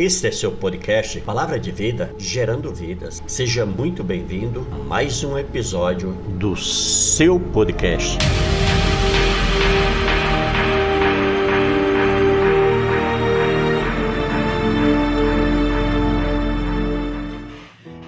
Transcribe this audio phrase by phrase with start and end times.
[0.00, 3.20] Este é seu podcast Palavra de Vida, gerando vidas.
[3.26, 8.16] Seja muito bem-vindo a mais um episódio do seu podcast.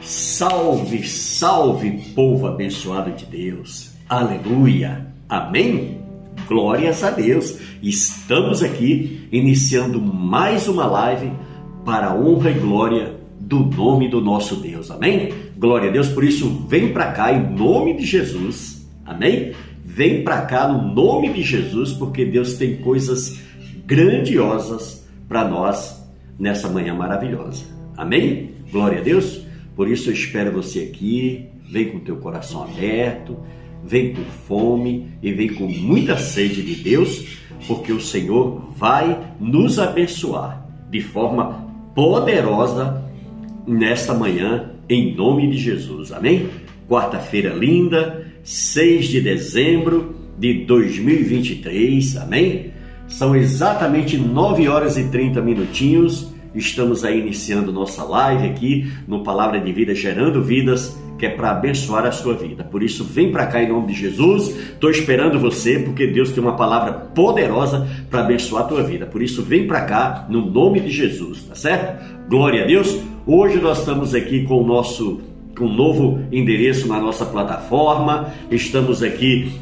[0.00, 3.96] Salve, salve, povo abençoado de Deus.
[4.09, 5.12] Aleluia.
[5.29, 6.00] Amém?
[6.46, 7.59] Glórias a Deus.
[7.82, 11.32] Estamos aqui iniciando mais uma live
[11.84, 14.90] para a honra e glória do nome do nosso Deus.
[14.90, 15.32] Amém?
[15.57, 16.08] Glória a Deus.
[16.08, 18.88] Por isso, vem para cá em nome de Jesus.
[19.04, 19.52] Amém?
[19.85, 23.40] Vem para cá no nome de Jesus, porque Deus tem coisas
[23.86, 26.00] grandiosas para nós
[26.38, 27.64] nessa manhã maravilhosa.
[27.96, 28.52] Amém?
[28.71, 29.40] Glória a Deus.
[29.74, 31.46] Por isso eu espero você aqui.
[31.71, 33.36] Vem com teu coração aberto,
[33.84, 37.38] vem com fome e vem com muita sede de Deus,
[37.69, 43.02] porque o Senhor vai nos abençoar de forma poderosa
[43.66, 46.12] nesta manhã, em nome de Jesus.
[46.12, 46.48] Amém?
[46.88, 52.16] Quarta-feira linda, 6 de dezembro de 2023.
[52.16, 52.72] Amém?
[53.06, 56.33] São exatamente 9 horas e 30 minutinhos.
[56.55, 61.50] Estamos aí iniciando nossa live aqui no Palavra de Vida, gerando vidas que é para
[61.50, 62.64] abençoar a sua vida.
[62.64, 64.48] Por isso, vem para cá em nome de Jesus.
[64.48, 69.04] Estou esperando você, porque Deus tem uma palavra poderosa para abençoar a tua vida.
[69.04, 72.02] Por isso, vem para cá no nome de Jesus, tá certo?
[72.27, 72.98] Glória a Deus.
[73.27, 75.20] Hoje nós estamos aqui com o nosso
[75.58, 78.32] com um novo endereço na nossa plataforma.
[78.50, 79.52] Estamos aqui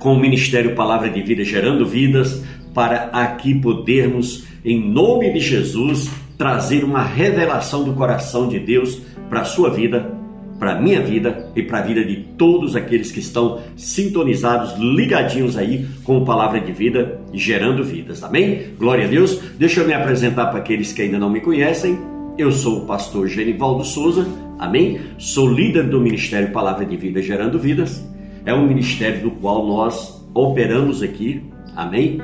[0.00, 2.42] com o Ministério Palavra de Vida gerando vidas
[2.74, 9.42] para aqui podermos em nome de Jesus trazer uma revelação do coração de Deus para
[9.42, 10.21] a sua vida
[10.62, 15.58] para a minha vida e para a vida de todos aqueles que estão sintonizados, ligadinhos
[15.58, 18.22] aí com a palavra de vida, gerando vidas.
[18.22, 18.68] Amém?
[18.78, 19.40] Glória a Deus.
[19.58, 21.98] Deixa eu me apresentar para aqueles que ainda não me conhecem.
[22.38, 24.24] Eu sou o pastor Genivaldo Souza,
[24.56, 25.00] amém?
[25.18, 28.00] Sou líder do Ministério Palavra de Vida Gerando Vidas.
[28.46, 31.42] É um ministério do qual nós operamos aqui,
[31.74, 32.20] amém?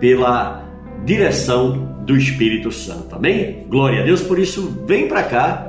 [0.00, 0.68] Pela
[1.04, 3.64] direção do Espírito Santo, amém?
[3.68, 5.65] Glória a Deus, por isso vem para cá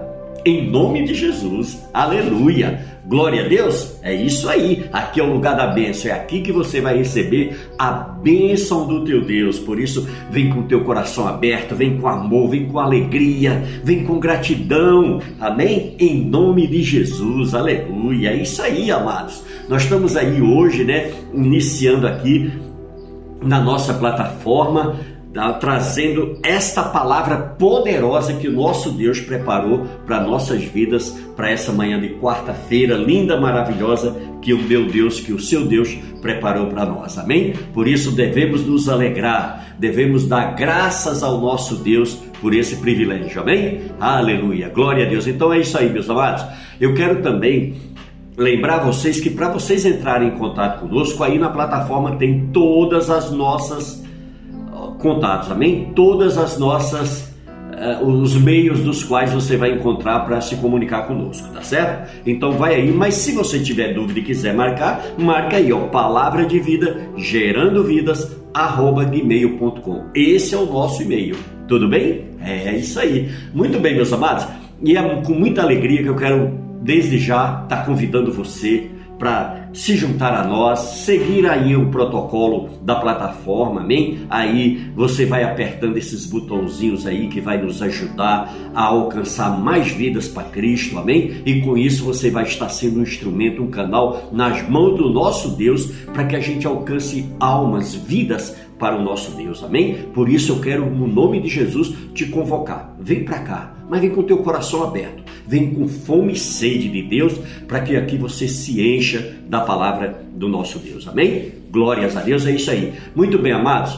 [0.47, 1.85] em nome de Jesus.
[1.93, 2.97] Aleluia.
[3.05, 3.97] Glória a Deus.
[4.01, 4.85] É isso aí.
[4.91, 6.09] Aqui é o lugar da bênção.
[6.09, 9.59] É aqui que você vai receber a bênção do teu Deus.
[9.59, 14.05] Por isso, vem com o teu coração aberto, vem com amor, vem com alegria, vem
[14.05, 15.21] com gratidão.
[15.39, 15.95] Amém?
[15.99, 17.53] Em nome de Jesus.
[17.53, 18.29] Aleluia.
[18.29, 19.43] É isso aí, amados.
[19.67, 22.51] Nós estamos aí hoje, né, iniciando aqui
[23.41, 24.97] na nossa plataforma
[25.37, 25.53] Tá?
[25.53, 32.01] trazendo esta palavra poderosa que o nosso Deus preparou para nossas vidas, para essa manhã
[32.01, 37.19] de quarta-feira, linda, maravilhosa, que o meu Deus, que o seu Deus preparou para nós.
[37.19, 37.53] Amém?
[37.71, 43.39] Por isso devemos nos alegrar, devemos dar graças ao nosso Deus por esse privilégio.
[43.39, 43.91] Amém?
[43.99, 44.69] Aleluia.
[44.69, 45.27] Glória a Deus.
[45.27, 46.43] Então é isso aí, meus amados.
[46.81, 47.75] Eu quero também
[48.35, 53.29] lembrar vocês que para vocês entrarem em contato conosco, aí na plataforma tem todas as
[53.29, 54.06] nossas
[54.99, 55.91] contatos, amém?
[55.95, 57.27] Todas as nossas
[57.77, 62.09] uh, os meios dos quais você vai encontrar para se comunicar conosco, tá certo?
[62.25, 66.45] Então vai aí, mas se você tiver dúvida e quiser marcar, marca aí, ó, palavra
[66.45, 70.05] de vida, gerando vidas, arroba gmail.com.
[70.15, 71.35] Esse é o nosso e-mail,
[71.67, 72.25] tudo bem?
[72.41, 73.29] É, é isso aí.
[73.53, 74.47] Muito bem, meus amados,
[74.81, 79.66] e é com muita alegria que eu quero, desde já, estar tá convidando você para
[79.77, 84.21] se juntar a nós, seguir aí o protocolo da plataforma, amém?
[84.27, 90.27] Aí você vai apertando esses botãozinhos aí que vai nos ajudar a alcançar mais vidas
[90.27, 91.43] para Cristo, amém?
[91.45, 95.49] E com isso você vai estar sendo um instrumento, um canal nas mãos do nosso
[95.49, 100.07] Deus para que a gente alcance almas, vidas para o nosso Deus, amém?
[100.11, 102.95] Por isso eu quero, no nome de Jesus, te convocar.
[102.99, 106.89] Vem para cá, mas vem com o teu coração aberto, vem com fome e sede
[106.89, 107.33] de Deus,
[107.67, 111.53] para que aqui você se encha da palavra do nosso Deus, amém?
[111.71, 112.93] Glórias a Deus, é isso aí.
[113.15, 113.97] Muito bem, amados.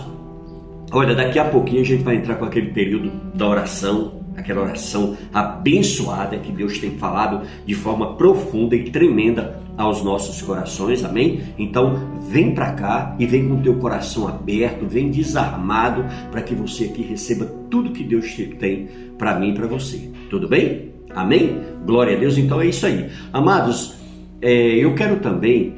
[0.92, 5.18] Olha, daqui a pouquinho a gente vai entrar com aquele período da oração aquela oração
[5.34, 11.42] abençoada que Deus tem falado de forma profunda e tremenda aos nossos corações, amém?
[11.58, 16.86] Então, vem para cá e vem com teu coração aberto, vem desarmado para que você
[16.86, 18.88] aqui receba tudo que Deus tem
[19.18, 20.10] para mim e para você.
[20.30, 20.99] Tudo bem?
[21.16, 21.62] Amém?
[21.86, 22.38] Glória a Deus.
[22.38, 23.10] Então é isso aí.
[23.34, 23.96] Amados,
[24.42, 25.76] é, eu quero também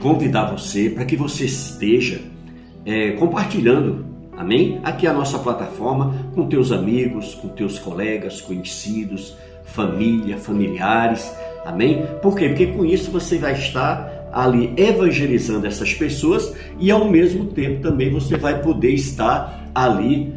[0.00, 2.20] convidar você para que você esteja
[2.84, 4.10] é, compartilhando
[4.40, 4.80] Amém?
[4.82, 9.36] Aqui a nossa plataforma com teus amigos, com teus colegas, conhecidos,
[9.66, 11.30] família, familiares.
[11.62, 12.06] Amém?
[12.22, 12.48] Por quê?
[12.48, 18.10] Porque com isso você vai estar ali evangelizando essas pessoas e ao mesmo tempo também
[18.10, 20.32] você vai poder estar ali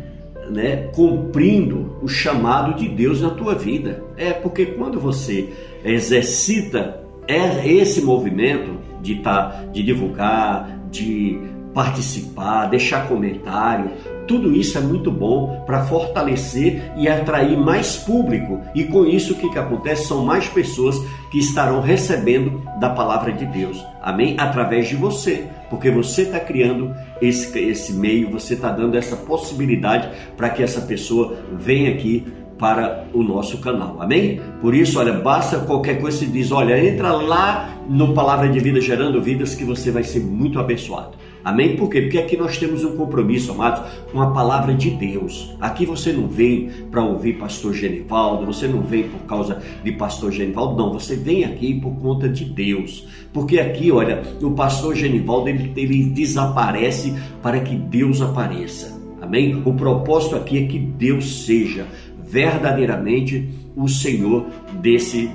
[0.54, 4.04] né, cumprindo o chamado de Deus na tua vida.
[4.16, 5.50] É porque quando você
[5.84, 11.40] exercita esse movimento de tá, de divulgar, de
[11.74, 13.92] participar, deixar comentário,
[14.28, 18.62] tudo isso é muito bom para fortalecer e atrair mais público.
[18.74, 20.08] E com isso, o que, que acontece?
[20.08, 21.00] São mais pessoas
[21.32, 23.84] que estarão recebendo da palavra de Deus.
[24.02, 24.36] Amém?
[24.38, 25.48] Através de você.
[25.70, 30.82] Porque você está criando esse, esse meio, você está dando essa possibilidade para que essa
[30.82, 32.26] pessoa venha aqui
[32.58, 34.02] para o nosso canal.
[34.02, 34.40] Amém?
[34.62, 38.80] Por isso, olha, basta qualquer coisa se diz, olha, entra lá no Palavra de Vida
[38.80, 41.18] Gerando Vidas que você vai ser muito abençoado.
[41.44, 41.76] Amém?
[41.76, 42.02] Por quê?
[42.02, 43.82] Porque aqui nós temos um compromisso, amados,
[44.12, 45.54] com a palavra de Deus.
[45.60, 50.32] Aqui você não vem para ouvir pastor Genivaldo, você não vem por causa de pastor
[50.32, 53.06] Genivaldo, não, você vem aqui por conta de Deus.
[53.34, 59.02] Porque aqui, olha, o pastor Genivaldo ele, ele desaparece para que Deus apareça.
[59.22, 59.62] Amém?
[59.66, 61.88] O propósito aqui é que Deus seja
[62.24, 64.46] verdadeiramente o Senhor
[64.82, 65.30] desse,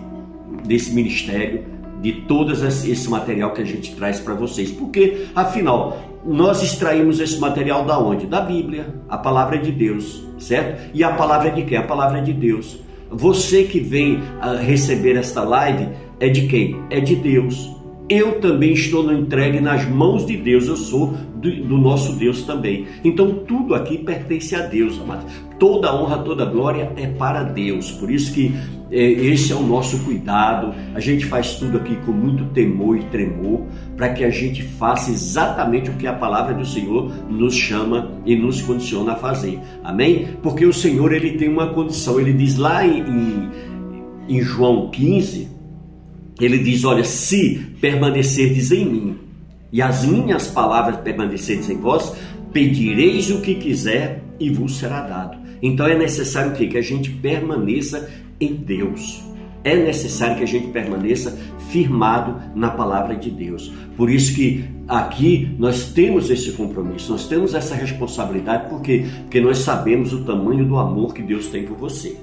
[0.64, 1.64] desse ministério,
[2.00, 4.70] de todo esse material que a gente traz para vocês.
[4.70, 8.26] Porque, afinal, nós extraímos esse material da onde?
[8.26, 10.90] Da Bíblia, a palavra de Deus, certo?
[10.94, 11.78] E a palavra de quem?
[11.78, 12.78] A palavra de Deus.
[13.10, 14.20] Você que vem
[14.60, 15.88] receber esta live
[16.20, 16.80] é de quem?
[16.90, 17.78] É de Deus
[18.08, 22.86] eu também estou entregue nas mãos de Deus, eu sou do, do, nosso Deus também.
[23.04, 25.26] Então tudo aqui pertence a Deus, amados.
[25.58, 27.90] Toda honra, toda glória é para Deus.
[27.92, 30.75] Por isso que é, esse é o nosso cuidado.
[30.94, 35.11] A gente faz tudo aqui com muito temor e tremor, para que a gente faça
[35.11, 39.58] exatamente o que a palavra do Senhor nos chama e nos condiciona a fazer.
[39.85, 40.29] Amém?
[40.43, 42.19] Porque o Senhor ele tem uma condição.
[42.19, 43.50] Ele diz lá em, em,
[44.29, 45.58] em João 15
[46.40, 49.17] ele diz: Olha, se permanecerdes em mim
[49.73, 52.14] e as minhas palavras permanecerdes em vós,
[52.52, 55.38] pedireis o que quiser e vos será dado.
[55.61, 58.08] Então é necessário que a gente permaneça
[58.40, 59.23] em Deus.
[59.64, 61.37] É necessário que a gente permaneça
[61.70, 63.73] firmado na palavra de Deus.
[63.96, 69.05] Por isso que aqui nós temos esse compromisso, nós temos essa responsabilidade, por quê?
[69.23, 72.17] Porque nós sabemos o tamanho do amor que Deus tem por você.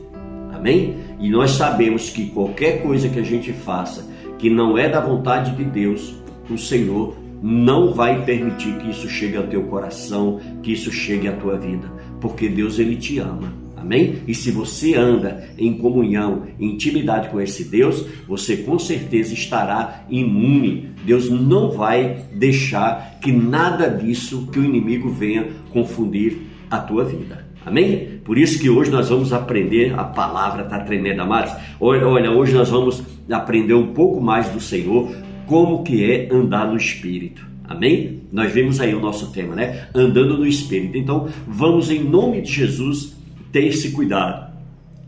[0.54, 0.96] Amém?
[1.20, 4.08] E nós sabemos que qualquer coisa que a gente faça
[4.40, 6.16] que não é da vontade de Deus,
[6.50, 11.34] o Senhor não vai permitir que isso chegue ao teu coração, que isso chegue à
[11.34, 13.65] tua vida, porque Deus ele te ama.
[13.86, 14.24] Amém?
[14.28, 20.04] E se você anda em comunhão, em intimidade com esse Deus, você com certeza estará
[20.10, 20.90] imune.
[21.06, 27.46] Deus não vai deixar que nada disso que o inimigo venha confundir a tua vida.
[27.64, 28.20] Amém?
[28.26, 31.54] Por isso que hoje nós vamos aprender, a palavra está tremenda, amados.
[31.80, 35.16] Olha, olha, hoje nós vamos aprender um pouco mais do Senhor,
[35.46, 37.46] como que é andar no Espírito.
[37.64, 38.24] Amém?
[38.32, 39.88] Nós vemos aí o nosso tema, né?
[39.94, 40.98] Andando no Espírito.
[40.98, 43.16] Então, vamos em nome de Jesus
[43.56, 44.54] ter esse cuidado.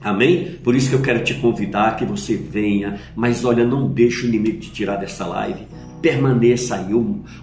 [0.01, 0.55] Amém?
[0.63, 4.29] Por isso que eu quero te convidar que você venha, mas olha, não deixe o
[4.29, 5.67] inimigo te tirar dessa live
[5.99, 6.94] permaneça aí,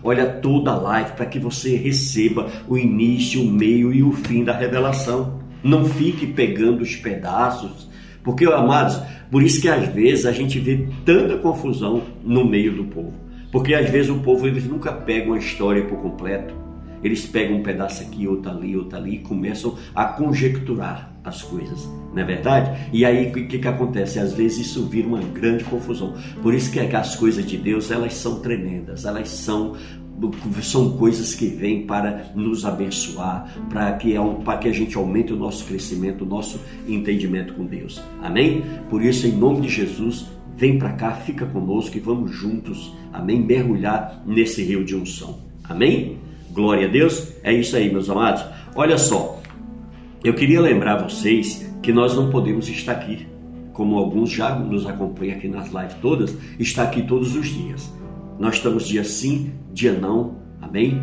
[0.03, 4.45] olha toda a live para que você receba o início, o meio e o fim
[4.45, 5.41] da revelação.
[5.63, 7.91] Não fique pegando os pedaços,
[8.23, 8.99] porque, amados,
[9.29, 13.13] por isso que às vezes a gente vê tanta confusão no meio do povo.
[13.51, 16.64] Porque às vezes o povo eles nunca pegam a história por completo.
[17.05, 21.89] Eles pegam um pedaço aqui, outro ali, outro ali e começam a conjecturar as coisas,
[22.13, 22.89] não é verdade?
[22.93, 24.19] E aí o que, que acontece?
[24.19, 26.15] Às vezes isso vira uma grande confusão.
[26.43, 29.75] Por isso que as coisas de Deus elas são tremendas, elas são
[30.63, 35.37] são coisas que vêm para nos abençoar, para que, para que a gente aumente o
[35.37, 38.01] nosso crescimento, o nosso entendimento com Deus.
[38.23, 38.63] Amém?
[38.89, 43.43] Por isso, em nome de Jesus, vem para cá, fica conosco e vamos juntos, amém?
[43.43, 45.41] Mergulhar nesse rio de unção.
[45.65, 46.19] Amém?
[46.55, 47.33] Glória a Deus.
[47.43, 48.45] É isso aí, meus amados.
[48.77, 49.43] Olha só,
[50.23, 53.27] eu queria lembrar vocês que nós não podemos estar aqui,
[53.73, 57.93] como alguns já nos acompanham aqui nas lives todas, está aqui todos os dias.
[58.39, 61.03] Nós estamos dia sim, dia não, amém?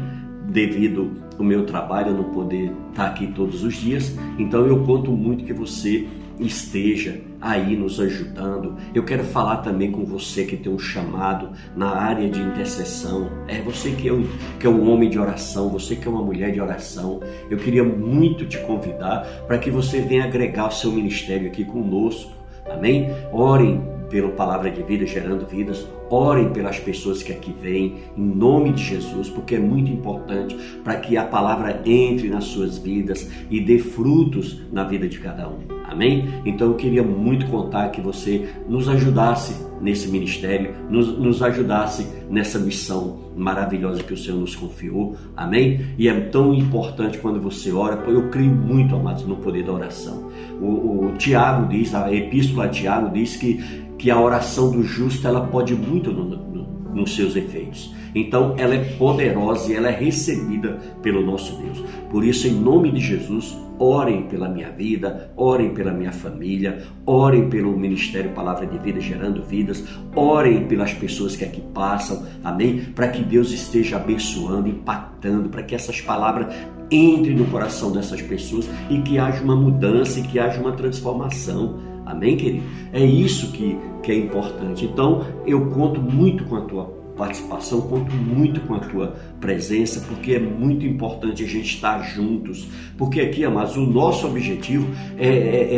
[0.50, 5.12] Devido ao meu trabalho, eu não poder estar aqui todos os dias, então eu conto
[5.12, 6.08] muito que você
[6.40, 8.78] esteja aí nos ajudando.
[8.94, 13.32] Eu quero falar também com você que tem um chamado na área de intercessão.
[13.48, 14.28] É você que é, um,
[14.60, 17.20] que é um homem de oração, você que é uma mulher de oração.
[17.50, 22.32] Eu queria muito te convidar para que você venha agregar o seu ministério aqui conosco.
[22.70, 23.10] Amém?
[23.32, 23.82] Orem
[24.12, 25.88] pela palavra de vida, gerando vidas.
[26.10, 30.98] Orem pelas pessoas que aqui vêm, em nome de Jesus, porque é muito importante para
[30.98, 35.81] que a palavra entre nas suas vidas e dê frutos na vida de cada um.
[35.92, 36.30] Amém?
[36.46, 42.58] Então eu queria muito contar que você nos ajudasse nesse ministério, nos, nos, ajudasse nessa
[42.58, 45.18] missão maravilhosa que o Senhor nos confiou.
[45.36, 45.82] Amém?
[45.98, 49.74] E é tão importante quando você ora, porque eu creio muito, amados, no poder da
[49.74, 50.32] oração.
[50.62, 53.62] O, o Tiago diz, a epístola de Tiago diz que,
[53.98, 56.51] que a oração do justo ela pode muito no,
[56.94, 57.94] nos seus efeitos.
[58.14, 61.84] Então ela é poderosa e ela é recebida pelo nosso Deus.
[62.10, 67.50] Por isso, em nome de Jesus, orem pela minha vida, orem pela minha família, orem
[67.50, 69.84] pelo Ministério Palavra de Vida gerando vidas,
[70.16, 72.86] orem pelas pessoas que aqui passam, amém?
[72.94, 76.54] Para que Deus esteja abençoando, impactando, para que essas palavras
[76.92, 81.91] entrem no coração dessas pessoas e que haja uma mudança e que haja uma transformação.
[82.12, 82.64] Amém, querido?
[82.92, 84.84] É isso que, que é importante.
[84.84, 86.84] Então, eu conto muito com a tua
[87.16, 92.68] participação, conto muito com a tua presença, porque é muito importante a gente estar juntos.
[92.98, 94.88] Porque aqui, amados, o nosso objetivo
[95.18, 95.76] é, é,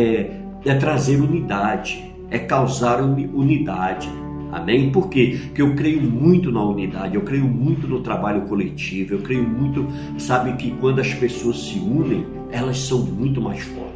[0.66, 4.10] é, é trazer unidade, é causar unidade.
[4.52, 4.92] Amém?
[4.92, 5.40] Por quê?
[5.46, 9.88] Porque eu creio muito na unidade, eu creio muito no trabalho coletivo, eu creio muito,
[10.18, 13.93] sabe, que quando as pessoas se unem, elas são muito mais fortes.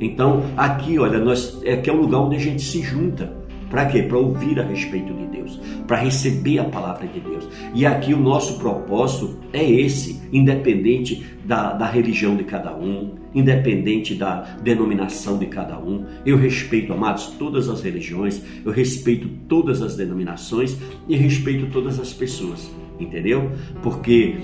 [0.00, 3.38] Então, aqui, olha, nós, aqui é um lugar onde a gente se junta.
[3.68, 4.02] Para quê?
[4.02, 7.48] Para ouvir a respeito de Deus, para receber a palavra de Deus.
[7.72, 14.16] E aqui o nosso propósito é esse, independente da, da religião de cada um, independente
[14.16, 16.04] da denominação de cada um.
[16.26, 20.76] Eu respeito, amados, todas as religiões, eu respeito todas as denominações
[21.08, 23.52] e respeito todas as pessoas, entendeu?
[23.84, 24.34] Porque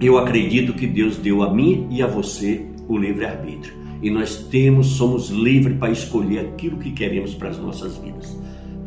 [0.00, 4.88] eu acredito que Deus deu a mim e a você o livre-arbítrio e nós temos,
[4.88, 8.36] somos livres para escolher aquilo que queremos para as nossas vidas.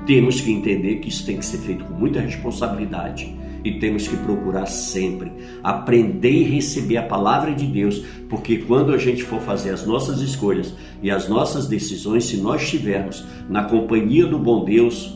[0.05, 4.15] Temos que entender que isso tem que ser feito com muita responsabilidade e temos que
[4.17, 5.31] procurar sempre
[5.63, 10.21] aprender e receber a palavra de Deus, porque quando a gente for fazer as nossas
[10.21, 10.73] escolhas
[11.03, 15.13] e as nossas decisões, se nós estivermos na companhia do bom Deus,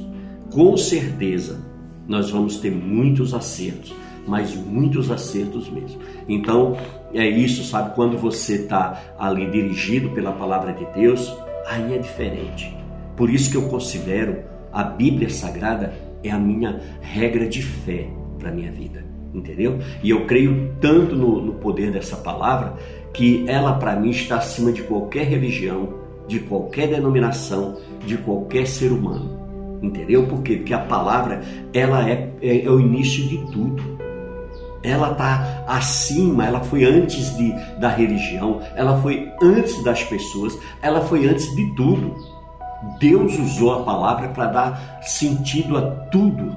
[0.52, 1.64] com certeza
[2.08, 3.94] nós vamos ter muitos acertos
[4.28, 6.00] mas muitos acertos mesmo.
[6.28, 6.78] Então,
[7.14, 7.94] é isso, sabe?
[7.96, 11.36] Quando você está ali dirigido pela palavra de Deus,
[11.68, 12.76] aí é diferente.
[13.16, 18.08] Por isso que eu considero a Bíblia Sagrada é a minha regra de fé
[18.40, 19.04] para a minha vida,
[19.34, 19.80] entendeu?
[20.02, 22.74] E eu creio tanto no, no poder dessa palavra
[23.14, 25.94] que ela para mim está acima de qualquer religião,
[26.28, 29.44] de qualquer denominação, de qualquer ser humano.
[29.82, 30.26] Entendeu?
[30.26, 30.56] Por quê?
[30.56, 31.42] Porque a palavra
[31.74, 33.93] ela é, é, é o início de tudo
[34.84, 41.02] ela está acima, ela foi antes de, da religião, ela foi antes das pessoas, ela
[41.02, 42.14] foi antes de tudo.
[43.00, 46.56] Deus usou a palavra para dar sentido a tudo.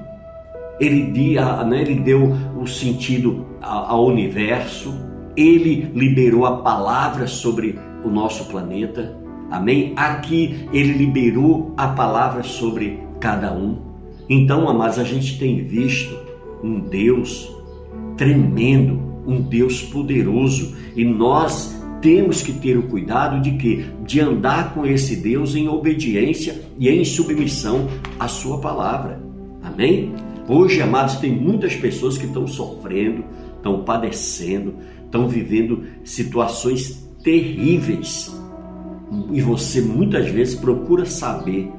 [0.79, 4.93] Ele, né, ele deu o sentido ao universo,
[5.35, 9.15] ele liberou a palavra sobre o nosso planeta.
[9.49, 9.93] Amém?
[9.95, 13.77] Aqui ele liberou a palavra sobre cada um.
[14.29, 16.13] Então, amados, a gente tem visto
[16.61, 17.56] um Deus
[18.17, 24.73] tremendo, um Deus poderoso, e nós temos que ter o cuidado de que de andar
[24.73, 27.87] com esse Deus em obediência e em submissão
[28.19, 29.21] à sua palavra.
[29.61, 30.13] Amém?
[30.47, 33.23] Hoje, amados, tem muitas pessoas que estão sofrendo,
[33.57, 38.33] estão padecendo, estão vivendo situações terríveis.
[39.31, 41.69] E você muitas vezes procura saber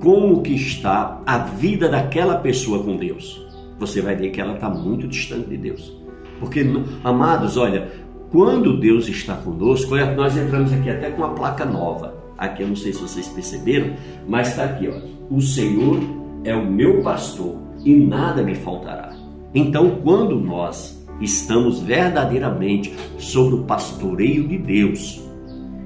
[0.00, 3.45] como que está a vida daquela pessoa com Deus
[3.78, 5.96] você vai ver que ela está muito distante de Deus.
[6.40, 6.64] Porque,
[7.02, 7.90] amados, olha,
[8.30, 12.14] quando Deus está conosco, nós entramos aqui até com uma placa nova.
[12.36, 13.94] Aqui eu não sei se vocês perceberam,
[14.28, 15.34] mas está aqui, ó.
[15.34, 15.98] O Senhor
[16.44, 19.14] é o meu pastor e nada me faltará.
[19.54, 25.22] Então, quando nós estamos verdadeiramente sobre o pastoreio de Deus,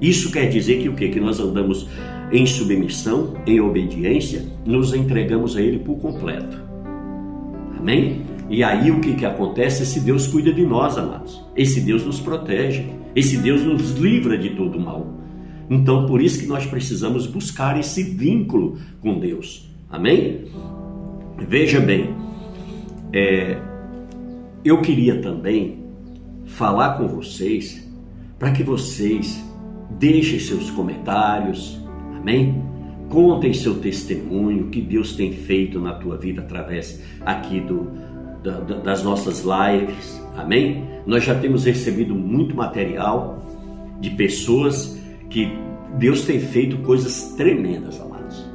[0.01, 1.09] isso quer dizer que o que?
[1.09, 1.89] Que nós andamos
[2.33, 6.70] em submissão, em obediência, nos entregamos a Ele por completo.
[7.81, 8.27] Amém?
[8.51, 9.85] E aí o que, que acontece?
[9.85, 11.43] Esse Deus cuida de nós, amados.
[11.57, 12.85] Esse Deus nos protege.
[13.17, 15.07] Esse Deus nos livra de todo mal.
[15.71, 19.71] Então, por isso que nós precisamos buscar esse vínculo com Deus.
[19.89, 20.45] Amém?
[21.49, 22.15] Veja bem,
[23.13, 23.57] é,
[24.63, 25.79] eu queria também
[26.45, 27.89] falar com vocês
[28.39, 29.43] para que vocês
[29.99, 31.81] deixem seus comentários,
[32.17, 32.63] amém?
[33.11, 37.91] Contem seu testemunho, que Deus tem feito na tua vida através aqui do,
[38.41, 40.25] da, das nossas lives.
[40.37, 40.85] Amém?
[41.05, 43.45] Nós já temos recebido muito material
[44.01, 44.97] de pessoas
[45.29, 45.53] que
[45.99, 48.47] Deus tem feito coisas tremendas, amados.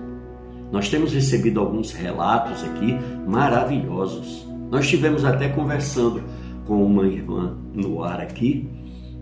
[0.72, 2.96] Nós temos recebido alguns relatos aqui
[3.28, 4.48] maravilhosos.
[4.72, 6.24] Nós tivemos até conversando
[6.66, 8.70] com uma irmã no ar aqui,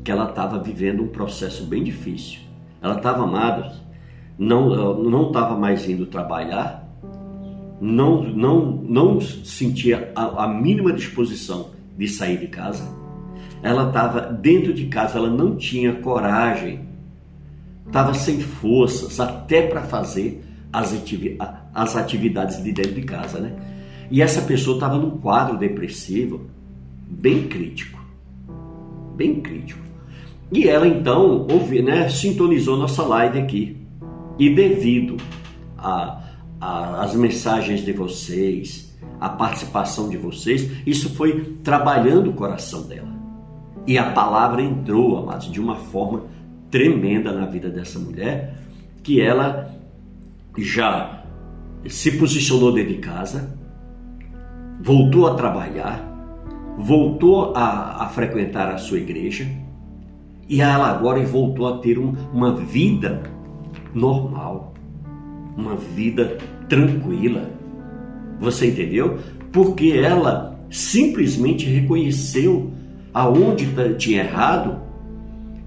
[0.03, 2.41] que ela estava vivendo um processo bem difícil
[2.81, 3.73] Ela estava amada,
[4.37, 6.87] não não estava mais indo trabalhar,
[7.79, 12.87] não não não sentia a, a mínima disposição de sair de casa.
[13.61, 16.81] Ela estava dentro de casa, ela não tinha coragem,
[17.85, 20.93] estava sem forças até para fazer as,
[21.73, 23.55] as atividades de dentro de casa, né?
[24.11, 26.41] E essa pessoa estava num quadro depressivo
[27.07, 27.99] bem crítico,
[29.15, 29.81] bem crítico.
[30.51, 33.82] E ela então ouvi, né, sintonizou nossa live aqui.
[34.37, 35.17] E devido
[36.59, 43.13] às mensagens de vocês, a participação de vocês, isso foi trabalhando o coração dela.
[43.85, 46.23] E a palavra entrou, amados, de uma forma
[46.71, 48.57] tremenda na vida dessa mulher,
[49.03, 49.73] que ela
[50.57, 51.23] já
[51.87, 53.57] se posicionou dentro de casa,
[54.81, 56.01] voltou a trabalhar,
[56.77, 59.47] voltou a, a frequentar a sua igreja,
[60.47, 63.23] e ela agora voltou a ter um, uma vida
[63.93, 64.73] normal,
[65.57, 67.49] uma vida tranquila.
[68.39, 69.19] Você entendeu?
[69.51, 72.71] Porque ela simplesmente reconheceu
[73.13, 74.81] aonde tinha errado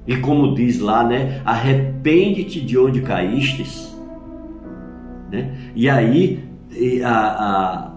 [0.06, 1.40] e como diz lá, né?
[1.44, 3.94] Arrepende-te de onde caístes.
[5.30, 5.52] Né?
[5.74, 6.44] E aí
[7.04, 7.92] a,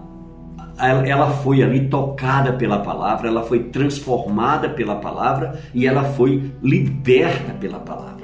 [0.78, 6.50] a, ela foi ali tocada pela palavra, ela foi transformada pela palavra e ela foi
[6.62, 8.19] liberta pela palavra.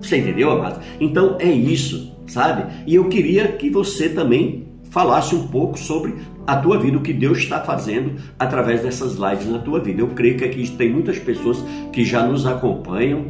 [0.00, 0.80] Você entendeu, amado?
[1.00, 2.64] Então é isso, sabe?
[2.86, 6.14] E eu queria que você também falasse um pouco sobre
[6.46, 10.00] a tua vida, o que Deus está fazendo através dessas lives na tua vida.
[10.00, 11.62] Eu creio que aqui tem muitas pessoas
[11.92, 13.26] que já nos acompanham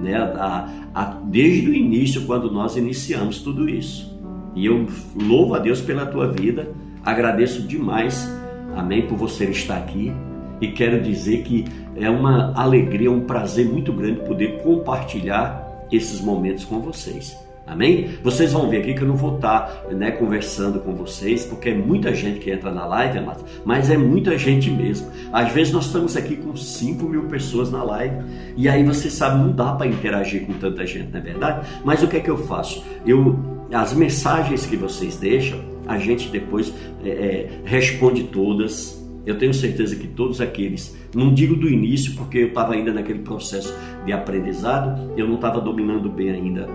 [0.00, 4.18] né, a, a, desde o início, quando nós iniciamos tudo isso.
[4.54, 6.68] E eu louvo a Deus pela tua vida,
[7.04, 8.28] agradeço demais,
[8.74, 10.12] amém, por você estar aqui.
[10.60, 11.64] E quero dizer que
[11.96, 15.61] é uma alegria, um prazer muito grande poder compartilhar
[15.92, 17.36] esses momentos com vocês.
[17.64, 18.10] Amém?
[18.24, 21.74] Vocês vão ver aqui que eu não vou estar né, conversando com vocês, porque é
[21.74, 25.06] muita gente que entra na live, amados, mas é muita gente mesmo.
[25.32, 28.16] Às vezes nós estamos aqui com 5 mil pessoas na live,
[28.56, 31.68] e aí você sabe, não dá para interagir com tanta gente, não é verdade?
[31.84, 32.84] Mas o que é que eu faço?
[33.06, 33.38] Eu,
[33.72, 36.72] as mensagens que vocês deixam, a gente depois
[37.04, 42.38] é, é, responde todas, eu tenho certeza que todos aqueles, não digo do início, porque
[42.38, 46.68] eu estava ainda naquele processo de aprendizado, eu não estava dominando bem ainda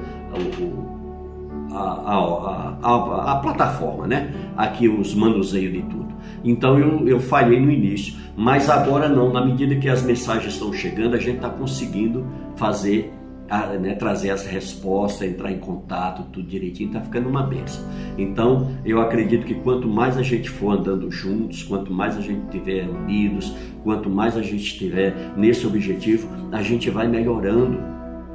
[0.62, 4.33] o, a, a, a, a, plataforma, né?
[4.55, 6.07] Aqui os manuseios de tudo.
[6.43, 10.71] Então eu, eu falhei no início, mas agora não, na medida que as mensagens estão
[10.71, 13.13] chegando, a gente está conseguindo fazer
[13.49, 17.83] a, né, trazer as respostas, entrar em contato, tudo direitinho, está ficando uma benção.
[18.17, 22.49] Então, eu acredito que quanto mais a gente for andando juntos, quanto mais a gente
[22.49, 27.79] tiver unidos, quanto mais a gente estiver nesse objetivo, a gente vai melhorando,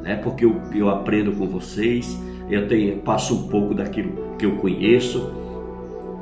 [0.02, 0.16] né?
[0.16, 2.18] Porque eu, eu aprendo com vocês,
[2.50, 5.32] eu tenho, passo um pouco daquilo que eu conheço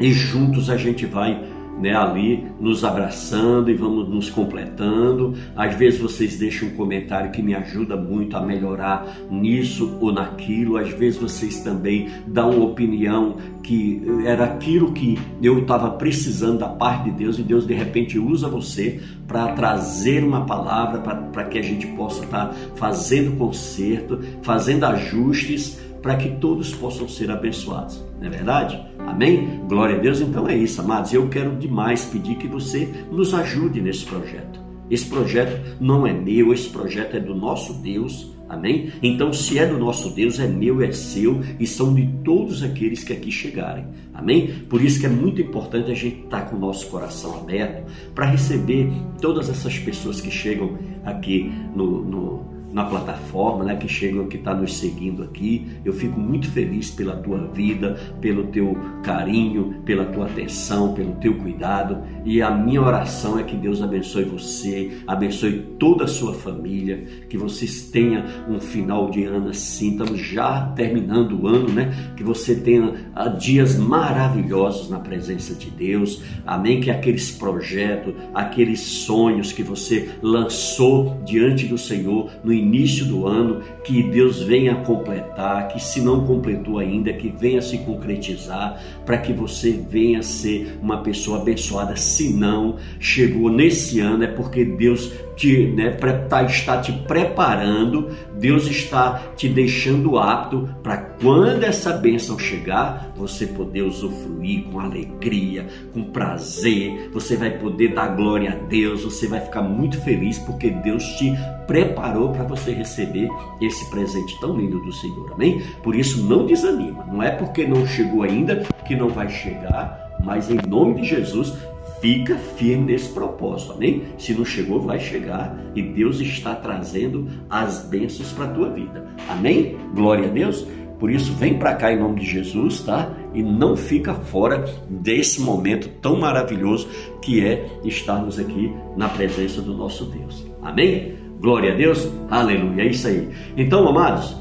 [0.00, 1.44] e juntos a gente vai
[1.80, 5.34] né, ali nos abraçando e vamos nos completando.
[5.56, 10.76] Às vezes vocês deixam um comentário que me ajuda muito a melhorar nisso ou naquilo.
[10.76, 16.68] Às vezes vocês também dão uma opinião que era aquilo que eu estava precisando da
[16.68, 21.58] parte de Deus e Deus de repente usa você para trazer uma palavra para que
[21.58, 28.02] a gente possa estar tá fazendo conserto, fazendo ajustes para que todos possam ser abençoados.
[28.18, 28.89] Não é verdade?
[29.06, 29.60] Amém?
[29.68, 30.20] Glória a Deus.
[30.20, 31.12] Então é isso, amados.
[31.12, 34.60] Eu quero demais pedir que você nos ajude nesse projeto.
[34.90, 38.34] Esse projeto não é meu, esse projeto é do nosso Deus.
[38.48, 38.92] Amém?
[39.00, 43.04] Então, se é do nosso Deus, é meu, é seu e são de todos aqueles
[43.04, 43.86] que aqui chegarem.
[44.12, 44.48] Amém?
[44.68, 48.26] Por isso que é muito importante a gente estar com o nosso coração aberto para
[48.26, 54.36] receber todas essas pessoas que chegam aqui no, no na plataforma, né, que chegam, que
[54.36, 55.66] está nos seguindo aqui.
[55.84, 61.34] Eu fico muito feliz pela tua vida, pelo teu carinho, pela tua atenção, pelo teu
[61.34, 61.98] cuidado.
[62.24, 67.36] E a minha oração é que Deus abençoe você, abençoe toda a sua família, que
[67.36, 69.92] vocês tenham um final de ano assim.
[69.92, 72.12] Estamos já terminando o ano, né?
[72.16, 76.22] Que você tenha ah, dias maravilhosos na presença de Deus.
[76.46, 76.80] Amém?
[76.80, 83.60] Que aqueles projetos, aqueles sonhos que você lançou diante do Senhor no início do ano,
[83.84, 89.32] que Deus venha completar, que se não completou ainda, que venha se concretizar, para que
[89.32, 91.96] você venha ser uma pessoa abençoada.
[91.96, 95.90] Se não chegou nesse ano, é porque Deus te, né,
[96.28, 103.46] tá, está te preparando, Deus está te deixando apto para quando essa bênção chegar, você
[103.46, 109.40] poder usufruir com alegria, com prazer, você vai poder dar glória a Deus, você vai
[109.40, 111.32] ficar muito feliz porque Deus te
[111.66, 113.28] preparou para você receber
[113.62, 115.62] esse presente tão lindo do Senhor, amém?
[115.82, 120.50] Por isso não desanima, não é porque não chegou ainda que não vai chegar, mas
[120.50, 121.54] em nome de Jesus
[122.00, 124.02] Fica firme nesse propósito, amém?
[124.16, 129.06] Se não chegou, vai chegar e Deus está trazendo as bênçãos para a tua vida,
[129.28, 129.76] amém?
[129.94, 130.66] Glória a Deus.
[130.98, 133.10] Por isso, vem para cá em nome de Jesus, tá?
[133.34, 136.88] E não fica fora desse momento tão maravilhoso
[137.22, 140.46] que é estarmos aqui na presença do nosso Deus.
[140.60, 141.14] Amém?
[141.40, 142.06] Glória a Deus.
[142.30, 142.82] Aleluia.
[142.82, 143.30] É isso aí.
[143.56, 144.36] Então, amados,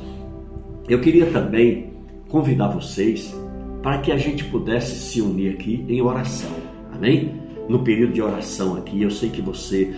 [0.90, 1.94] eu queria também
[2.28, 3.34] convidar vocês
[3.82, 6.52] para que a gente pudesse se unir aqui em oração.
[6.92, 7.49] Amém?
[7.70, 9.02] No período de oração aqui.
[9.02, 9.94] Eu sei que você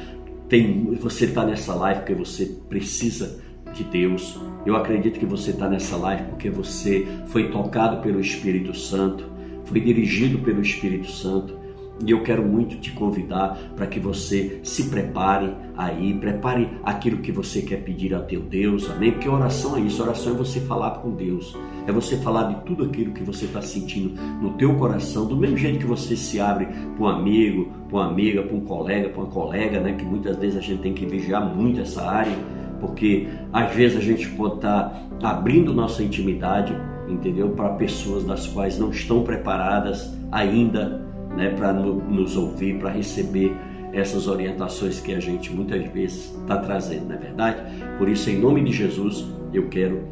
[0.49, 3.41] tem, você está nessa live porque você precisa
[3.73, 4.37] de Deus.
[4.65, 9.25] Eu acredito que você está nessa live porque você foi tocado pelo Espírito Santo,
[9.63, 11.60] foi dirigido pelo Espírito Santo
[12.05, 17.31] e eu quero muito te convidar para que você se prepare aí, prepare aquilo que
[17.31, 19.11] você quer pedir a teu Deus, amém?
[19.11, 21.55] Porque oração é isso, oração é você falar com Deus,
[21.87, 25.57] é você falar de tudo aquilo que você está sentindo no teu coração, do mesmo
[25.57, 29.21] jeito que você se abre para um amigo, para uma amiga, para um colega, para
[29.21, 29.93] uma colega, né?
[29.93, 32.35] Que muitas vezes a gente tem que vigiar muito essa área,
[32.79, 36.75] porque às vezes a gente pode estar tá abrindo nossa intimidade,
[37.07, 37.49] entendeu?
[37.49, 43.55] Para pessoas das quais não estão preparadas ainda né, para nos ouvir, para receber
[43.93, 47.61] essas orientações que a gente muitas vezes está trazendo, não é verdade?
[47.97, 50.03] Por isso, em nome de Jesus, eu quero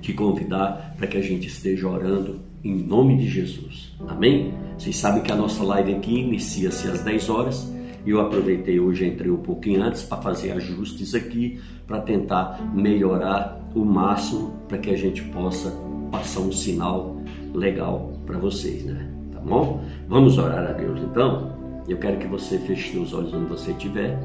[0.00, 3.94] te convidar para que a gente esteja orando em nome de Jesus.
[4.06, 4.52] Amém?
[4.76, 7.72] Vocês sabem que a nossa live aqui inicia-se às 10 horas.
[8.04, 13.60] E eu aproveitei hoje, entrei um pouquinho antes para fazer ajustes aqui, para tentar melhorar
[13.74, 15.70] o máximo para que a gente possa
[16.10, 17.16] passar um sinal
[17.54, 19.11] legal para vocês, né?
[19.44, 19.82] Bom?
[20.08, 21.52] Vamos orar a Deus então?
[21.88, 24.18] Eu quero que você feche os olhos onde você estiver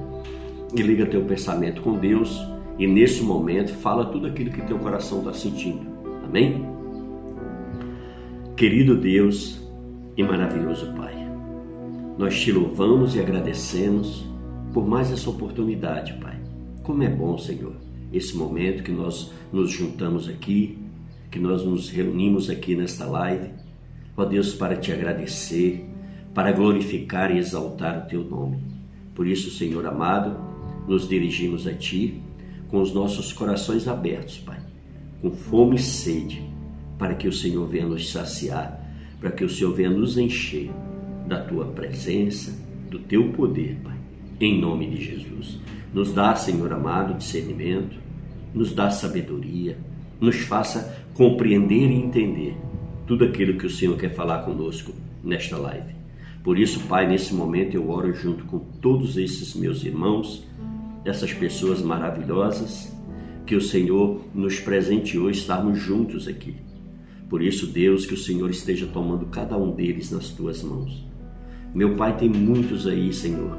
[0.76, 2.42] e liga teu pensamento com Deus
[2.78, 5.82] e nesse momento fala tudo aquilo que teu coração está sentindo.
[6.24, 6.66] Amém?
[8.56, 9.62] Querido Deus
[10.16, 11.16] e maravilhoso Pai,
[12.18, 14.26] nós te louvamos e agradecemos
[14.74, 16.40] por mais essa oportunidade, Pai.
[16.84, 17.76] Como é bom, Senhor,
[18.14, 20.78] esse momento que nós nos juntamos aqui,
[21.32, 23.50] que nós nos reunimos aqui nesta live
[24.18, 25.86] ó Deus, para te agradecer,
[26.34, 28.58] para glorificar e exaltar o teu nome.
[29.14, 30.36] Por isso, Senhor amado,
[30.88, 32.22] nos dirigimos a ti
[32.68, 34.60] com os nossos corações abertos, Pai,
[35.22, 36.44] com fome e sede,
[36.98, 38.84] para que o Senhor venha nos saciar,
[39.20, 40.72] para que o Senhor venha nos encher
[41.28, 42.52] da tua presença,
[42.90, 43.98] do teu poder, Pai,
[44.40, 45.60] em nome de Jesus.
[45.94, 47.98] Nos dá, Senhor amado, discernimento,
[48.54, 49.78] nos dá sabedoria,
[50.20, 52.58] nos faça compreender e entender
[53.08, 54.92] tudo aquilo que o Senhor quer falar conosco
[55.24, 55.96] nesta live.
[56.44, 60.46] Por isso, Pai, nesse momento eu oro junto com todos esses meus irmãos,
[61.06, 62.94] essas pessoas maravilhosas,
[63.46, 66.56] que o Senhor nos presenteou estarmos juntos aqui.
[67.30, 71.06] Por isso, Deus, que o Senhor esteja tomando cada um deles nas tuas mãos.
[71.74, 73.58] Meu Pai, tem muitos aí, Senhor,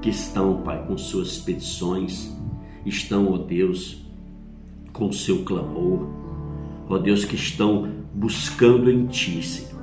[0.00, 2.32] que estão, Pai, com suas petições,
[2.84, 4.04] estão, ó Deus,
[4.92, 6.08] com o seu clamor,
[6.88, 9.82] ó Deus, que estão buscando em Ti, Senhor,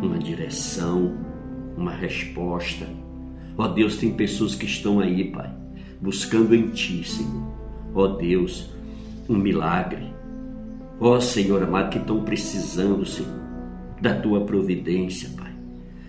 [0.00, 1.18] uma direção,
[1.76, 2.86] uma resposta.
[3.56, 5.52] Ó Deus, tem pessoas que estão aí, Pai,
[6.00, 7.48] buscando em Ti, Senhor.
[7.92, 8.70] Ó Deus,
[9.28, 10.14] um milagre.
[11.00, 13.40] Ó Senhor amado, que estão precisando, Senhor,
[14.00, 15.52] da Tua providência, Pai.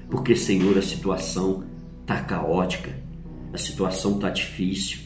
[0.07, 1.63] Porque, Senhor, a situação
[2.01, 2.95] está caótica,
[3.51, 4.99] a situação está difícil.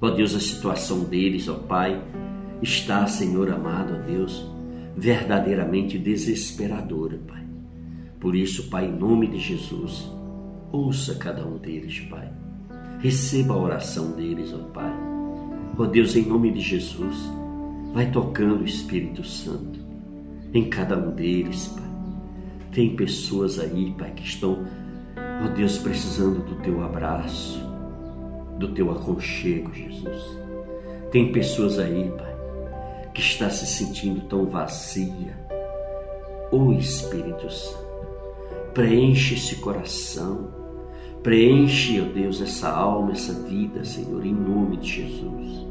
[0.00, 2.02] Ó Deus, a situação deles, ó Pai,
[2.60, 4.55] está, Senhor amado, ó Deus,
[4.96, 7.44] verdadeiramente desesperadora, Pai.
[8.18, 10.10] Por isso, Pai, em nome de Jesus,
[10.72, 12.30] ouça cada um deles, Pai.
[13.00, 14.92] Receba a oração deles, ó Pai.
[15.78, 17.30] Ó Deus, em nome de Jesus,
[17.92, 19.78] vai tocando o Espírito Santo
[20.54, 21.84] em cada um deles, Pai.
[22.72, 24.66] Tem pessoas aí, Pai, que estão,
[25.44, 27.60] ó Deus, precisando do teu abraço,
[28.58, 30.38] do teu aconchego, Jesus.
[31.10, 32.25] Tem pessoas aí, Pai,
[33.16, 35.34] que está se sentindo tão vazia.
[36.52, 37.86] Ô Espírito Santo,
[38.74, 40.50] preenche esse coração,
[41.22, 45.66] preenche, ó Deus, essa alma, essa vida, Senhor, em nome de Jesus.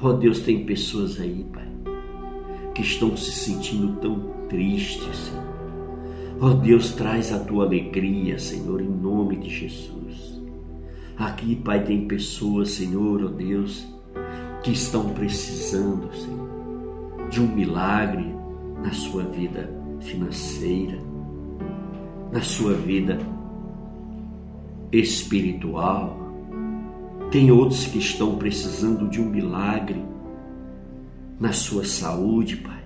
[0.00, 1.68] Ó Deus, tem pessoas aí, Pai,
[2.74, 5.44] que estão se sentindo tão tristes, Senhor.
[6.40, 10.40] Ó Deus, traz a tua alegria, Senhor, em nome de Jesus.
[11.14, 13.86] Aqui, Pai, tem pessoas, Senhor, ó Deus,
[14.62, 16.37] que estão precisando, Senhor,
[17.28, 18.34] de um milagre
[18.82, 20.98] na sua vida financeira,
[22.32, 23.18] na sua vida
[24.92, 26.16] espiritual.
[27.30, 30.02] Tem outros que estão precisando de um milagre
[31.38, 32.82] na sua saúde, Pai.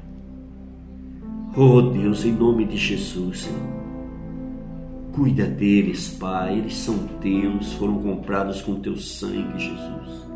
[1.56, 3.82] Oh Deus, em nome de Jesus, Senhor.
[5.12, 6.58] Cuida deles, Pai.
[6.58, 10.31] Eles são teus, foram comprados com teu sangue, Jesus.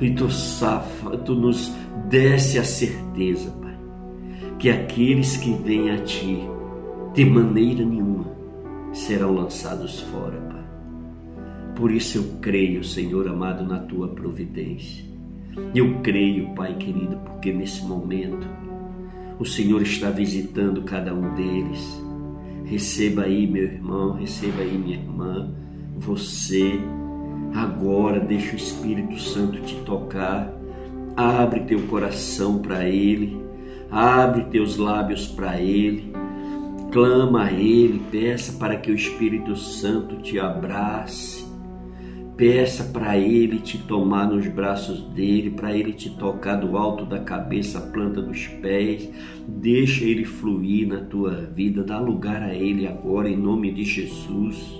[0.00, 1.74] E tu, safa, tu nos
[2.08, 3.78] desce a certeza, Pai,
[4.58, 6.38] que aqueles que vêm a Ti,
[7.14, 8.26] de maneira nenhuma,
[8.92, 10.64] serão lançados fora, Pai.
[11.76, 15.04] Por isso eu creio, Senhor amado, na Tua providência.
[15.74, 18.48] Eu creio, Pai querido, porque nesse momento
[19.38, 22.02] o Senhor está visitando cada um deles.
[22.64, 25.52] Receba aí, meu irmão, receba aí, minha irmã,
[25.96, 26.78] você.
[27.54, 30.52] Agora deixa o Espírito Santo te tocar.
[31.16, 33.40] Abre teu coração para Ele,
[33.90, 36.12] abre teus lábios para Ele,
[36.92, 41.50] clama a Ele, peça para que o Espírito Santo te abrace
[42.40, 47.18] Peça para Ele te tomar nos braços dele, para Ele te tocar do alto da
[47.18, 49.10] cabeça, a planta dos pés.
[49.46, 54.79] Deixa Ele fluir na tua vida, dá lugar a Ele agora, em nome de Jesus.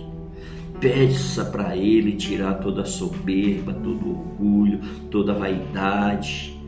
[0.80, 6.58] Peça para Ele tirar toda a soberba, todo orgulho, toda vaidade.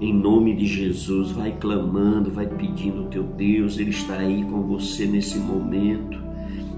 [0.00, 4.62] Em nome de Jesus, vai clamando, vai pedindo o teu Deus, Ele está aí com
[4.62, 6.22] você nesse momento.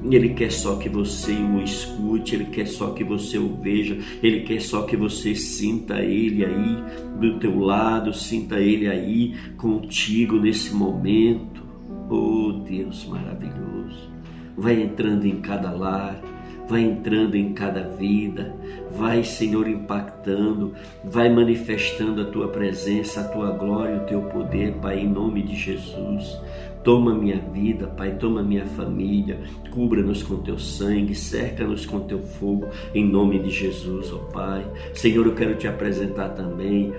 [0.08, 4.42] Ele quer só que você o escute, ele quer só que você o veja, ele
[4.42, 6.84] quer só que você sinta ele aí
[7.18, 11.64] do teu lado, sinta ele aí contigo nesse momento.
[12.08, 14.08] Oh Deus maravilhoso,
[14.56, 16.22] vai entrando em cada lar,
[16.68, 18.54] vai entrando em cada vida,
[18.90, 20.74] vai, Senhor, impactando,
[21.04, 25.54] vai manifestando a tua presença, a tua glória, o teu poder, Pai, em nome de
[25.54, 26.36] Jesus.
[26.82, 29.40] Toma minha vida, Pai, toma minha família,
[29.72, 34.64] cubra-nos com teu sangue, cerca-nos com teu fogo, em nome de Jesus, ó Pai.
[34.94, 36.94] Senhor, eu quero te apresentar também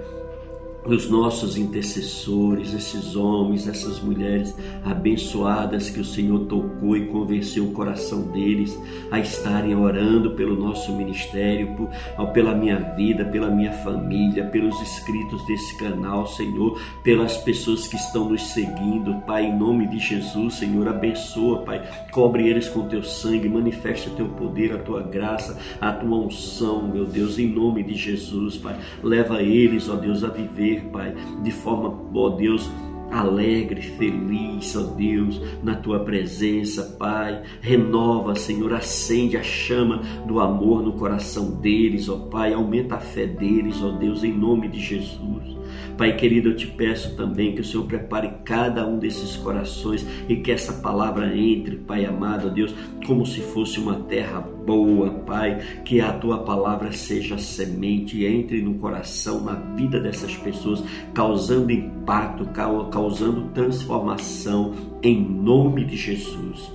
[0.95, 7.71] os nossos intercessores, esses homens, essas mulheres abençoadas que o Senhor tocou e convenceu o
[7.71, 8.77] coração deles
[9.11, 11.89] a estarem orando pelo nosso ministério,
[12.33, 18.29] pela minha vida, pela minha família, pelos inscritos desse canal, Senhor, pelas pessoas que estão
[18.29, 23.49] nos seguindo, Pai, em nome de Jesus, Senhor, abençoa, Pai, cobre eles com teu sangue,
[23.49, 28.57] manifesta teu poder, a tua graça, a tua unção, meu Deus, em nome de Jesus,
[28.57, 32.69] Pai, leva eles, ó Deus, a viver viver, Pai, de forma, ó Deus,
[33.11, 37.41] alegre, feliz, ó Deus, na tua presença, Pai.
[37.61, 42.53] Renova, Senhor, acende a chama do amor no coração deles, ó Pai.
[42.53, 45.57] Aumenta a fé deles, ó Deus, em nome de Jesus.
[45.97, 50.35] Pai querido, eu te peço também que o Senhor prepare cada um desses corações e
[50.35, 52.73] que essa palavra entre, Pai amado, Deus,
[53.05, 58.73] como se fosse uma terra boa, Pai, que a tua palavra seja semente, entre no
[58.73, 62.45] coração, na vida dessas pessoas, causando impacto,
[62.91, 66.69] causando transformação, em nome de Jesus.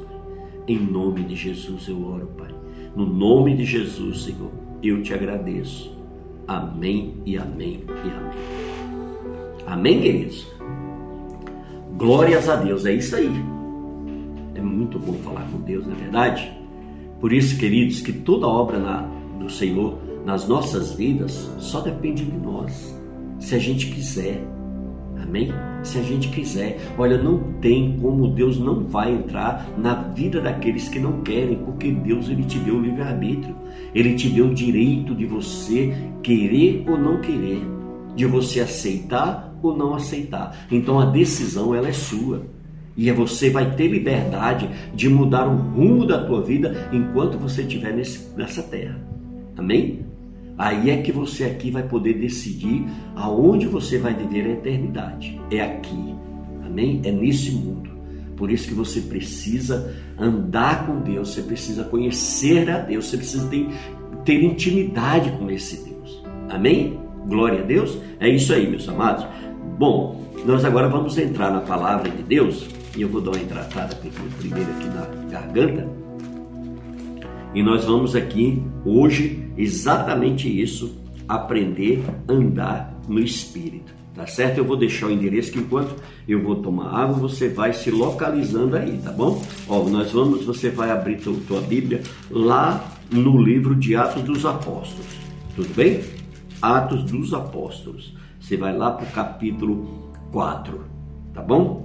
[0.66, 2.48] Em nome de Jesus eu oro, Pai.
[2.96, 4.50] No nome de Jesus, Senhor,
[4.83, 5.94] eu te agradeço.
[6.48, 9.66] Amém e amém e amém.
[9.66, 10.46] Amém, queridos?
[11.98, 13.31] Glórias a Deus, é isso aí.
[14.55, 16.62] É muito bom falar com Deus, não é verdade?
[17.23, 19.03] Por isso, queridos, que toda obra na,
[19.39, 22.99] do Senhor nas nossas vidas só depende de nós,
[23.39, 24.43] se a gente quiser.
[25.23, 25.53] Amém?
[25.85, 26.81] Se a gente quiser.
[26.99, 31.93] Olha, não tem como Deus não vai entrar na vida daqueles que não querem, porque
[31.93, 33.55] Deus ele te deu o livre-arbítrio.
[33.95, 37.63] Ele te deu o direito de você querer ou não querer,
[38.17, 40.67] de você aceitar ou não aceitar.
[40.73, 42.43] Então a decisão ela é sua.
[42.96, 47.62] E é você vai ter liberdade de mudar o rumo da tua vida enquanto você
[47.62, 49.00] estiver nessa terra.
[49.57, 50.00] Amém?
[50.59, 52.85] Aí é que você aqui vai poder decidir
[53.16, 55.40] aonde você vai viver a eternidade.
[55.50, 56.14] É aqui.
[56.64, 57.00] Amém?
[57.05, 57.90] É nesse mundo.
[58.37, 63.46] Por isso que você precisa andar com Deus, você precisa conhecer a Deus, você precisa
[63.48, 63.68] ter,
[64.24, 66.22] ter intimidade com esse Deus.
[66.50, 66.98] Amém?
[67.26, 67.98] Glória a Deus.
[68.20, 69.24] É isso aí, meus amados.
[69.78, 73.96] Bom, nós agora vamos entrar na palavra de Deus e eu vou dar uma entratada
[74.38, 75.88] primeiro aqui na garganta.
[77.55, 83.92] E nós vamos aqui hoje exatamente isso, aprender a andar no Espírito.
[84.14, 84.59] Tá certo?
[84.59, 85.94] Eu vou deixar o endereço que enquanto
[86.28, 89.42] eu vou tomar água, você vai se localizando aí, tá bom?
[89.66, 94.44] Ó, nós vamos, você vai abrir tua, tua Bíblia lá no livro de Atos dos
[94.44, 95.07] Apóstolos.
[95.57, 96.02] Tudo bem?
[96.61, 98.14] Atos dos Apóstolos.
[98.38, 100.85] Você vai lá para o capítulo 4,
[101.33, 101.82] tá bom?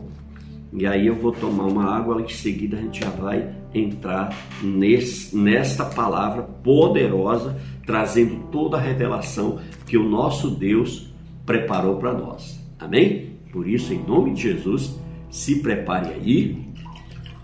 [0.74, 5.36] E aí eu vou tomar uma água, em seguida a gente já vai entrar nesse,
[5.36, 11.14] nesta palavra poderosa, trazendo toda a revelação que o nosso Deus
[11.46, 12.60] preparou para nós.
[12.80, 13.38] Amém?
[13.52, 15.00] Por isso, em nome de Jesus,
[15.30, 16.68] se prepare aí,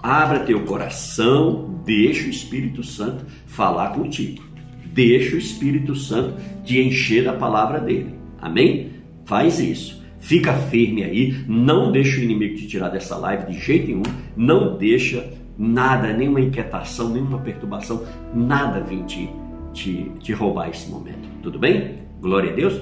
[0.02, 4.44] abra teu coração, deixa o Espírito Santo falar contigo.
[4.86, 8.14] Deixa o Espírito Santo te encher da palavra dele.
[8.40, 8.92] Amém?
[9.26, 10.03] Faz isso.
[10.24, 14.04] Fica firme aí, não deixa o inimigo te tirar dessa live de jeito nenhum,
[14.38, 19.30] não deixa nada, nenhuma inquietação, nenhuma perturbação, nada vir te,
[19.74, 21.28] te, te roubar esse momento.
[21.42, 21.98] Tudo bem?
[22.22, 22.82] Glória a Deus.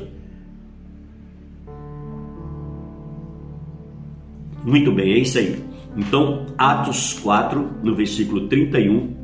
[4.64, 5.64] Muito bem, é isso aí.
[5.98, 9.16] Então, Atos 4, no versículo 31,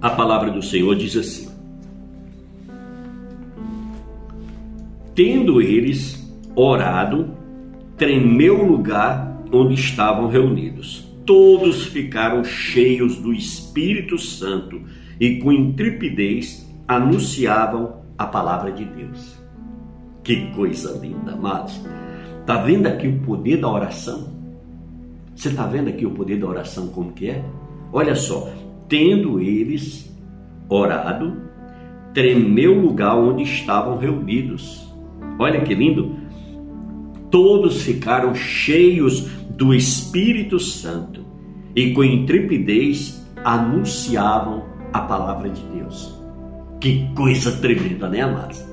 [0.00, 1.48] a palavra do Senhor diz assim:
[5.16, 6.17] Tendo eles
[6.60, 7.30] orado,
[7.96, 11.06] tremeu o lugar onde estavam reunidos.
[11.24, 14.80] Todos ficaram cheios do Espírito Santo
[15.20, 19.38] e com intrepidez anunciavam a palavra de Deus.
[20.24, 21.80] Que coisa linda, amados.
[22.44, 24.36] Tá vendo aqui o poder da oração?
[25.36, 27.44] Você está vendo aqui o poder da oração como que é?
[27.92, 28.52] Olha só,
[28.88, 30.12] tendo eles
[30.68, 31.36] orado,
[32.12, 34.92] tremeu o lugar onde estavam reunidos.
[35.38, 36.27] Olha que lindo!
[37.30, 41.24] Todos ficaram cheios do Espírito Santo
[41.74, 46.14] e com intrepidez anunciavam a palavra de Deus.
[46.80, 48.64] Que coisa tremenda, né, amados?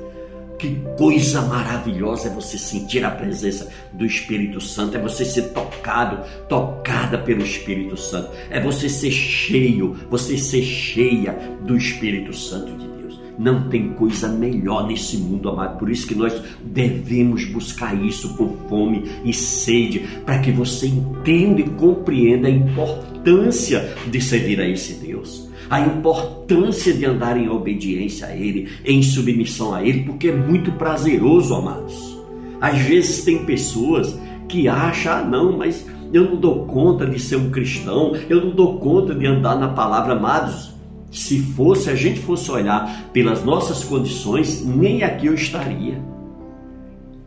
[0.57, 6.23] Que coisa maravilhosa é você sentir a presença do Espírito Santo, é você ser tocado,
[6.47, 12.87] tocada pelo Espírito Santo, é você ser cheio, você ser cheia do Espírito Santo de
[12.87, 12.94] Deus.
[13.37, 15.77] Não tem coisa melhor nesse mundo, amado.
[15.77, 21.61] Por isso que nós devemos buscar isso com fome e sede, para que você entenda
[21.61, 28.27] e compreenda a importância de servir a esse Deus a importância de andar em obediência
[28.27, 32.19] a Ele, em submissão a Ele, porque é muito prazeroso, amados.
[32.61, 34.17] Às vezes tem pessoas
[34.47, 38.51] que acham, ah, não, mas eu não dou conta de ser um cristão, eu não
[38.51, 40.74] dou conta de andar na palavra, amados.
[41.15, 45.97] Se fosse, a gente fosse olhar pelas nossas condições, nem aqui eu estaria.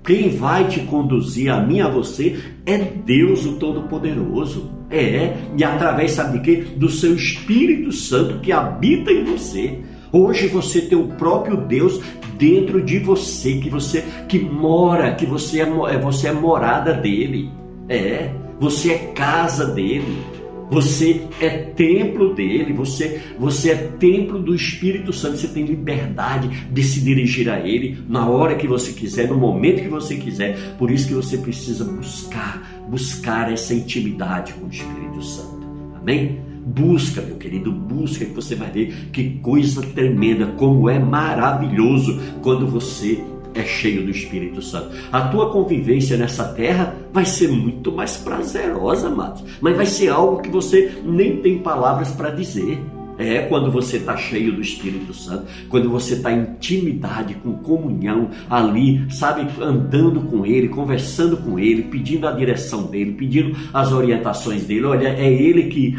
[0.04, 4.70] Quem vai te conduzir a mim, a você, é Deus o Todo-Poderoso.
[4.90, 6.64] É, e através, sabe de quê?
[6.76, 9.80] Do seu Espírito Santo que habita em você.
[10.12, 12.00] Hoje você tem o próprio Deus
[12.38, 17.50] dentro de você, que você que mora, que você é, você é morada dele.
[17.88, 20.37] É, você é casa dele.
[20.70, 26.82] Você é templo dele, você, você é templo do Espírito Santo, você tem liberdade de
[26.82, 30.76] se dirigir a ele na hora que você quiser, no momento que você quiser.
[30.78, 35.66] Por isso que você precisa buscar, buscar essa intimidade com o Espírito Santo.
[36.00, 36.40] Amém?
[36.66, 42.66] Busca, meu querido, busca que você vai ver que coisa tremenda, como é maravilhoso quando
[42.66, 43.18] você
[43.58, 44.90] é cheio do Espírito Santo.
[45.10, 49.42] A tua convivência nessa terra vai ser muito mais prazerosa, amados.
[49.60, 52.78] Mas vai ser algo que você nem tem palavras para dizer.
[53.20, 58.30] É quando você está cheio do Espírito Santo, quando você está em intimidade, com comunhão
[58.48, 64.64] ali, sabe, andando com Ele, conversando com Ele, pedindo a direção dele, pedindo as orientações
[64.66, 64.84] dele.
[64.84, 65.98] Olha, é Ele que,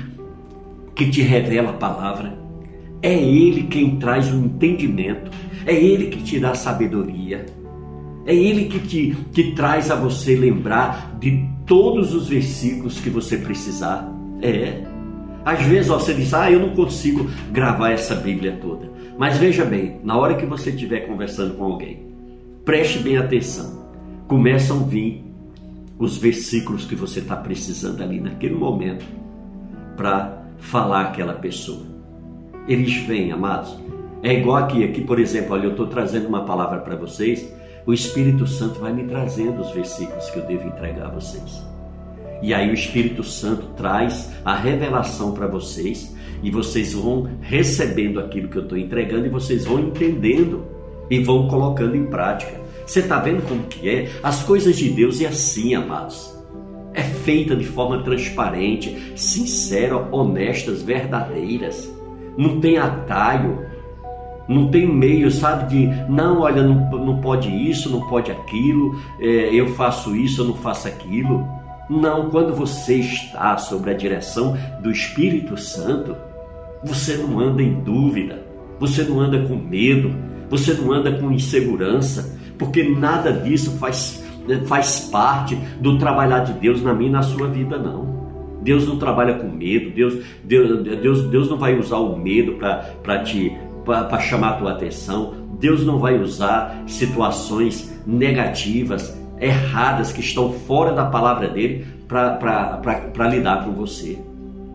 [0.95, 2.39] que te revela a palavra,
[3.01, 5.31] é Ele quem traz o entendimento.
[5.65, 7.45] É Ele que te dá sabedoria.
[8.25, 13.37] É Ele que te que traz a você lembrar de todos os versículos que você
[13.37, 14.09] precisar.
[14.41, 14.83] É.
[15.45, 18.91] Às vezes ó, você diz, ah, eu não consigo gravar essa Bíblia toda.
[19.17, 22.07] Mas veja bem, na hora que você estiver conversando com alguém,
[22.65, 23.87] preste bem atenção.
[24.27, 25.23] Começam a vir
[25.97, 29.05] os versículos que você está precisando ali naquele momento
[29.97, 31.98] para falar aquela pessoa.
[32.69, 33.75] Eles vêm, amados.
[34.21, 37.51] É igual aqui, aqui por exemplo, olha, eu estou trazendo uma palavra para vocês,
[37.83, 41.63] o Espírito Santo vai me trazendo os versículos que eu devo entregar a vocês.
[42.43, 48.47] E aí o Espírito Santo traz a revelação para vocês e vocês vão recebendo aquilo
[48.47, 50.63] que eu estou entregando e vocês vão entendendo
[51.09, 52.61] e vão colocando em prática.
[52.85, 54.09] Você está vendo como que é?
[54.21, 56.37] As coisas de Deus é assim, amados.
[56.93, 61.98] É feita de forma transparente, sincera, honestas, verdadeiras.
[62.39, 63.65] Não tem atalho,
[64.47, 69.53] não tem meio, sabe, de não, olha, não, não pode isso, não pode aquilo, é,
[69.53, 71.45] eu faço isso, eu não faço aquilo.
[71.89, 76.15] Não, quando você está sob a direção do Espírito Santo,
[76.81, 78.47] você não anda em dúvida.
[78.79, 80.15] você não anda com medo,
[80.49, 84.23] você não anda com insegurança, porque nada disso faz,
[84.65, 88.18] faz parte do trabalhar de Deus na minha e na sua vida, não.
[88.61, 93.19] Deus não trabalha com medo, Deus, Deus, Deus, Deus não vai usar o medo para
[93.23, 95.33] te para chamar a tua atenção.
[95.59, 103.65] Deus não vai usar situações negativas, erradas, que estão fora da palavra dele para lidar
[103.65, 104.17] com você.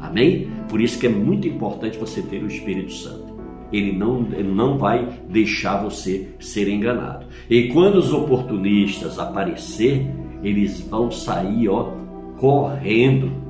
[0.01, 0.49] Amém?
[0.68, 3.35] Por isso que é muito importante você ter o Espírito Santo.
[3.72, 7.26] Ele não, ele não vai deixar você ser enganado.
[7.49, 10.07] E quando os oportunistas aparecer,
[10.43, 11.93] eles vão sair ó,
[12.39, 13.43] correndo.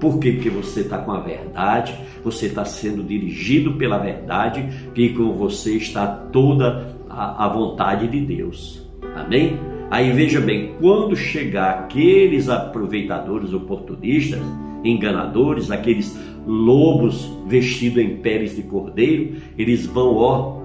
[0.00, 0.32] Por quê?
[0.32, 5.76] Porque você está com a verdade, você está sendo dirigido pela verdade e com você
[5.76, 8.86] está toda a, a vontade de Deus.
[9.14, 9.58] Amém?
[9.90, 14.40] Aí veja bem, quando chegar aqueles aproveitadores oportunistas,
[14.84, 20.58] enganadores, aqueles lobos vestidos em peles de cordeiro, eles vão, ó,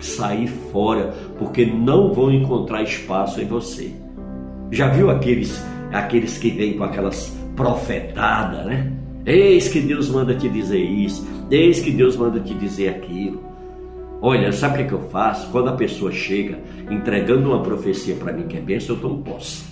[0.00, 3.92] sair fora, porque não vão encontrar espaço em você.
[4.70, 8.92] Já viu aqueles aqueles que vêm com aquelas profetadas, né?
[9.26, 13.42] Eis que Deus manda te dizer isso, eis que Deus manda te dizer aquilo.
[14.20, 15.50] Olha, sabe o que, é eu faço?
[15.50, 16.58] Quando a pessoa chega
[16.90, 19.64] entregando uma profecia para mim que é bênção, eu tomo posse.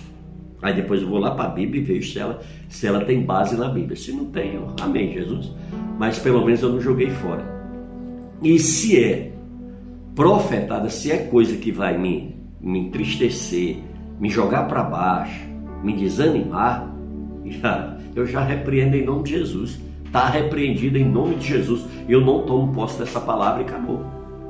[0.61, 3.21] Aí depois eu vou lá para a Bíblia e vejo se ela, se ela tem
[3.21, 3.95] base na Bíblia.
[3.97, 5.51] Se não tem, eu, amém, Jesus.
[5.99, 7.43] Mas pelo menos eu não joguei fora.
[8.41, 9.31] E se é
[10.15, 13.77] profetada, se é coisa que vai me, me entristecer,
[14.19, 15.41] me jogar para baixo,
[15.83, 16.92] me desanimar,
[17.51, 19.79] já, eu já repreendo em nome de Jesus.
[20.05, 21.85] Está repreendido em nome de Jesus.
[22.07, 24.05] Eu não tomo posse dessa palavra e acabou.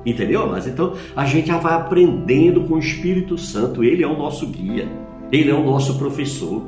[0.05, 0.47] Entendeu?
[0.49, 3.83] Mas então a gente já vai aprendendo com o Espírito Santo.
[3.83, 4.87] Ele é o nosso guia,
[5.31, 6.61] ele é o nosso professor,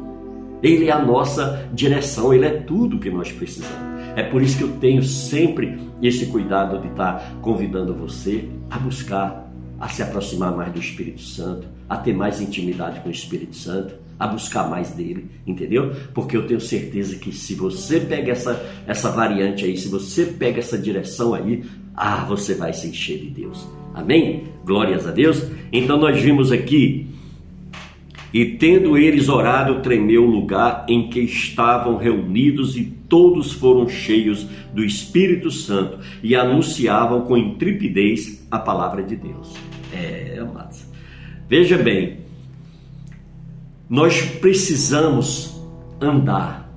[0.64, 3.76] ele é a nossa direção, ele é tudo que nós precisamos.
[4.16, 9.52] É por isso que eu tenho sempre esse cuidado de estar convidando você a buscar,
[9.78, 13.96] a se aproximar mais do Espírito Santo, a ter mais intimidade com o Espírito Santo,
[14.20, 15.94] a buscar mais dele, entendeu?
[16.14, 20.60] Porque eu tenho certeza que se você pega essa, essa variante aí, se você pega
[20.60, 21.64] essa direção aí,
[21.96, 23.68] ah, você vai se encher de Deus.
[23.94, 24.46] Amém?
[24.66, 25.44] Glórias a Deus.
[25.72, 27.08] Então nós vimos aqui
[28.36, 34.46] e tendo eles orado, tremeu o lugar em que estavam reunidos, e todos foram cheios
[34.74, 39.54] do Espírito Santo e anunciavam com intrepidez a palavra de Deus.
[39.94, 40.86] É, amados.
[41.48, 42.25] Veja bem,
[43.90, 45.62] nós precisamos
[46.02, 46.72] andar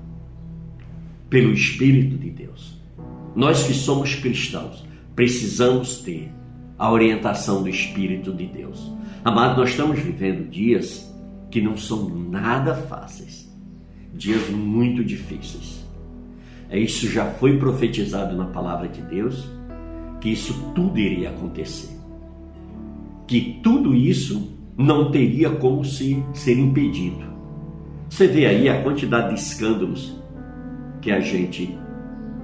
[1.30, 2.78] pelo Espírito de Deus.
[3.34, 4.84] Nós que somos cristãos,
[5.14, 6.30] precisamos ter
[6.78, 8.92] a orientação do Espírito de Deus.
[9.24, 11.12] Amado, nós estamos vivendo dias
[11.50, 13.50] que não são nada fáceis,
[14.14, 15.84] dias muito difíceis.
[16.68, 19.48] É isso já foi profetizado na palavra de Deus
[20.20, 21.96] que isso tudo iria acontecer.
[23.26, 27.26] Que tudo isso não teria como se ser impedido.
[28.08, 30.16] Você vê aí a quantidade de escândalos
[31.02, 31.76] que a gente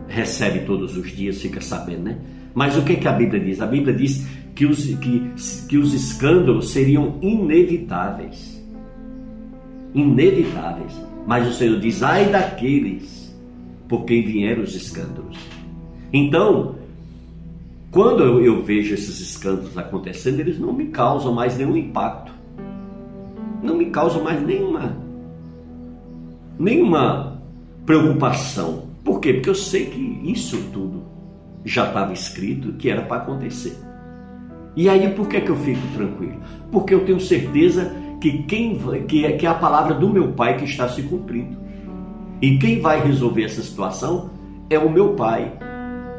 [0.09, 2.18] recebe todos os dias, fica sabendo, né?
[2.53, 3.61] Mas o que, que a Bíblia diz?
[3.61, 5.32] A Bíblia diz que os, que,
[5.68, 8.62] que os escândalos seriam inevitáveis.
[9.95, 10.93] Inevitáveis.
[11.26, 13.35] Mas o Senhor diz: ai daqueles
[13.89, 15.39] por quem vieram os escândalos.
[16.12, 16.76] Então,
[17.95, 22.32] quando eu, vejo esses escândalos acontecendo, eles não me causam mais nenhum impacto.
[23.62, 24.97] Não me causam mais nenhuma,
[26.59, 27.40] nenhuma
[27.86, 28.88] preocupação.
[29.05, 29.34] Por quê?
[29.34, 31.05] Porque eu sei que isso tudo
[31.64, 33.78] já estava escrito que era para acontecer.
[34.74, 36.40] E aí por que, que eu fico tranquilo?
[36.72, 38.76] Porque eu tenho certeza que quem
[39.07, 41.57] que é, que é a palavra do meu pai que está se cumprindo.
[42.42, 44.30] E quem vai resolver essa situação
[44.68, 45.57] é o meu pai,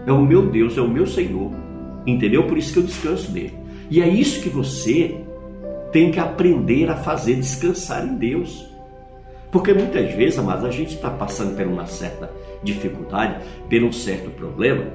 [0.08, 1.65] é o meu Deus, é o meu Senhor.
[2.06, 2.44] Entendeu?
[2.48, 3.54] Por isso que eu descanso nele.
[3.90, 5.16] E é isso que você
[5.92, 8.68] tem que aprender a fazer descansar em Deus.
[9.52, 12.30] Porque muitas vezes, mas a gente está passando por uma certa
[12.64, 14.86] dificuldade, por um certo problema,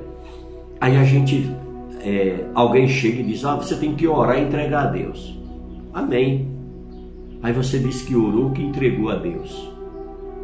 [0.81, 1.55] Aí a gente,
[2.03, 5.39] é, alguém chega e diz: Ah, você tem que orar e entregar a Deus.
[5.93, 6.49] Amém.
[7.43, 9.71] Aí você diz que orou, que entregou a Deus.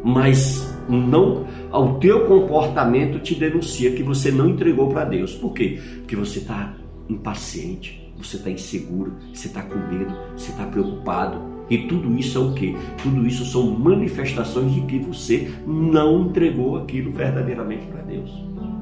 [0.03, 5.35] Mas não, o teu comportamento te denuncia que você não entregou para Deus.
[5.35, 5.79] Por quê?
[5.99, 6.73] Porque você está
[7.09, 11.57] impaciente, você está inseguro, você está com medo, você está preocupado.
[11.69, 12.75] E tudo isso é o que?
[13.03, 18.31] Tudo isso são manifestações de que você não entregou aquilo verdadeiramente para Deus.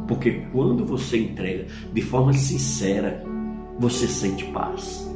[0.07, 3.23] Porque quando você entrega de forma sincera,
[3.79, 5.11] você sente paz,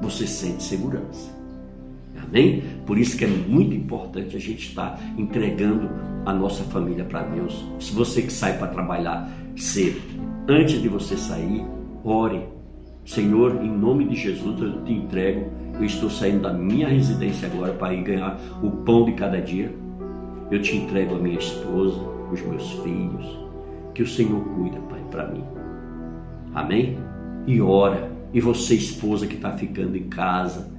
[0.00, 1.41] você sente segurança.
[2.32, 2.62] Amém?
[2.86, 5.90] Por isso que é muito importante a gente estar entregando
[6.24, 7.62] a nossa família para Deus.
[7.78, 10.00] Se você que sai para trabalhar cedo,
[10.48, 11.62] antes de você sair,
[12.02, 12.40] ore.
[13.04, 15.50] Senhor, em nome de Jesus, eu te entrego.
[15.74, 19.70] Eu estou saindo da minha residência agora para ir ganhar o pão de cada dia.
[20.50, 22.00] Eu te entrego a minha esposa,
[22.32, 23.38] os meus filhos.
[23.92, 25.44] Que o Senhor cuida, Pai, para mim.
[26.54, 26.96] Amém?
[27.46, 28.10] E ora.
[28.32, 30.71] E você, esposa que está ficando em casa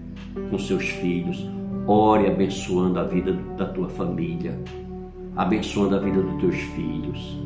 [0.50, 1.48] com seus filhos,
[1.88, 4.58] ore abençoando a vida da tua família,
[5.36, 7.40] abençoando a vida dos teus filhos.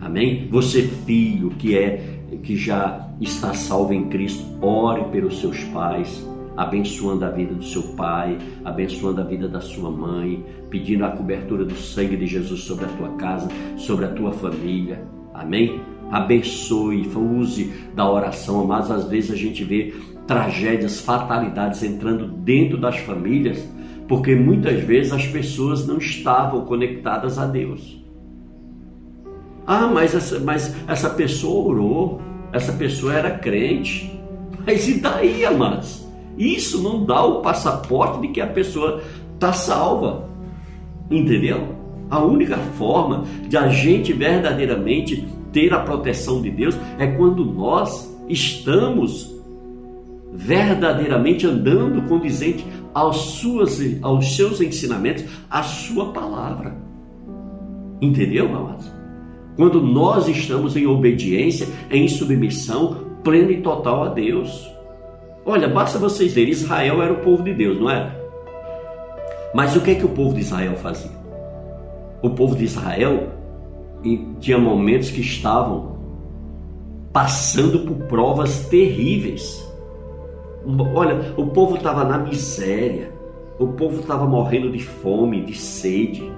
[0.00, 0.48] Amém?
[0.50, 7.24] Você, filho que é que já está salvo em Cristo, ore pelos seus pais, abençoando
[7.24, 11.74] a vida do seu pai, abençoando a vida da sua mãe, pedindo a cobertura do
[11.74, 15.02] sangue de Jesus sobre a tua casa, sobre a tua família.
[15.32, 15.80] Amém?
[16.10, 19.94] Abençoe, use da oração, mas às vezes a gente vê
[20.28, 23.66] tragédias, fatalidades entrando dentro das famílias,
[24.06, 27.98] porque muitas vezes as pessoas não estavam conectadas a Deus.
[29.66, 32.20] Ah, mas essa, mas essa pessoa orou,
[32.52, 34.20] essa pessoa era crente.
[34.66, 36.06] Mas e daí, amados?
[36.36, 39.02] Isso não dá o passaporte de que a pessoa
[39.34, 40.28] está salva.
[41.10, 41.74] Entendeu?
[42.10, 48.14] A única forma de a gente verdadeiramente ter a proteção de Deus é quando nós
[48.28, 49.37] estamos
[50.32, 56.76] verdadeiramente andando condizente aos, suas, aos seus ensinamentos, à sua palavra.
[58.00, 58.90] Entendeu, amados?
[59.56, 64.70] Quando nós estamos em obediência, em submissão plena e total a Deus.
[65.44, 68.16] Olha, basta vocês verem, Israel era o povo de Deus, não era?
[69.54, 71.10] Mas o que é que o povo de Israel fazia?
[72.22, 73.32] O povo de Israel
[74.40, 75.98] tinha momentos que estavam
[77.12, 79.66] passando por provas terríveis.
[80.94, 83.12] Olha, o povo estava na miséria,
[83.58, 86.30] o povo estava morrendo de fome, de sede.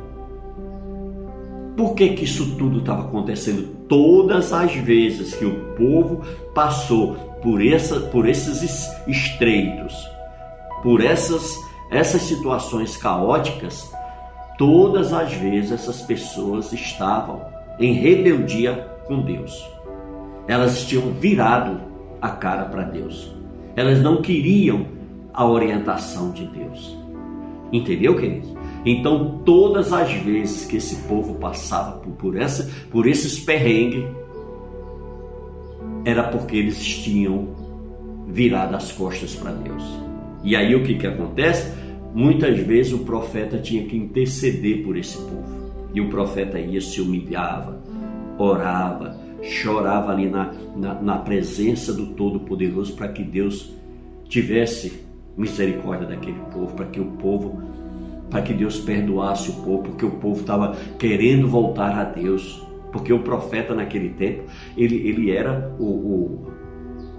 [1.77, 3.75] Por que, que isso tudo estava acontecendo?
[3.89, 6.23] Todas as vezes que o povo
[6.55, 9.95] passou por, essa, por esses estreitos,
[10.83, 11.57] por essas,
[11.91, 13.91] essas situações caóticas,
[14.59, 17.43] todas as vezes essas pessoas estavam
[17.79, 19.67] em rebeldia com Deus.
[20.47, 21.81] Elas tinham virado
[22.21, 23.40] a cara para Deus.
[23.77, 24.87] Elas não queriam
[25.33, 26.97] a orientação de Deus.
[27.73, 28.53] Entendeu, queridos?
[28.85, 34.05] Então, todas as vezes que esse povo passava por, por, essa, por esses perrengues,
[36.05, 37.49] era porque eles tinham
[38.27, 39.83] virado as costas para Deus.
[40.43, 41.73] E aí o que, que acontece?
[42.15, 45.71] Muitas vezes o profeta tinha que interceder por esse povo.
[45.93, 47.83] E o profeta ia, se humilhava,
[48.39, 53.73] orava, chorava ali na, na, na presença do Todo-Poderoso para que Deus
[54.29, 55.05] tivesse
[55.37, 57.71] misericórdia daquele povo, para que o povo
[58.31, 62.65] para que Deus perdoasse o povo, porque o povo estava querendo voltar a Deus.
[62.93, 64.45] Porque o profeta naquele tempo,
[64.77, 66.53] ele, ele era o, o,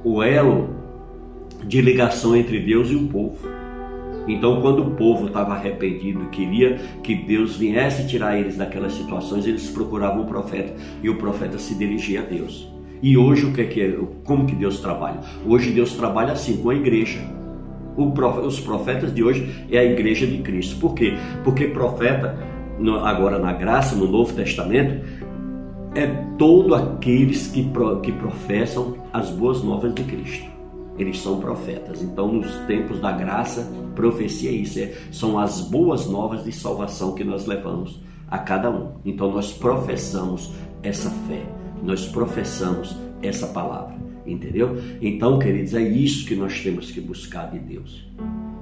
[0.04, 0.70] o elo
[1.66, 3.38] de ligação entre Deus e o povo.
[4.28, 9.70] Então, quando o povo estava arrependido, queria que Deus viesse tirar eles daquelas situações, eles
[9.70, 12.72] procuravam o profeta e o profeta se dirigia a Deus.
[13.02, 15.22] E hoje o que é que é, como que Deus trabalha?
[15.46, 17.20] Hoje Deus trabalha assim com a igreja
[17.96, 20.80] os profetas de hoje é a igreja de Cristo.
[20.80, 21.14] Por quê?
[21.44, 22.38] Porque profeta,
[23.04, 25.06] agora na graça, no Novo Testamento,
[25.94, 26.08] é
[26.38, 27.70] todo aqueles que,
[28.02, 30.50] que professam as boas novas de Cristo.
[30.98, 32.02] Eles são profetas.
[32.02, 34.80] Então, nos tempos da graça, profecia é isso.
[34.80, 38.94] É, são as boas novas de salvação que nós levamos a cada um.
[39.06, 40.52] Então, nós professamos
[40.84, 41.44] essa fé.
[41.84, 43.96] Nós professamos essa palavra.
[44.26, 44.78] Entendeu?
[45.02, 48.06] Então, queridos, é isso que nós temos que buscar de Deus.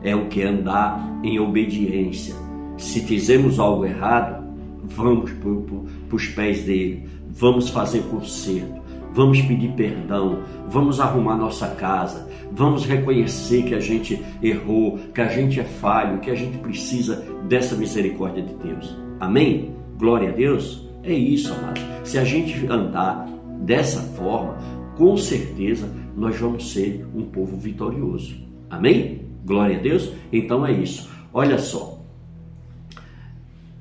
[0.01, 2.33] É o que andar em obediência.
[2.77, 4.41] Se fizemos algo errado,
[4.83, 8.78] vamos para os pés dele, vamos fazer conserto,
[9.13, 15.27] vamos pedir perdão, vamos arrumar nossa casa, vamos reconhecer que a gente errou, que a
[15.27, 18.95] gente é falho, que a gente precisa dessa misericórdia de Deus.
[19.19, 19.73] Amém?
[19.97, 20.87] Glória a Deus.
[21.03, 21.83] É isso, amados.
[22.03, 23.27] Se a gente andar
[23.61, 24.57] dessa forma,
[24.95, 28.35] com certeza nós vamos ser um povo vitorioso.
[28.69, 29.21] Amém?
[29.45, 30.11] Glória a Deus?
[30.31, 31.09] Então é isso.
[31.33, 31.99] Olha só.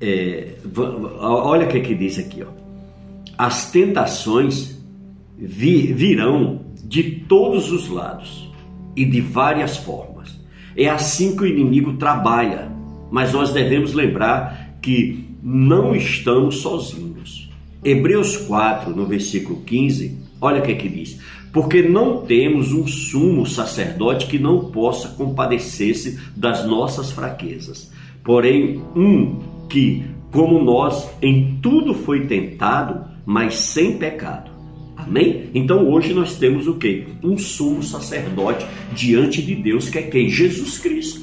[0.01, 0.55] É,
[1.19, 2.43] olha o que, é que diz aqui.
[2.43, 2.49] Ó.
[3.37, 4.78] As tentações
[5.39, 8.51] virão de todos os lados
[8.97, 10.39] e de várias formas.
[10.77, 12.71] É assim que o inimigo trabalha,
[13.11, 17.51] mas nós devemos lembrar que não estamos sozinhos.
[17.85, 21.19] Hebreus 4, no versículo 15, Olha o que é que diz.
[21.53, 27.91] Porque não temos um sumo sacerdote que não possa compadecer-se das nossas fraquezas,
[28.23, 34.51] porém um que, como nós, em tudo foi tentado, mas sem pecado.
[34.99, 35.49] Amém?
[35.55, 37.07] Então hoje nós temos o que?
[37.23, 40.29] Um sumo sacerdote diante de Deus, que é quem?
[40.29, 41.23] Jesus Cristo.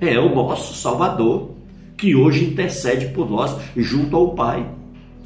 [0.00, 1.56] É o nosso Salvador,
[1.96, 4.64] que hoje intercede por nós junto ao Pai.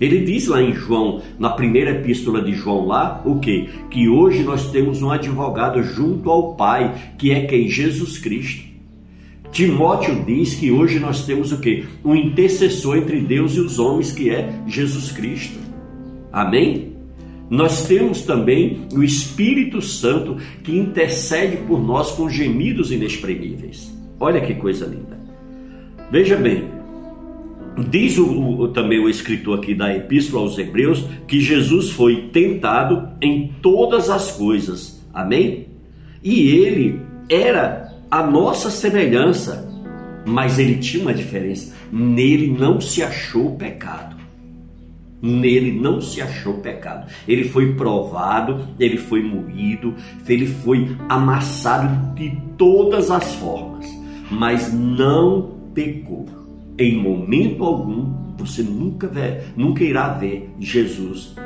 [0.01, 3.69] Ele diz lá em João, na primeira epístola de João lá, o que?
[3.91, 7.69] Que hoje nós temos um advogado junto ao Pai, que é quem?
[7.69, 8.73] Jesus Cristo.
[9.53, 11.85] Timóteo diz que hoje nós temos o que?
[12.03, 15.59] Um intercessor entre Deus e os homens, que é Jesus Cristo.
[16.33, 16.92] Amém?
[17.53, 23.93] Nós temos também o Espírito Santo que intercede por nós com gemidos inexprimíveis.
[24.19, 25.21] Olha que coisa linda.
[26.11, 26.65] Veja bem,
[27.91, 33.11] diz o, o, também o escritor aqui da Epístola aos Hebreus que Jesus foi tentado
[33.21, 35.05] em todas as coisas.
[35.13, 35.67] Amém?
[36.25, 39.71] E ele era a nossa semelhança,
[40.25, 41.75] mas ele tinha uma diferença.
[41.93, 44.12] Nele não se achou pecado.
[45.23, 47.07] Nele não se achou pecado.
[47.29, 49.95] Ele foi provado, ele foi moído,
[50.29, 54.03] ele foi amassado de todas as formas
[54.33, 56.27] mas não pecou.
[56.79, 61.37] Em momento algum você nunca, vê, nunca irá ver Jesus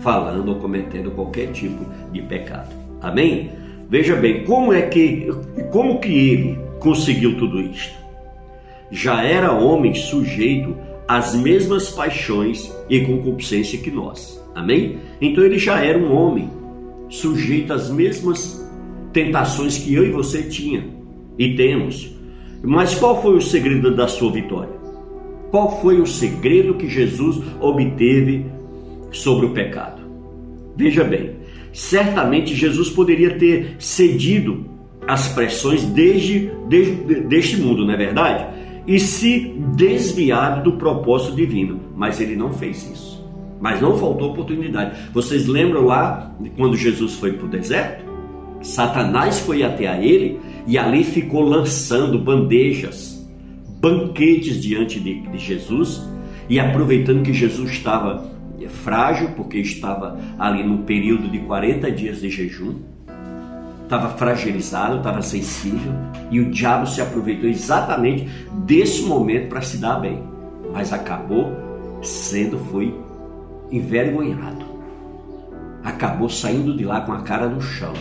[0.00, 2.72] falando ou cometendo qualquer tipo de pecado.
[3.02, 3.50] Amém?
[3.90, 5.28] Veja bem, como é que
[5.72, 7.98] como que ele conseguiu tudo isto?
[8.90, 10.74] Já era homem sujeito
[11.10, 14.40] às mesmas paixões e concupiscência que nós.
[14.54, 15.00] Amém?
[15.20, 16.48] Então ele já era um homem
[17.08, 18.64] sujeito às mesmas
[19.12, 20.86] tentações que eu e você tinha
[21.36, 22.14] e temos.
[22.62, 24.72] Mas qual foi o segredo da sua vitória?
[25.50, 28.46] Qual foi o segredo que Jesus obteve
[29.10, 30.02] sobre o pecado?
[30.76, 31.38] Veja bem,
[31.72, 34.64] certamente Jesus poderia ter cedido
[35.08, 36.92] às pressões desde, desde
[37.22, 38.60] deste mundo, não é verdade?
[38.90, 43.24] E se desviado do propósito divino, mas ele não fez isso.
[43.60, 45.12] Mas não faltou oportunidade.
[45.12, 48.04] Vocês lembram lá quando Jesus foi para o deserto?
[48.60, 53.24] Satanás foi até a ele e ali ficou lançando bandejas,
[53.80, 56.02] banquetes diante de, de Jesus
[56.48, 58.28] e aproveitando que Jesus estava
[58.82, 62.80] frágil, porque estava ali no período de 40 dias de jejum,
[63.90, 65.92] estava fragilizado, estava sensível,
[66.30, 68.28] e o diabo se aproveitou exatamente
[68.64, 70.22] desse momento para se dar bem,
[70.72, 71.52] mas acabou
[72.00, 72.94] sendo foi
[73.68, 74.64] envergonhado.
[75.82, 77.92] Acabou saindo de lá com a cara no chão.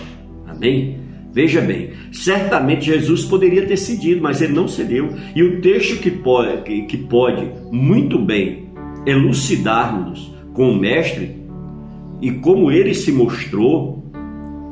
[0.47, 0.99] Amém?
[1.31, 5.09] Veja bem, certamente Jesus poderia ter cedido, mas ele não cedeu.
[5.35, 8.69] E o texto que pode, que, pode muito bem
[9.07, 11.39] elucidar-nos com o Mestre
[12.21, 13.98] e como ele se mostrou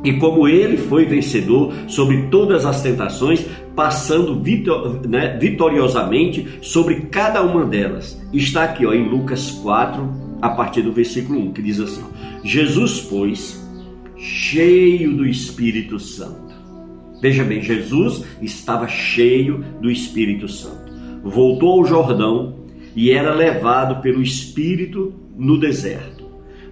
[0.04, 3.46] e como ele foi vencedor sobre todas as tentações,
[3.76, 8.20] passando vitor, né, vitoriosamente sobre cada uma delas.
[8.32, 10.10] Está aqui ó, em Lucas 4,
[10.42, 12.04] a partir do versículo 1, que diz assim:
[12.44, 13.66] Jesus, pois,
[14.18, 16.48] cheio do Espírito Santo
[17.22, 20.94] Veja bem, Jesus estava cheio do Espírito Santo.
[21.24, 22.60] Voltou ao Jordão
[22.96, 26.17] e era levado pelo Espírito no deserto.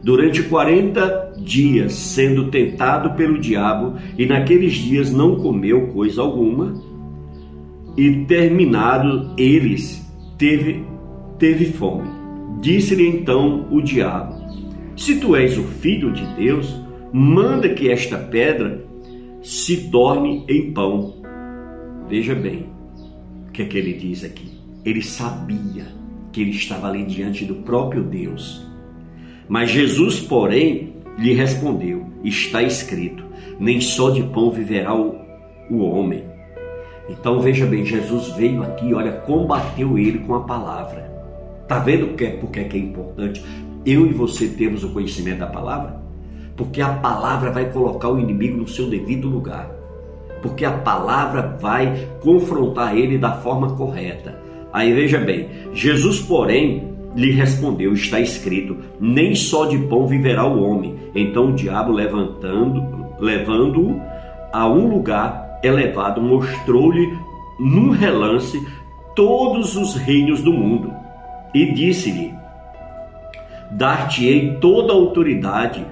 [0.06, 6.80] Durante 40 dias, sendo tentado pelo diabo, e naqueles dias não comeu coisa alguma,
[7.98, 10.86] e terminado eles, teve,
[11.40, 12.08] teve fome.
[12.62, 14.36] Disse-lhe então o diabo:
[14.96, 16.80] Se tu és o filho de Deus,
[17.12, 18.86] manda que esta pedra
[19.42, 21.16] se torne em pão.
[22.08, 22.68] Veja bem
[23.48, 24.52] o que é que ele diz aqui.
[24.86, 25.88] Ele sabia
[26.32, 28.65] que ele estava ali diante do próprio Deus.
[29.48, 33.24] Mas Jesus, porém, lhe respondeu: Está escrito:
[33.60, 35.16] Nem só de pão viverá o,
[35.70, 36.24] o homem.
[37.10, 41.14] Então veja bem, Jesus veio aqui, olha, combateu ele com a palavra.
[41.68, 43.44] Tá vendo porque, porque é que é importante
[43.86, 46.06] eu e você termos o conhecimento da palavra?
[46.56, 49.70] porque a palavra vai colocar o inimigo no seu devido lugar,
[50.42, 54.40] porque a palavra vai confrontar ele da forma correta.
[54.72, 60.62] Aí veja bem, Jesus, porém, lhe respondeu: Está escrito, nem só de pão viverá o
[60.62, 60.96] homem.
[61.16, 62.84] Então o diabo, levantando,
[63.20, 64.00] levando-o
[64.52, 67.18] a um lugar elevado, mostrou-lhe
[67.60, 68.62] num relance
[69.16, 70.92] todos os reinos do mundo
[71.54, 72.34] e disse-lhe:
[73.72, 75.86] Dar-te-ei toda a autoridade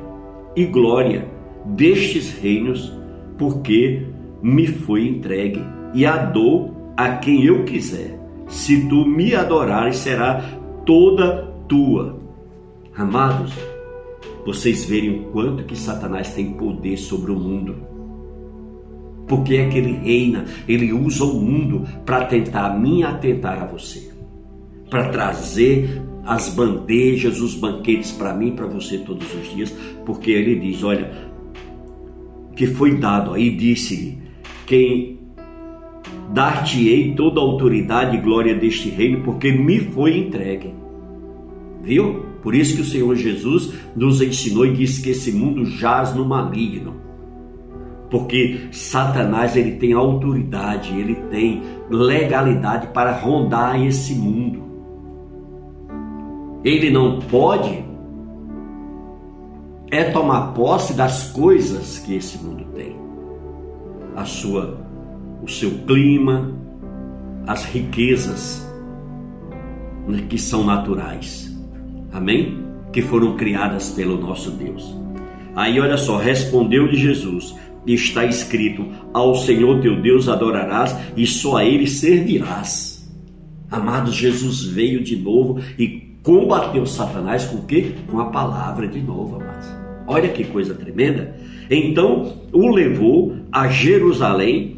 [0.55, 1.27] e glória
[1.65, 2.93] destes reinos,
[3.37, 4.05] porque
[4.41, 5.63] me foi entregue,
[5.93, 8.19] e a dou a quem eu quiser.
[8.47, 10.43] Se tu me adorares, será
[10.85, 12.19] toda tua.
[12.95, 13.53] Amados,
[14.45, 17.75] vocês verem o quanto que Satanás tem poder sobre o mundo.
[19.27, 24.11] Porque é que ele reina, ele usa o mundo para tentar e atentar a você,
[24.89, 29.73] para trazer as bandejas, os banquetes para mim para você todos os dias,
[30.05, 31.11] porque ele diz: Olha,
[32.55, 34.17] que foi dado aí, disse-lhe:
[34.65, 35.19] Quem
[36.33, 40.73] dar-te-ei toda a autoridade e glória deste reino, porque me foi entregue.
[41.83, 42.25] Viu?
[42.41, 46.25] Por isso que o Senhor Jesus nos ensinou e disse que esse mundo jaz no
[46.25, 46.95] maligno.
[48.09, 54.63] Porque Satanás ele tem autoridade, ele tem legalidade para rondar esse mundo.
[56.63, 57.83] Ele não pode
[59.91, 62.95] é tomar posse das coisas que esse mundo tem.
[64.15, 64.82] A sua
[65.43, 66.51] o seu clima,
[67.45, 68.65] as riquezas
[70.07, 71.53] né, que são naturais.
[72.13, 72.63] Amém?
[72.93, 74.95] Que foram criadas pelo nosso Deus.
[75.55, 81.65] Aí olha só, respondeu-lhe Jesus: Está escrito: Ao Senhor teu Deus adorarás e só a
[81.65, 82.93] ele servirás.
[83.69, 87.93] Amados, Jesus veio de novo e combateu Satanás com o quê?
[88.09, 89.67] Com a palavra de novo, amados.
[90.07, 91.35] Olha que coisa tremenda.
[91.69, 94.72] Então o levou a Jerusalém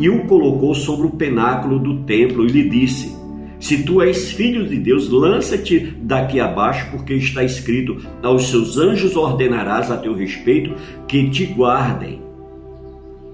[0.00, 3.14] e o colocou sobre o penáculo do templo e lhe disse:
[3.60, 9.14] Se tu és filho de Deus, lança-te daqui abaixo, porque está escrito: Aos seus anjos
[9.14, 10.74] ordenarás a teu respeito
[11.06, 12.20] que te guardem,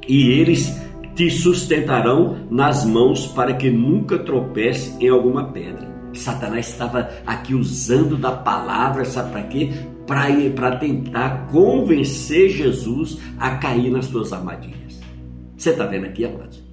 [0.09, 0.77] e eles
[1.15, 5.95] te sustentarão nas mãos para que nunca tropece em alguma pedra.
[6.13, 9.71] Satanás estava aqui usando da palavra, sabe para quê?
[10.07, 14.86] Para tentar convencer Jesus a cair nas suas armadilhas.
[15.57, 16.67] Você está vendo aqui, amados?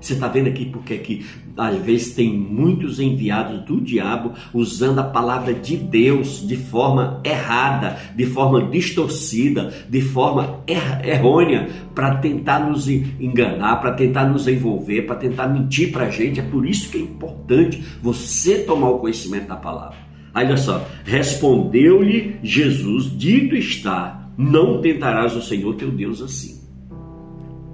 [0.00, 1.26] Você está vendo aqui porque aqui
[1.56, 7.98] às vezes tem muitos enviados do diabo usando a palavra de Deus de forma errada,
[8.14, 15.02] de forma distorcida, de forma er errônea, para tentar nos enganar, para tentar nos envolver,
[15.02, 16.38] para tentar mentir para a gente.
[16.38, 19.96] É por isso que é importante você tomar o conhecimento da palavra.
[20.32, 26.57] Olha só, respondeu-lhe Jesus: Dito está, não tentarás o Senhor teu Deus assim.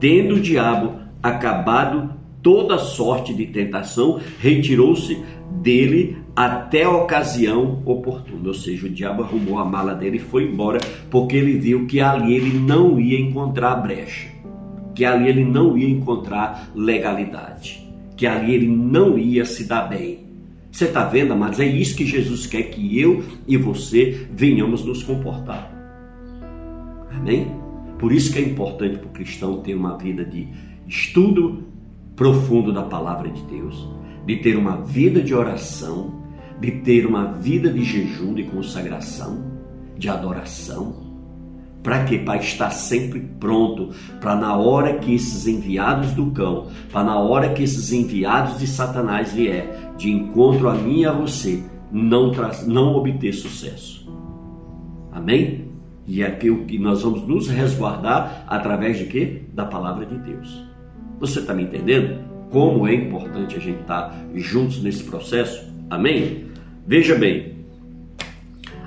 [0.04, 5.18] Tendo o diabo acabado toda sorte de tentação, retirou-se
[5.62, 8.48] dele até a ocasião oportuna.
[8.48, 10.78] Ou seja, o diabo arrumou a mala dele e foi embora,
[11.10, 14.28] porque ele viu que ali ele não ia encontrar brecha,
[14.94, 20.18] que ali ele não ia encontrar legalidade, que ali ele não ia se dar bem.
[20.70, 25.02] Você está vendo, mas é isso que Jesus quer que eu e você venhamos nos
[25.02, 25.72] comportar.
[27.10, 27.63] Amém?
[28.04, 30.46] Por isso que é importante para o cristão ter uma vida de
[30.86, 31.64] estudo
[32.14, 33.88] profundo da palavra de Deus,
[34.26, 36.22] de ter uma vida de oração,
[36.60, 39.42] de ter uma vida de jejum, de consagração,
[39.96, 41.14] de adoração.
[41.82, 42.18] Para quê?
[42.18, 47.54] Para estar sempre pronto, para na hora que esses enviados do cão, para na hora
[47.54, 52.32] que esses enviados de Satanás vier de encontro a mim e a você, não,
[52.66, 54.06] não obter sucesso.
[55.10, 55.63] Amém?
[56.06, 59.42] E é aquilo que nós vamos nos resguardar através de quê?
[59.52, 60.64] Da palavra de Deus.
[61.18, 62.18] Você está me entendendo?
[62.50, 65.64] Como é importante a gente estar tá juntos nesse processo?
[65.88, 66.46] Amém?
[66.86, 67.54] Veja bem,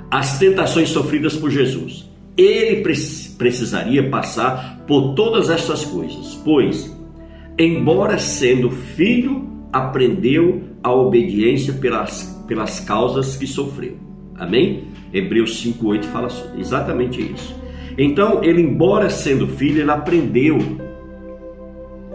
[0.09, 2.07] as tentações sofridas por Jesus.
[2.37, 2.83] Ele
[3.37, 6.95] precisaria passar por todas estas coisas, pois,
[7.57, 13.97] embora sendo filho, aprendeu a obediência pelas, pelas causas que sofreu.
[14.35, 14.85] Amém?
[15.13, 16.27] Hebreus 5,8 fala
[16.57, 17.55] exatamente isso.
[17.97, 20.57] Então, ele, embora sendo filho, ele aprendeu,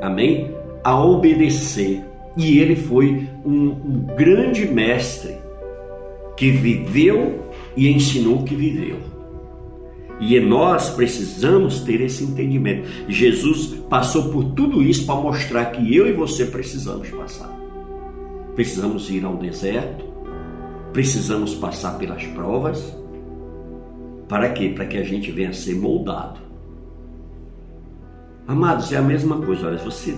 [0.01, 0.51] amém,
[0.84, 2.03] a obedecer.
[2.36, 5.36] E ele foi um, um grande mestre
[6.36, 8.97] que viveu e ensinou que viveu.
[10.20, 12.88] E nós precisamos ter esse entendimento.
[13.09, 17.51] Jesus passou por tudo isso para mostrar que eu e você precisamos passar.
[18.55, 20.12] Precisamos ir ao deserto,
[20.93, 22.97] precisamos passar pelas provas.
[24.28, 24.70] Para quê?
[24.70, 26.40] Para que a gente venha a ser moldado.
[28.47, 29.68] Amados, é a mesma coisa.
[29.68, 30.14] Olha, você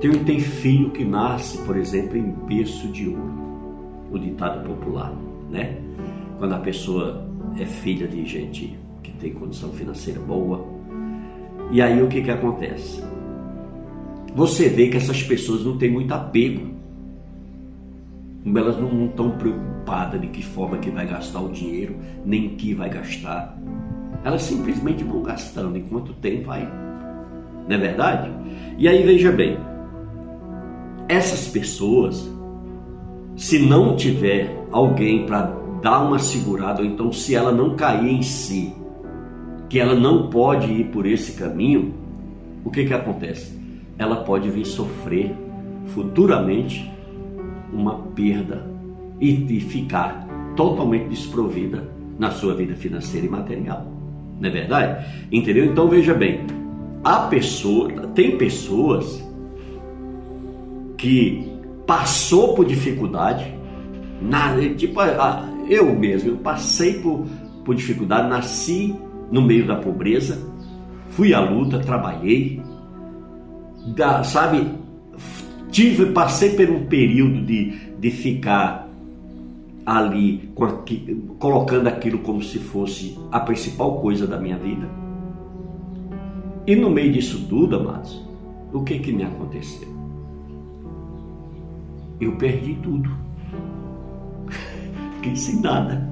[0.00, 3.44] tem, tem filho que nasce, por exemplo, em berço de ouro.
[4.10, 5.12] O ditado popular,
[5.50, 5.76] né?
[6.38, 7.26] Quando a pessoa
[7.58, 10.64] é filha de gente que tem condição financeira boa.
[11.70, 13.02] E aí o que, que acontece?
[14.34, 16.73] Você vê que essas pessoas não têm muito apego
[18.46, 22.90] elas não estão preocupadas de que forma que vai gastar o dinheiro, nem que vai
[22.90, 23.56] gastar.
[24.22, 26.70] Elas simplesmente vão gastando enquanto tem, vai.
[27.68, 28.30] Não é verdade?
[28.76, 29.56] E aí veja bem,
[31.08, 32.30] essas pessoas,
[33.36, 38.22] se não tiver alguém para dar uma segurada, ou então se ela não cair em
[38.22, 38.74] si,
[39.68, 41.94] que ela não pode ir por esse caminho,
[42.64, 43.58] o que que acontece?
[43.98, 45.34] Ela pode vir sofrer
[45.88, 46.93] futuramente
[47.74, 48.64] uma perda
[49.20, 53.86] e, ficar totalmente desprovida na sua vida financeira e material.
[54.40, 55.06] Não é verdade?
[55.30, 55.64] Entendeu?
[55.64, 56.40] Então veja bem,
[57.02, 59.22] a pessoa, tem pessoas
[60.96, 61.52] que
[61.86, 63.54] passou por dificuldade,
[64.22, 65.00] na, tipo
[65.68, 67.26] eu mesmo, eu passei por,
[67.64, 68.94] por dificuldade, nasci
[69.30, 70.38] no meio da pobreza,
[71.10, 72.62] fui à luta, trabalhei,
[73.94, 74.66] da, sabe,
[75.74, 78.88] tive, passei por um período de, de ficar
[79.84, 84.88] ali aqui, colocando aquilo como se fosse a principal coisa da minha vida.
[86.64, 88.24] E no meio disso tudo, amados,
[88.72, 89.88] o que que me aconteceu?
[92.20, 93.10] Eu perdi tudo.
[95.16, 96.08] Fiquei sem nada.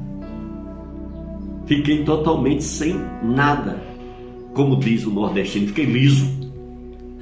[1.67, 3.81] Fiquei totalmente sem nada.
[4.55, 6.42] Como diz o nordestino, fiquei liso.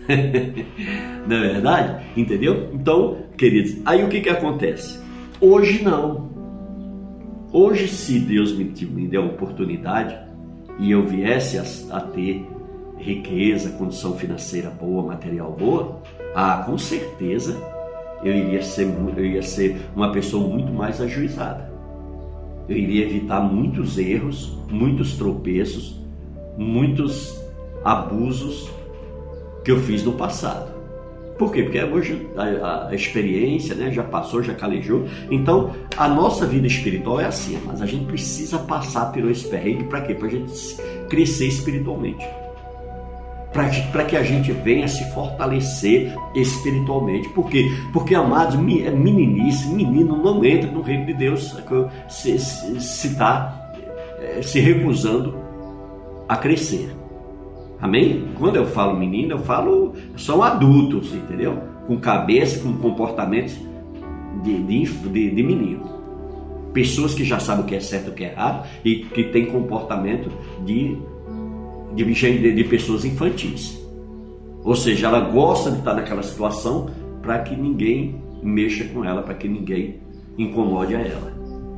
[1.26, 2.04] não é verdade?
[2.16, 2.70] Entendeu?
[2.72, 4.98] Então, queridos, aí o que que acontece?
[5.40, 6.30] Hoje não.
[7.52, 10.16] Hoje, se Deus me, me der a oportunidade
[10.78, 12.46] e eu viesse a, a ter
[12.98, 16.02] riqueza, condição financeira boa, material boa,
[16.34, 17.56] ah, com certeza
[18.22, 21.70] eu iria ser, eu iria ser uma pessoa muito mais ajuizada.
[22.68, 26.00] Eu iria evitar muitos erros, muitos tropeços,
[26.56, 27.42] muitos
[27.84, 28.70] abusos
[29.64, 30.80] que eu fiz no passado.
[31.38, 31.62] Por quê?
[31.62, 35.06] Porque hoje a, a, experiência né, já passou, já calejou.
[35.30, 39.84] Então, a nossa vida espiritual é assim, mas a gente precisa passar pelo esse perrengue
[39.84, 40.14] para quê?
[40.14, 40.76] Para a gente
[41.08, 42.26] crescer espiritualmente
[43.52, 47.28] para que a gente venha se fortalecer espiritualmente.
[47.30, 47.68] Por quê?
[47.92, 51.56] Porque, amados, é meninice, menino não entra no reino de Deus
[52.08, 52.30] se
[53.08, 55.36] está se, se recusando
[56.28, 56.99] a crescer.
[57.80, 58.24] Amém?
[58.38, 61.58] Quando eu falo menino, eu falo são adultos, entendeu?
[61.86, 63.58] Com cabeça, com comportamentos
[64.42, 66.00] de, de, de, de menino.
[66.72, 69.24] Pessoas que já sabem o que é certo e o que é errado e que
[69.24, 70.30] têm comportamento
[70.64, 70.96] de
[71.94, 73.78] de, de, de pessoas infantis.
[74.62, 76.90] Ou seja, ela gosta de estar naquela situação
[77.22, 80.00] para que ninguém mexa com ela, para que ninguém
[80.36, 81.32] incomode a ela.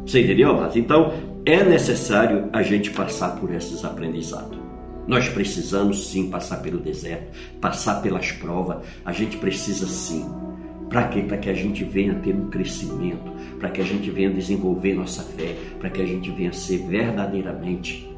[0.05, 1.13] Você entendeu, mas Então,
[1.45, 4.62] é necessário a gente passar por esses aprendizados.
[5.07, 8.79] Nós precisamos sim passar pelo deserto, passar pelas provas.
[9.05, 10.25] A gente precisa sim.
[10.89, 11.23] Para quê?
[11.23, 15.23] Para que a gente venha ter um crescimento, para que a gente venha desenvolver nossa
[15.23, 18.09] fé, para que a gente venha ser verdadeiramente,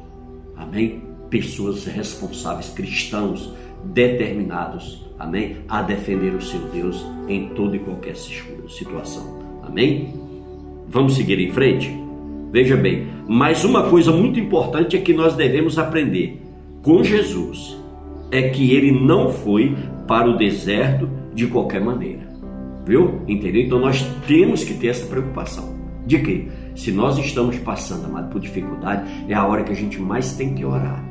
[0.57, 1.15] amém?
[1.29, 3.51] pessoas responsáveis, cristãos
[3.83, 10.13] determinados, amém, a defender o seu Deus em toda e qualquer situação, amém?
[10.87, 11.91] Vamos seguir em frente?
[12.51, 16.44] Veja bem, mas uma coisa muito importante é que nós devemos aprender
[16.85, 17.75] com Jesus
[18.31, 19.75] é que ele não foi
[20.07, 22.31] para o deserto de qualquer maneira,
[22.85, 23.23] viu?
[23.27, 23.63] Entendeu?
[23.63, 25.73] Então nós temos que ter essa preocupação.
[26.05, 26.47] De que?
[26.75, 30.53] Se nós estamos passando, amado, por dificuldade, é a hora que a gente mais tem
[30.53, 31.03] que orar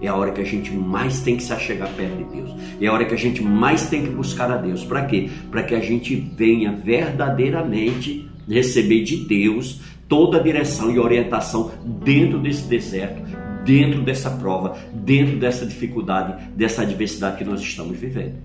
[0.00, 2.54] é a hora que a gente mais tem que se achegar perto de Deus.
[2.80, 4.84] É a hora que a gente mais tem que buscar a Deus.
[4.84, 5.28] Para quê?
[5.50, 12.38] Para que a gente venha verdadeiramente receber de Deus toda a direção e orientação dentro
[12.38, 13.20] desse deserto,
[13.68, 18.36] dentro dessa prova, dentro dessa dificuldade, dessa adversidade que nós estamos vivendo.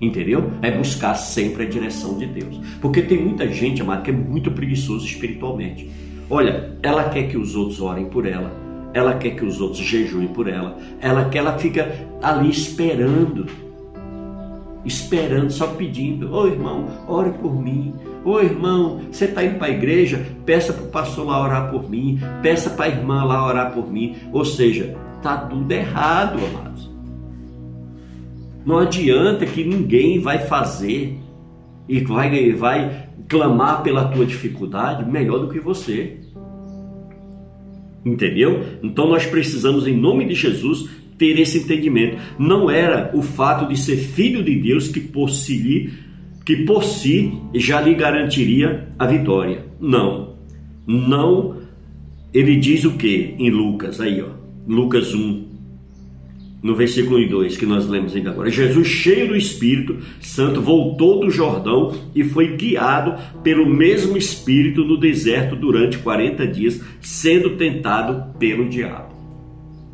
[0.00, 0.50] Entendeu?
[0.62, 2.58] É buscar sempre a direção de Deus.
[2.80, 5.90] Porque tem muita gente, amado, que é muito preguiçoso espiritualmente.
[6.30, 8.58] Olha, ela quer que os outros orem por ela
[8.92, 11.88] ela quer que os outros jejuem por ela, ela quer, ela fica
[12.20, 13.46] ali esperando,
[14.84, 17.94] esperando, só pedindo: Ô oh, irmão, ore por mim.
[18.22, 20.26] Ô oh, irmão, você está indo para a igreja?
[20.44, 23.90] Peça para o pastor lá orar por mim, peça para a irmã lá orar por
[23.90, 24.16] mim.
[24.30, 26.90] Ou seja, está tudo errado, amados.
[28.64, 31.18] Não adianta que ninguém vai fazer
[31.88, 36.18] e vai, vai clamar pela tua dificuldade melhor do que você.
[38.04, 38.64] Entendeu?
[38.82, 42.18] Então nós precisamos, em nome de Jesus, ter esse entendimento.
[42.38, 45.90] Não era o fato de ser filho de Deus que por si,
[46.44, 49.64] que por si já lhe garantiria a vitória.
[49.80, 50.34] Não.
[50.86, 51.56] Não.
[52.32, 54.00] Ele diz o que em Lucas?
[54.00, 54.28] Aí, ó.
[54.66, 55.50] Lucas 1,
[56.62, 58.50] no versículo 2 que nós lemos ainda agora.
[58.50, 64.98] Jesus, cheio do Espírito Santo, voltou do Jordão e foi guiado pelo mesmo Espírito no
[64.98, 69.14] deserto durante 40 dias, sendo tentado pelo diabo.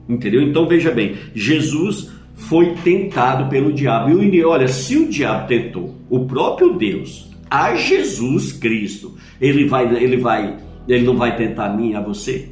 [0.09, 0.43] Entendeu?
[0.43, 4.23] Então veja bem, Jesus foi tentado pelo diabo.
[4.23, 10.17] E olha, se o diabo tentou o próprio Deus a Jesus Cristo, ele vai, ele
[10.17, 10.57] vai,
[10.87, 12.49] ele não vai tentar a mim a você?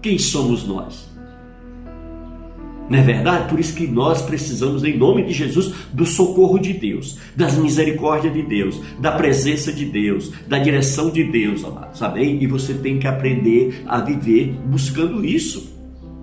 [0.00, 1.10] Quem somos nós?
[2.88, 3.48] Não é verdade?
[3.48, 8.32] Por isso que nós precisamos, em nome de Jesus, do socorro de Deus, das misericórdias
[8.32, 12.02] de Deus, da presença de Deus, da direção de Deus, amados.
[12.02, 12.42] Amém?
[12.42, 15.79] E você tem que aprender a viver buscando isso.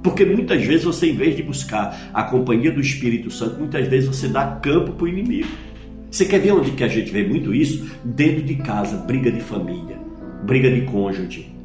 [0.10, 4.08] Porque muitas vezes você, em vez de buscar a companhia do Espírito Santo, muitas vezes
[4.08, 5.49] você dá campo para o inimigo.
[6.10, 7.89] Você quer ver onde que a gente vê muito isso?
[8.03, 9.97] Dentro de casa, briga de família,
[10.45, 11.58] briga de cônjuge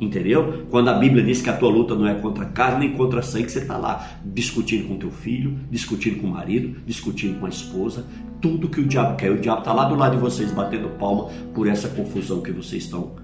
[0.00, 0.64] Entendeu?
[0.70, 3.50] Quando a Bíblia diz que a tua luta não é contra carne nem contra sangue,
[3.50, 8.06] você está lá discutindo com teu filho, discutindo com o marido, discutindo com a esposa,
[8.40, 9.30] tudo que o diabo quer.
[9.30, 12.84] O diabo está lá do lado de vocês batendo palma por essa confusão que vocês
[12.84, 13.16] estão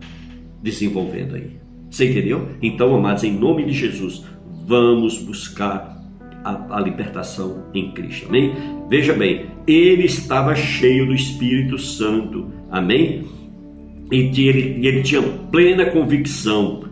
[0.63, 1.57] desenvolvendo aí.
[1.91, 2.51] Você entendeu?
[2.61, 4.25] Então, amados, em nome de Jesus,
[4.67, 5.97] vamos buscar
[6.45, 8.29] a, a libertação em Cristo.
[8.29, 8.55] Amém?
[8.89, 12.51] Veja bem, ele estava cheio do Espírito Santo.
[12.71, 13.25] Amém?
[14.11, 16.85] e ele, ele tinha plena convicção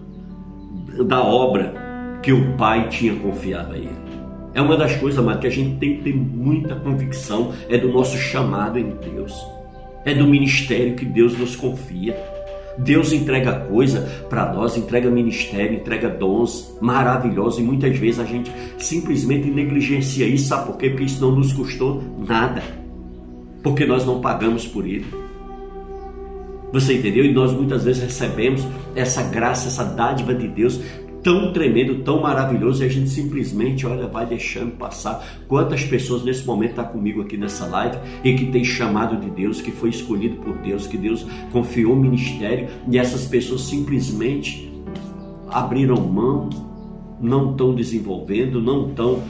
[1.06, 1.74] da obra
[2.22, 4.04] que o Pai tinha confiado a ele.
[4.52, 7.88] É uma das coisas, amado, que a gente tem que ter muita convicção, é do
[7.88, 9.34] nosso chamado em Deus,
[10.04, 12.16] é do ministério que Deus nos confia.
[12.78, 18.50] Deus entrega coisa para nós, entrega ministério, entrega dons maravilhosos e muitas vezes a gente
[18.78, 20.90] simplesmente negligencia isso, sabe por quê?
[20.90, 22.62] Porque isso não nos custou nada,
[23.62, 25.06] porque nós não pagamos por ele.
[26.72, 27.24] Você entendeu?
[27.24, 28.66] E nós muitas vezes recebemos
[28.96, 30.80] essa graça, essa dádiva de Deus
[31.24, 35.26] tão tremendo, tão maravilhoso e a gente simplesmente, olha, vai deixando passar.
[35.48, 39.30] Quantas pessoas nesse momento estão tá comigo aqui nessa live e que tem chamado de
[39.30, 44.70] Deus, que foi escolhido por Deus, que Deus confiou o ministério e essas pessoas simplesmente
[45.48, 46.50] abriram mão,
[47.18, 49.22] não estão desenvolvendo, não estão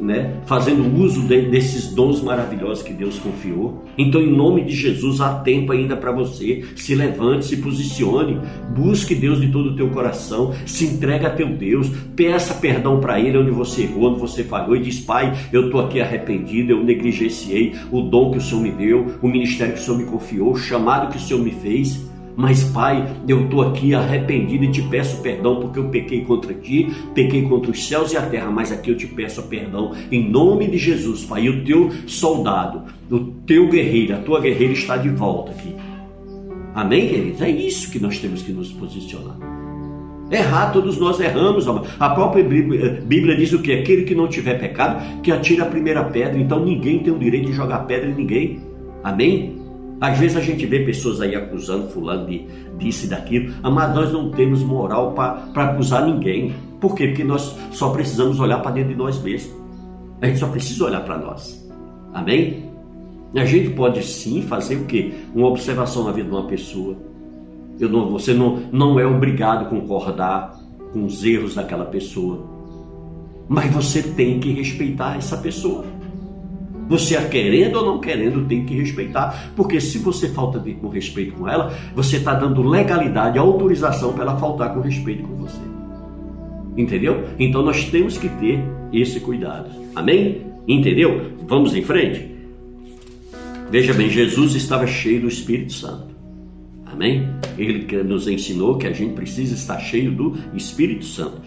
[0.00, 3.84] né, fazendo uso de, desses dons maravilhosos que Deus confiou.
[3.96, 6.64] Então, em nome de Jesus, há tempo ainda para você.
[6.76, 8.38] Se levante, se posicione,
[8.74, 13.20] busque Deus de todo o teu coração, se entrega a teu Deus, peça perdão para
[13.20, 16.84] Ele onde você errou, onde você falhou e diz: Pai, eu estou aqui arrependido, eu
[16.84, 20.52] negligenciei o dom que o Senhor me deu, o ministério que o Senhor me confiou,
[20.52, 22.07] o chamado que o Senhor me fez.
[22.38, 26.88] Mas, Pai, eu estou aqui arrependido e te peço perdão porque eu pequei contra ti,
[27.12, 30.68] pequei contra os céus e a terra, mas aqui eu te peço perdão em nome
[30.68, 31.46] de Jesus, Pai.
[31.46, 35.74] E o teu soldado, o teu guerreiro, a tua guerreira está de volta aqui.
[36.76, 37.42] Amém, queridos?
[37.42, 39.36] É isso que nós temos que nos posicionar.
[40.30, 41.66] Errar, todos nós erramos.
[41.98, 43.72] A própria Bíblia diz o que?
[43.72, 46.38] Aquele que não tiver pecado, que atire a primeira pedra.
[46.38, 48.60] Então ninguém tem o direito de jogar pedra em ninguém.
[49.02, 49.57] Amém?
[50.00, 52.46] Às vezes a gente vê pessoas aí acusando fulano de
[52.78, 56.54] disso e daquilo, mas nós não temos moral para acusar ninguém.
[56.80, 57.08] Por quê?
[57.08, 59.52] Porque nós só precisamos olhar para dentro de nós mesmos.
[60.20, 61.68] A gente só precisa olhar para nós.
[62.14, 62.68] Amém?
[63.34, 65.12] A gente pode sim fazer o quê?
[65.34, 66.96] Uma observação na vida de uma pessoa.
[67.78, 70.58] Não, você não, não é obrigado a concordar
[70.92, 72.44] com os erros daquela pessoa.
[73.48, 75.84] Mas você tem que respeitar essa pessoa.
[76.88, 80.88] Você, a querendo ou não querendo, tem que respeitar, porque se você falta de, com
[80.88, 85.60] respeito com ela, você está dando legalidade, autorização para ela faltar com respeito com você.
[86.76, 87.24] Entendeu?
[87.38, 88.60] Então nós temos que ter
[88.92, 89.68] esse cuidado.
[89.94, 90.42] Amém?
[90.66, 91.32] Entendeu?
[91.46, 92.26] Vamos em frente?
[93.70, 96.08] Veja bem, Jesus estava cheio do Espírito Santo.
[96.86, 97.28] Amém?
[97.58, 101.42] Ele nos ensinou que a gente precisa estar cheio do Espírito Santo.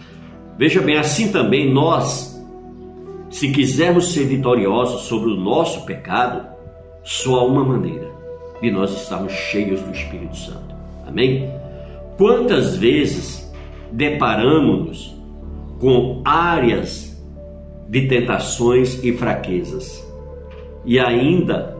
[0.56, 2.31] Veja bem, assim também nós
[3.32, 6.46] se quisermos ser vitoriosos sobre o nosso pecado,
[7.02, 8.08] só há uma maneira:
[8.60, 10.74] de nós estarmos cheios do Espírito Santo.
[11.06, 11.50] Amém?
[12.18, 13.50] Quantas vezes
[13.90, 15.16] deparamos-nos
[15.80, 17.20] com áreas
[17.88, 20.06] de tentações e fraquezas
[20.84, 21.76] e ainda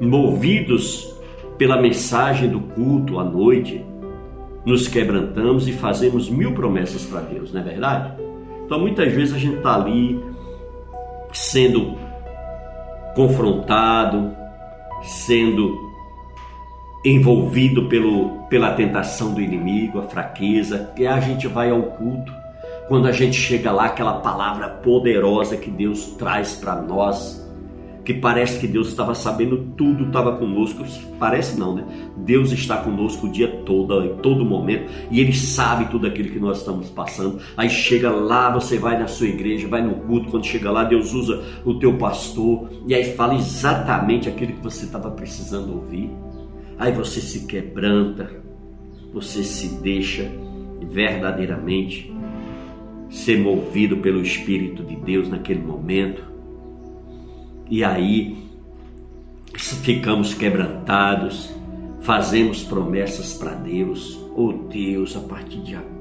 [0.00, 1.14] movidos
[1.56, 3.82] pela mensagem do culto à noite,
[4.64, 8.12] nos quebrantamos e fazemos mil promessas para Deus, não é verdade?
[8.64, 10.20] Então muitas vezes a gente está ali
[11.32, 11.96] sendo
[13.14, 14.36] confrontado,
[15.02, 15.86] sendo
[17.04, 22.32] envolvido pelo, pela tentação do inimigo, a fraqueza, e a gente vai ao culto.
[22.88, 27.45] Quando a gente chega lá, aquela palavra poderosa que Deus traz para nós,
[28.06, 30.84] que parece que Deus estava sabendo tudo, estava conosco.
[31.18, 31.84] Parece não, né?
[32.16, 36.38] Deus está conosco o dia todo, em todo momento, e Ele sabe tudo aquilo que
[36.38, 37.40] nós estamos passando.
[37.56, 41.12] Aí chega lá, você vai na sua igreja, vai no culto, quando chega lá, Deus
[41.12, 46.08] usa o teu pastor, e aí fala exatamente aquilo que você estava precisando ouvir.
[46.78, 48.30] Aí você se quebranta,
[49.12, 50.30] você se deixa
[50.80, 52.14] verdadeiramente
[53.10, 56.35] ser movido pelo Espírito de Deus naquele momento
[57.68, 58.46] e aí
[59.56, 61.52] ficamos quebrantados,
[62.00, 64.25] fazemos promessas para Deus.
[64.38, 65.96] Oh Deus, a partir de agora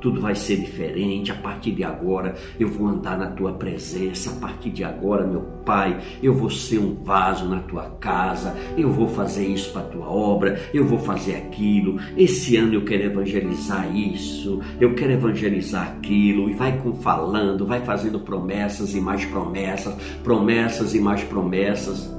[0.00, 1.30] tudo vai ser diferente.
[1.30, 4.30] A partir de agora eu vou andar na tua presença.
[4.30, 8.56] A partir de agora, meu Pai, eu vou ser um vaso na tua casa.
[8.76, 10.60] Eu vou fazer isso para a tua obra.
[10.74, 12.00] Eu vou fazer aquilo.
[12.16, 14.60] Esse ano eu quero evangelizar isso.
[14.80, 16.50] Eu quero evangelizar aquilo.
[16.50, 19.94] E vai falando, vai fazendo promessas e mais promessas,
[20.24, 22.12] promessas e mais promessas.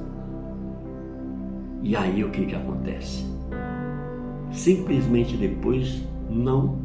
[1.82, 3.33] E aí o que, que acontece?
[4.54, 6.78] Simplesmente depois não,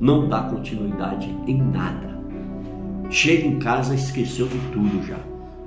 [0.00, 2.18] não dá continuidade em nada.
[3.08, 5.18] Chega em casa, esqueceu de tudo já.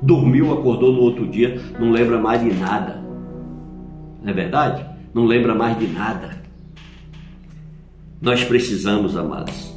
[0.01, 3.01] Dormiu, acordou no outro dia, não lembra mais de nada.
[4.21, 4.85] Não é verdade?
[5.13, 6.37] Não lembra mais de nada.
[8.21, 9.73] Nós precisamos, amados,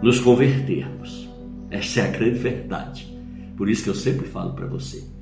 [0.00, 1.28] nos convertermos.
[1.70, 3.18] Essa é a grande verdade.
[3.56, 5.17] Por isso que eu sempre falo para você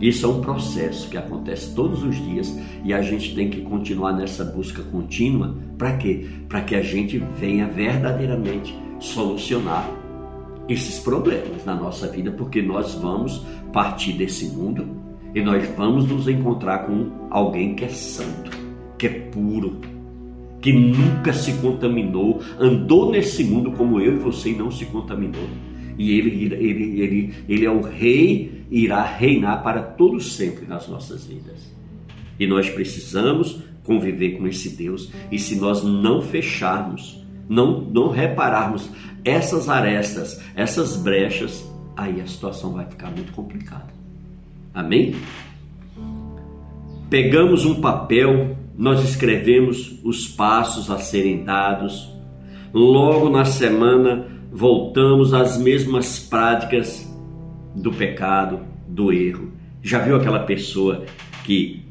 [0.00, 4.14] isso é um processo que acontece todos os dias e a gente tem que continuar
[4.14, 5.54] nessa busca contínua.
[5.76, 6.26] Para quê?
[6.48, 9.88] Para que a gente venha verdadeiramente solucionar
[10.68, 14.86] esses problemas na nossa vida, porque nós vamos partir desse mundo
[15.34, 18.50] e nós vamos nos encontrar com alguém que é santo,
[18.96, 19.80] que é puro,
[20.62, 25.48] que nunca se contaminou, andou nesse mundo como eu e você e não se contaminou.
[25.98, 31.26] E ele, ele, ele, ele é o rei irá reinar para todos sempre nas nossas
[31.26, 31.70] vidas.
[32.38, 35.10] E nós precisamos conviver com esse Deus.
[35.30, 38.88] E se nós não fecharmos, não, não repararmos
[39.24, 43.88] essas arestas, essas brechas, aí a situação vai ficar muito complicada.
[44.72, 45.16] Amém?
[47.10, 52.08] Pegamos um papel, nós escrevemos os passos a serem dados.
[52.72, 57.09] Logo na semana voltamos às mesmas práticas
[57.74, 59.52] do pecado, do erro.
[59.82, 61.04] Já viu aquela pessoa
[61.44, 61.84] que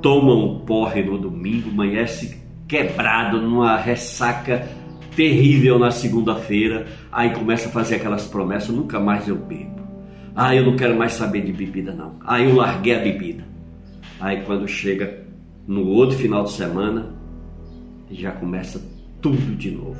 [0.00, 4.68] toma um porre no domingo, amanhece quebrado numa ressaca
[5.16, 9.78] terrível na segunda-feira, aí começa a fazer aquelas promessas, nunca mais eu bebo.
[10.36, 12.14] Ah, eu não quero mais saber de bebida não.
[12.24, 13.44] Aí eu larguei a bebida.
[14.20, 15.24] Aí quando chega
[15.66, 17.12] no outro final de semana,
[18.08, 18.80] já começa
[19.20, 19.98] tudo de novo.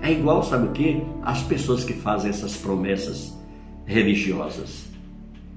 [0.00, 1.02] É igual, sabe o que?
[1.22, 3.33] As pessoas que fazem essas promessas
[3.86, 4.86] religiosas.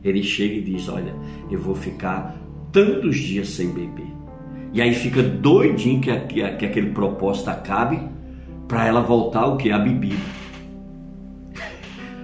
[0.03, 1.13] Ele chega e diz: Olha,
[1.49, 2.35] eu vou ficar
[2.71, 4.07] tantos dias sem beber.
[4.73, 7.99] E aí fica doidinho que, que, que aquele propósito acabe
[8.67, 9.71] para ela voltar o que?
[9.71, 10.21] A bebida.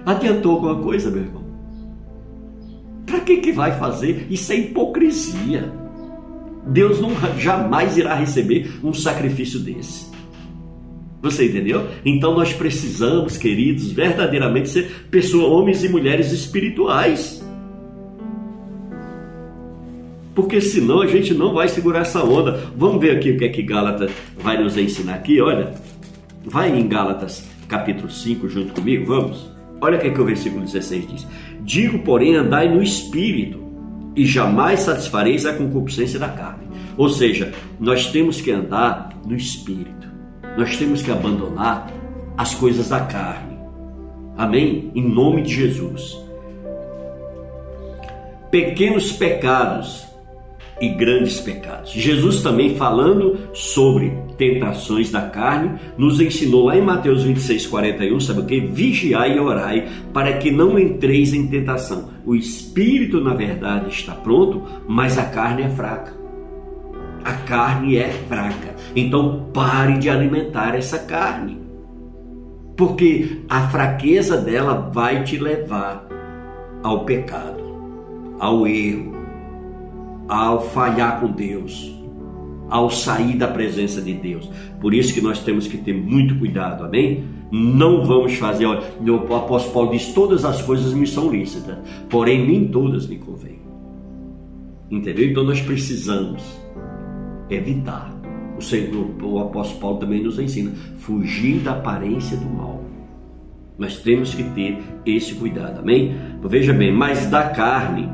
[0.04, 1.44] Adiantou alguma coisa, meu irmão?
[3.06, 4.26] Para que, que vai fazer?
[4.30, 5.72] Isso é hipocrisia.
[6.66, 10.13] Deus não jamais irá receber um sacrifício desse.
[11.24, 11.88] Você entendeu?
[12.04, 17.42] Então nós precisamos, queridos, verdadeiramente ser pessoas, homens e mulheres espirituais.
[20.34, 22.62] Porque senão a gente não vai segurar essa onda.
[22.76, 25.72] Vamos ver aqui o que é que Gálatas vai nos ensinar aqui, olha.
[26.44, 29.50] Vai em Gálatas capítulo 5 junto comigo, vamos?
[29.80, 31.26] Olha o que, é que o versículo 16 diz.
[31.62, 33.64] Digo, porém, andai no espírito,
[34.14, 36.68] e jamais satisfareis a concupiscência da carne.
[36.98, 37.50] Ou seja,
[37.80, 40.03] nós temos que andar no espírito.
[40.56, 41.92] Nós temos que abandonar
[42.36, 43.58] as coisas da carne.
[44.36, 44.90] Amém?
[44.94, 46.16] Em nome de Jesus.
[48.50, 50.04] Pequenos pecados
[50.80, 51.90] e grandes pecados.
[51.92, 58.40] Jesus também falando sobre tentações da carne, nos ensinou lá em Mateus 26, 41, sabe
[58.40, 58.60] o que?
[58.60, 62.10] Vigiai e orai para que não entreis em tentação.
[62.24, 66.23] O espírito, na verdade, está pronto, mas a carne é fraca.
[67.24, 68.74] A carne é fraca.
[68.94, 71.58] Então pare de alimentar essa carne.
[72.76, 76.06] Porque a fraqueza dela vai te levar
[76.82, 77.62] ao pecado,
[78.38, 79.14] ao erro,
[80.28, 81.94] ao falhar com Deus,
[82.68, 84.50] ao sair da presença de Deus.
[84.80, 87.24] Por isso que nós temos que ter muito cuidado, amém?
[87.50, 91.78] Não vamos fazer, olha, o apóstolo Paulo diz: todas as coisas me são lícitas,
[92.10, 93.60] porém nem todas me convêm.
[94.90, 95.30] Entendeu?
[95.30, 96.42] Então nós precisamos
[97.50, 98.14] evitar.
[98.56, 102.84] O, Senhor, o apóstolo Paulo também nos ensina: fugir da aparência do mal.
[103.76, 106.14] Nós temos que ter esse cuidado, amém?
[106.44, 108.08] Veja bem, mas da carne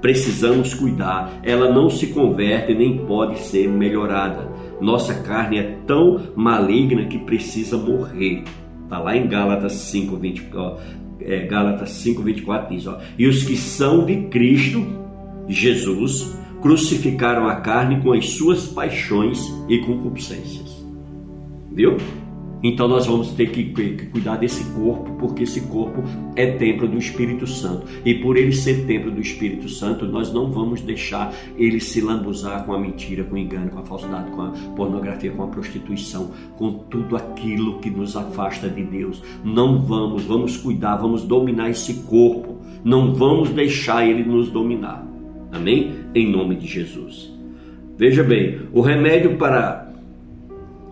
[0.00, 4.48] precisamos cuidar, ela não se converte nem pode ser melhorada.
[4.80, 8.44] Nossa carne é tão maligna que precisa morrer.
[8.84, 10.76] Está lá em Gálatas 5, 20, ó,
[11.20, 14.84] é, Gálatas 5, 24 diz: ó, E os que são de Cristo
[15.48, 20.84] Jesus crucificaram a carne com as suas paixões e concupiscências.
[21.72, 21.96] Viu?
[22.62, 23.64] Então nós vamos ter que,
[24.10, 26.02] cuidar desse corpo, porque esse corpo
[26.36, 27.86] é templo do Espírito Santo.
[28.04, 32.66] E por ele ser templo do Espírito Santo, nós não vamos deixar ele se lambuzar
[32.66, 36.32] com a mentira, com o engano, com a falsidade, com a pornografia, com a prostituição,
[36.58, 39.22] com tudo aquilo que nos afasta de Deus.
[39.42, 42.58] Não vamos, vamos cuidar, vamos dominar esse corpo.
[42.84, 45.09] Não vamos deixar ele nos dominar.
[45.52, 45.92] Amém?
[46.14, 47.32] Em nome de Jesus.
[47.96, 49.90] Veja bem, o remédio para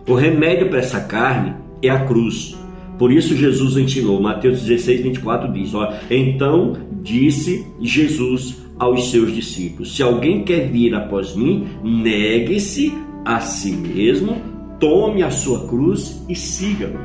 [0.07, 2.57] o remédio para essa carne é a cruz.
[2.97, 9.95] Por isso Jesus ensinou, Mateus 16, 24 diz: ó, Então disse Jesus aos seus discípulos:
[9.95, 14.41] Se alguém quer vir após mim, negue-se a si mesmo,
[14.79, 16.97] tome a sua cruz e siga-me.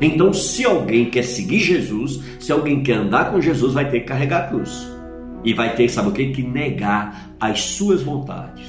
[0.00, 4.06] Então, se alguém quer seguir Jesus, se alguém quer andar com Jesus, vai ter que
[4.06, 4.93] carregar a cruz.
[5.44, 6.32] E vai ter, sabe o que?
[6.32, 8.66] Que negar as suas vontades,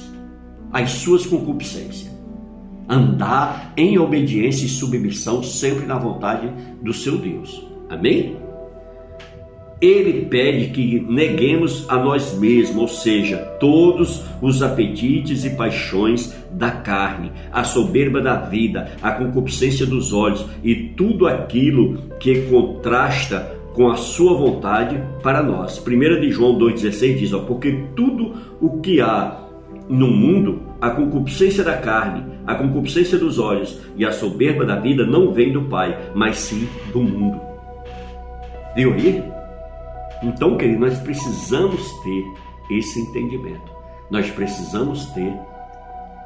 [0.72, 2.16] as suas concupiscências
[2.88, 6.50] andar em obediência e submissão sempre na vontade
[6.82, 7.66] do seu Deus.
[7.88, 8.36] Amém?
[9.78, 16.70] Ele pede que neguemos a nós mesmos, ou seja, todos os apetites e paixões da
[16.70, 23.90] carne, a soberba da vida, a concupiscência dos olhos e tudo aquilo que contrasta com
[23.90, 25.78] a sua vontade para nós.
[25.86, 29.42] 1 de João 2,16 diz: ó, Porque tudo o que há
[29.86, 35.04] no mundo, a concupiscência da carne, a concupiscência dos olhos e a soberba da vida
[35.04, 37.38] não vem do Pai, mas sim do mundo.
[38.74, 39.22] Viu aí?
[40.22, 42.24] Então, querido, nós precisamos ter
[42.78, 43.76] esse entendimento.
[44.10, 45.32] Nós precisamos ter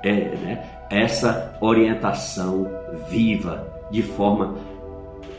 [0.04, 2.70] é, né, essa orientação
[3.10, 4.54] viva, de forma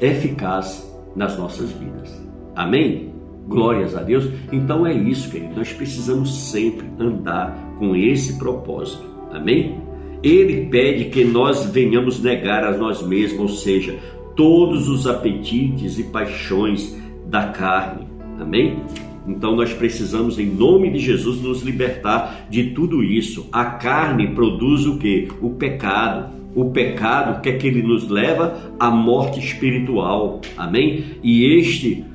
[0.02, 2.22] eficaz nas nossas vidas.
[2.56, 3.12] Amém?
[3.48, 4.30] Glórias a Deus.
[4.52, 5.56] Então é isso, querido.
[5.56, 9.04] Nós precisamos sempre andar com esse propósito.
[9.32, 9.78] Amém?
[10.24, 13.98] Ele pede que nós venhamos negar a nós mesmos, ou seja,
[14.36, 18.08] todos os apetites e paixões da carne.
[18.40, 18.84] Amém?
[19.28, 23.48] Então nós precisamos, em nome de Jesus, nos libertar de tudo isso.
[23.52, 25.28] A carne produz o que?
[25.42, 26.41] O pecado.
[26.56, 30.42] O pecado que é que ele nos leva à morte espiritual.
[30.58, 31.04] Amém?
[31.24, 32.06] E este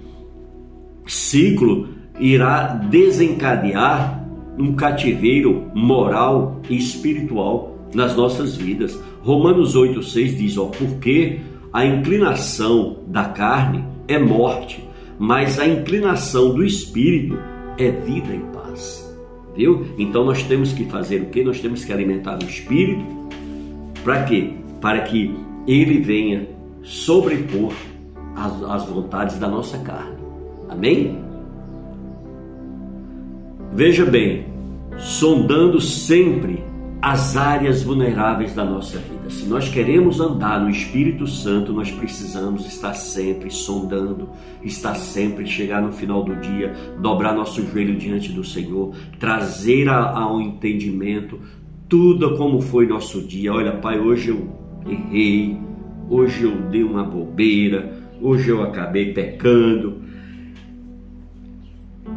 [1.07, 1.89] ciclo
[2.19, 4.25] irá desencadear
[4.59, 8.99] um cativeiro moral e espiritual nas nossas vidas.
[9.23, 11.41] Romanos 8,6 diz: ó, porque
[11.73, 14.83] a inclinação da carne é morte,
[15.19, 17.39] mas a inclinação do espírito
[17.79, 19.05] é vida e paz.
[19.57, 19.87] Viu?
[19.99, 21.43] Então nós temos que fazer o que?
[21.43, 23.16] Nós temos que alimentar o espírito.
[24.07, 24.53] Para quê?
[24.81, 25.35] Para que
[25.67, 26.49] ele venha
[26.81, 27.73] sobrepor
[28.37, 30.17] as, as vontades da nossa carne.
[30.69, 31.19] Amém?
[33.73, 34.47] Veja bem,
[34.97, 36.63] sondando sempre
[37.03, 39.29] as áreas vulneráveis da nossa vida.
[39.29, 44.31] Se nós queremos andar no Espírito Santo, nós precisamos estar sempre sondando,
[44.63, 50.41] estar sempre, chegar no final do dia, dobrar nosso joelho diante do Senhor, trazer ao
[50.41, 51.41] entendimento
[51.89, 53.53] tudo como foi nosso dia.
[53.53, 54.49] Olha, Pai, hoje eu
[54.87, 55.59] errei,
[56.09, 60.07] hoje eu dei uma bobeira, hoje eu acabei pecando,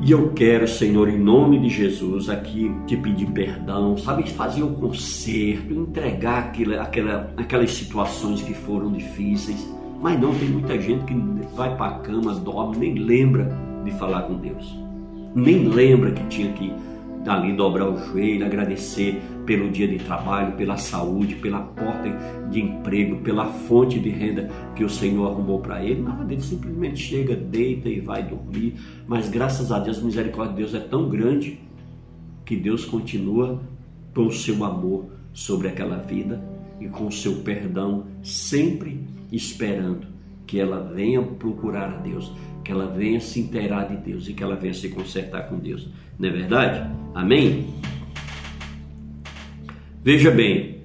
[0.01, 4.69] e eu quero, Senhor, em nome de Jesus, aqui te pedir perdão, sabe, fazer o
[4.69, 9.67] conserto, entregar aquela, aquelas situações que foram difíceis.
[10.01, 11.13] Mas não, tem muita gente que
[11.53, 13.51] vai para a cama, dorme, nem lembra
[13.83, 14.73] de falar com Deus.
[15.35, 16.71] Nem lembra que tinha que
[17.25, 22.09] ali dobrar o joelho, agradecer pelo dia de trabalho, pela saúde, pela porta
[22.49, 26.01] de emprego, pela fonte de renda que o Senhor arrumou para ele.
[26.01, 28.75] Nada, ele simplesmente chega, deita e vai dormir.
[29.07, 31.59] Mas graças a Deus, a misericórdia de Deus é tão grande
[32.45, 33.61] que Deus continua
[34.13, 36.43] com o seu amor sobre aquela vida
[36.79, 40.07] e com o seu perdão, sempre esperando
[40.47, 42.31] que ela venha procurar a Deus,
[42.63, 45.89] que ela venha se inteirar de Deus e que ela venha se consertar com Deus.
[46.19, 46.91] Não é verdade?
[47.15, 47.67] Amém?
[50.03, 50.79] Veja bem,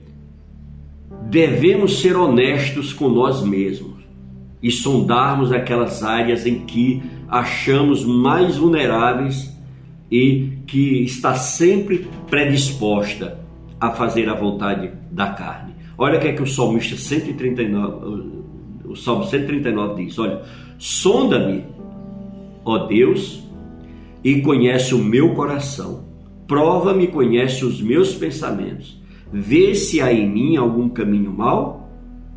[1.29, 4.05] devemos ser honestos com nós mesmos
[4.63, 9.53] e sondarmos aquelas áreas em que achamos mais vulneráveis
[10.11, 13.41] e que está sempre predisposta
[13.81, 15.75] a fazer a vontade da carne.
[15.99, 18.45] Olha o que é que o salmista 139,
[18.85, 20.43] o Salmo 139 diz: Olha,
[20.79, 21.65] sonda-me,
[22.65, 23.44] ó Deus,
[24.25, 26.07] e conhece o meu coração.
[26.47, 29.01] Prova-me, conhece os meus pensamentos.
[29.33, 31.91] Vê se há em mim algum caminho mau,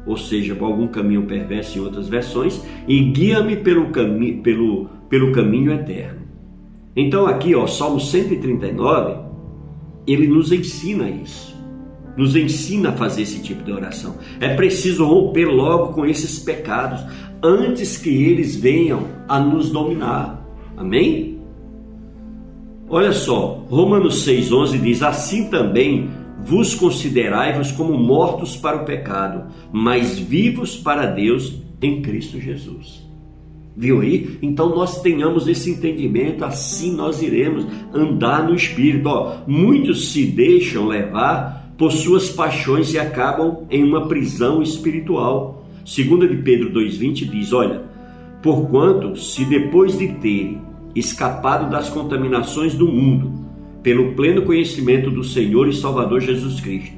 [0.06, 5.72] ou seja, algum caminho perverso em outras versões, e guia-me pelo, cami pelo, pelo caminho
[5.72, 6.22] eterno.
[6.96, 9.20] Então aqui, ó, Salmo 139,
[10.08, 11.56] ele nos ensina isso.
[12.18, 14.16] nos ensina a fazer esse tipo de oração.
[14.40, 17.00] É preciso romper logo com esses pecados
[17.44, 20.44] antes que eles venham a nos dominar.
[20.76, 21.37] Amém?
[22.90, 26.10] Olha só, Romanos 6,11 diz: Assim também
[26.40, 33.06] vos considerai-vos como mortos para o pecado, mas vivos para Deus em Cristo Jesus.
[33.76, 34.40] Viu aí?
[34.42, 39.10] Então nós tenhamos esse entendimento, assim nós iremos andar no Espírito.
[39.10, 45.66] Ó, muitos se deixam levar por suas paixões e acabam em uma prisão espiritual.
[45.86, 47.84] Segunda de Pedro 2,20 diz: Olha,
[48.42, 50.67] porquanto se depois de terem
[51.00, 53.46] escapado das contaminações do mundo,
[53.84, 56.96] pelo pleno conhecimento do Senhor e Salvador Jesus Cristo,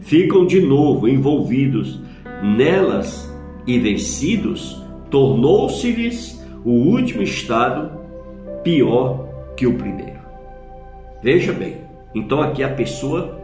[0.00, 2.00] ficam de novo envolvidos
[2.42, 3.32] nelas
[3.66, 7.98] e vencidos, tornou-se-lhes o último estado
[8.62, 9.26] pior
[9.56, 10.18] que o primeiro.
[11.22, 11.78] Veja bem,
[12.14, 13.38] então aqui a pessoa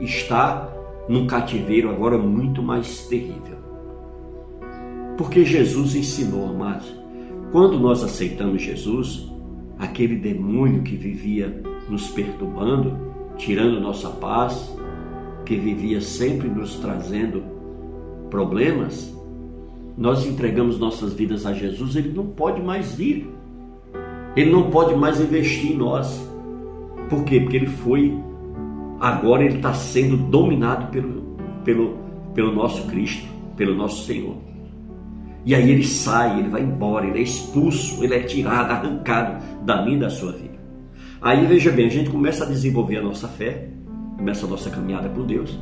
[0.00, 0.68] está
[1.08, 3.58] num cativeiro agora muito mais terrível.
[5.18, 6.94] Porque Jesus ensinou, amados,
[7.52, 9.30] quando nós aceitamos Jesus,
[9.80, 12.96] aquele demônio que vivia nos perturbando,
[13.38, 14.76] tirando nossa paz,
[15.46, 17.42] que vivia sempre nos trazendo
[18.28, 19.12] problemas,
[19.96, 23.28] nós entregamos nossas vidas a Jesus, ele não pode mais vir.
[24.36, 26.30] Ele não pode mais investir em nós.
[27.08, 27.40] Por quê?
[27.40, 28.16] Porque ele foi,
[29.00, 31.98] agora ele está sendo dominado pelo, pelo,
[32.32, 33.26] pelo nosso Cristo,
[33.56, 34.36] pelo nosso Senhor.
[35.44, 39.82] E aí ele sai, ele vai embora, ele é expulso, ele é tirado, arrancado da
[39.82, 40.58] minha da sua vida.
[41.22, 43.68] Aí veja bem, a gente começa a desenvolver a nossa fé,
[44.16, 45.58] começa a nossa caminhada com Deus,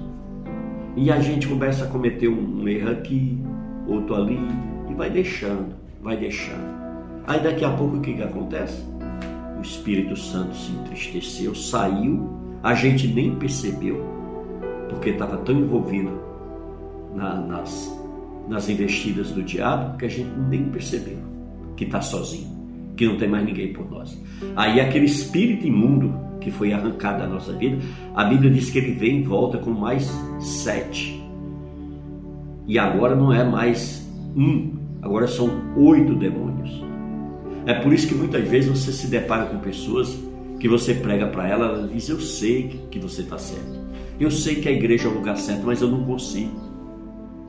[0.97, 3.39] e a gente começa a cometer um, um erro aqui,
[3.87, 4.39] outro ali,
[4.89, 6.79] e vai deixando, vai deixando.
[7.27, 8.83] Aí daqui a pouco o que, que acontece?
[9.59, 12.29] O Espírito Santo se entristeceu, saiu,
[12.63, 14.05] a gente nem percebeu,
[14.89, 16.21] porque estava tão envolvido
[17.15, 17.98] na, nas
[18.49, 21.19] nas investidas do diabo que a gente nem percebeu
[21.77, 22.51] que está sozinho,
[22.97, 24.21] que não tem mais ninguém por nós.
[24.57, 27.79] Aí aquele espírito imundo que foi arrancado da nossa vida,
[28.15, 30.11] a Bíblia diz que ele vem e volta com mais
[30.41, 31.23] sete.
[32.67, 34.07] E agora não é mais
[34.37, 36.85] um, agora são oito demônios.
[37.65, 40.19] É por isso que muitas vezes você se depara com pessoas
[40.59, 43.81] que você prega para ela, ela diz: Eu sei que você está certo,
[44.19, 46.68] eu sei que a igreja é o lugar certo, mas eu não consigo.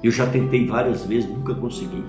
[0.04, 2.04] Eu já tentei várias vezes, nunca consegui.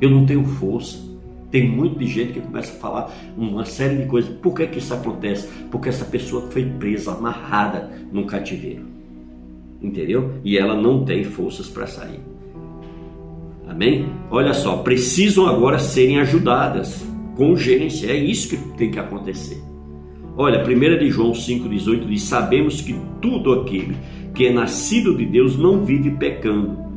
[0.00, 1.08] Eu não tenho força.
[1.50, 4.30] Tem muita gente que começa a falar uma série de coisas.
[4.36, 5.48] Por que, que isso acontece?
[5.70, 8.84] Porque essa pessoa foi presa, amarrada num cativeiro.
[9.80, 10.34] Entendeu?
[10.44, 12.20] E ela não tem forças para sair.
[13.66, 14.10] Amém?
[14.30, 17.04] Olha só, precisam agora serem ajudadas
[17.34, 18.10] com urgência.
[18.10, 19.62] É isso que tem que acontecer.
[20.36, 23.96] Olha, 1 de João 5,18 diz: Sabemos que tudo aquele
[24.34, 26.87] que é nascido de Deus não vive pecando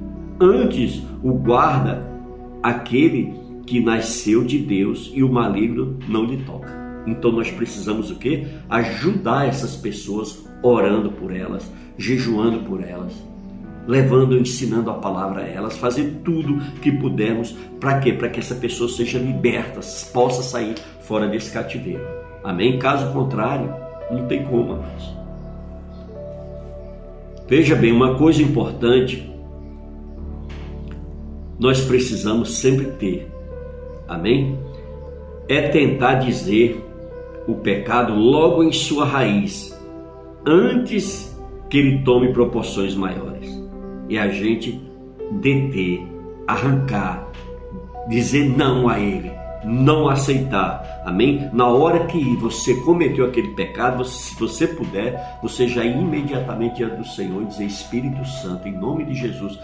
[0.43, 2.03] Antes o guarda
[2.63, 3.31] aquele
[3.68, 6.81] que nasceu de Deus e o maligno não lhe toca.
[7.05, 8.47] Então nós precisamos o quê?
[8.68, 13.13] Ajudar essas pessoas orando por elas, jejuando por elas,
[13.88, 18.11] levando, ensinando a palavra a elas, fazer tudo que pudermos para quê?
[18.11, 19.80] Para que essa pessoa seja liberta,
[20.11, 22.03] possa sair fora desse cativeiro.
[22.43, 22.80] Amém?
[22.80, 23.72] Caso contrário,
[24.09, 25.15] não tem como, amados.
[27.47, 29.30] Veja bem, uma coisa importante
[31.61, 33.31] nós precisamos sempre ter.
[34.07, 34.57] Amém?
[35.47, 36.83] É tentar dizer
[37.47, 39.79] o pecado logo em sua raiz,
[40.43, 41.39] antes
[41.69, 43.47] que ele tome proporções maiores.
[44.09, 44.81] E a gente
[45.33, 46.01] deter,
[46.47, 47.29] arrancar,
[48.09, 49.31] dizer não a ele,
[49.63, 51.03] não aceitar.
[51.05, 51.47] Amém?
[51.53, 57.05] Na hora que você cometeu aquele pecado, se você puder, você já imediatamente diante do
[57.05, 59.59] Senhor e dizer: Espírito Santo, em nome de Jesus,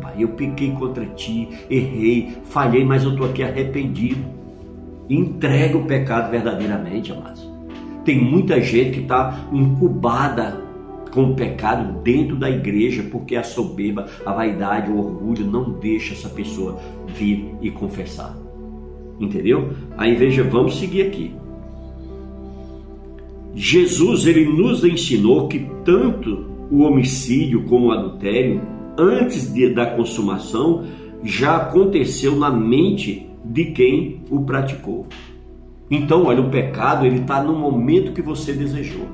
[0.00, 0.14] Pai.
[0.18, 4.24] Eu pequei contra ti, errei, falhei, mas eu estou aqui arrependido.
[5.08, 7.48] Entrega o pecado verdadeiramente, amados.
[8.04, 10.62] Tem muita gente que está incubada
[11.12, 16.12] com o pecado dentro da igreja, porque a soberba, a vaidade, o orgulho não deixa
[16.12, 18.36] essa pessoa vir e confessar.
[19.20, 19.72] Entendeu?
[19.96, 21.32] Aí veja, vamos seguir aqui.
[23.54, 28.60] Jesus ele nos ensinou que tanto o homicídio como o adultério
[28.98, 30.84] antes de, da consumação
[31.22, 35.06] já aconteceu na mente de quem o praticou.
[35.90, 39.06] Então, olha, o pecado ele está no momento que você desejou.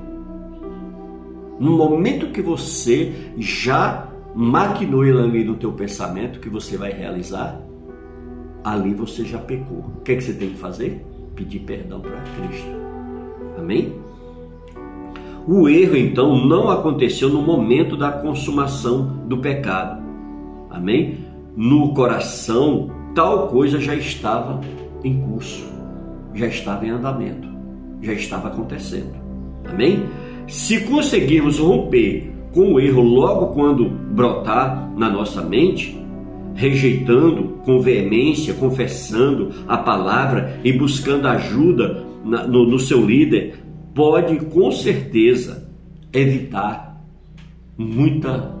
[1.59, 7.61] No momento que você já maquinou ele ali no teu pensamento que você vai realizar,
[8.63, 9.79] ali você já pecou.
[9.97, 11.05] O que, é que você tem que fazer?
[11.35, 12.71] Pedir perdão para Cristo.
[13.57, 13.93] Amém?
[15.47, 20.01] O erro então não aconteceu no momento da consumação do pecado.
[20.69, 21.17] Amém?
[21.55, 24.61] No coração, tal coisa já estava
[25.03, 25.65] em curso,
[26.33, 27.47] já estava em andamento,
[28.01, 29.13] já estava acontecendo.
[29.67, 30.05] Amém?
[30.47, 35.97] Se conseguirmos romper com o erro logo quando brotar na nossa mente,
[36.53, 43.60] rejeitando com veemência, confessando a palavra e buscando ajuda no, no seu líder,
[43.93, 45.69] pode com certeza
[46.13, 47.01] evitar
[47.77, 48.55] muita,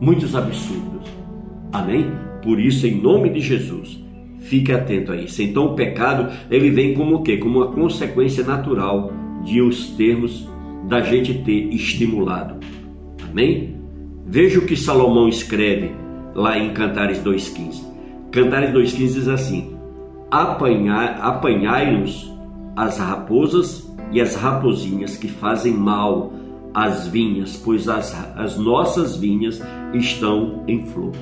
[0.00, 1.08] muitos absurdos.
[1.72, 2.10] Amém?
[2.42, 3.98] Por isso, em nome de Jesus,
[4.40, 5.42] fique atento a isso.
[5.42, 7.38] Então, o pecado ele vem como o quê?
[7.38, 9.12] Como uma consequência natural
[9.44, 10.48] de os termos
[10.88, 12.56] da gente ter estimulado.
[13.30, 13.76] Amém?
[14.26, 15.90] Veja o que Salomão escreve
[16.34, 17.84] lá em Cantares 2,15.
[18.30, 19.76] Cantares 2,15 diz assim:
[20.30, 22.32] Apanhai-nos
[22.76, 26.32] as raposas e as rapozinhas que fazem mal
[26.72, 29.60] às vinhas, pois as, as nossas vinhas
[29.92, 31.12] estão em flor.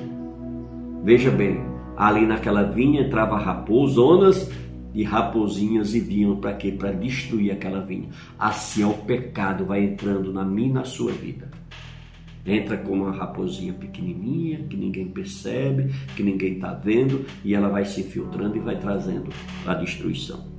[1.02, 1.58] Veja bem,
[1.96, 4.50] ali naquela vinha entrava raposonas
[4.94, 6.70] e raposinhas e vinham para quê?
[6.70, 8.10] Para destruir aquela vinha.
[8.38, 11.50] Assim é o pecado vai entrando na minha e na sua vida.
[12.44, 17.86] Entra como uma raposinha pequenininha, que ninguém percebe, que ninguém está vendo, e ela vai
[17.86, 19.30] se infiltrando e vai trazendo
[19.66, 20.51] a destruição.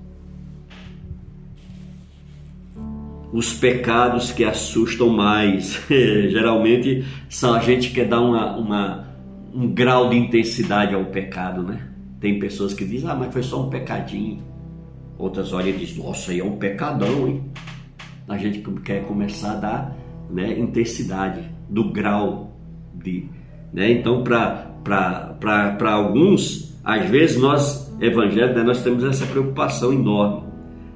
[3.33, 9.07] Os pecados que assustam mais, geralmente são a gente que dar uma, uma,
[9.51, 11.87] um grau de intensidade ao pecado, né?
[12.19, 14.43] Tem pessoas que dizem, ah, mas foi só um pecadinho.
[15.17, 17.43] Outras olham e dizem, nossa, aí é um pecadão, hein?
[18.27, 19.97] A gente quer começar a dar
[20.29, 22.55] né, intensidade do grau
[22.93, 23.27] de.
[23.73, 23.93] Né?
[23.93, 30.52] Então, para alguns, às vezes nós, evangélicos, né, nós temos essa preocupação enorme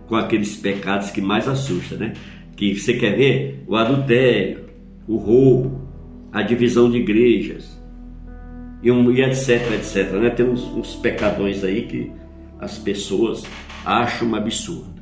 [0.08, 2.14] com aqueles pecados que mais assustam, né?
[2.56, 4.66] Que você quer ver o adultério,
[5.08, 5.88] o roubo,
[6.32, 7.80] a divisão de igrejas,
[8.82, 10.12] e, um, e etc, etc.
[10.14, 10.30] Né?
[10.30, 12.12] Tem uns, uns pecadões aí que
[12.60, 13.46] as pessoas
[13.86, 14.98] acham um absurdo.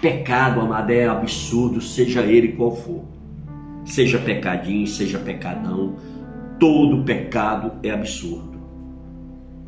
[0.00, 3.04] Pecado, amado, é absurdo, seja ele qual for.
[3.84, 5.96] Seja pecadinho, seja pecadão,
[6.58, 8.55] todo pecado é absurdo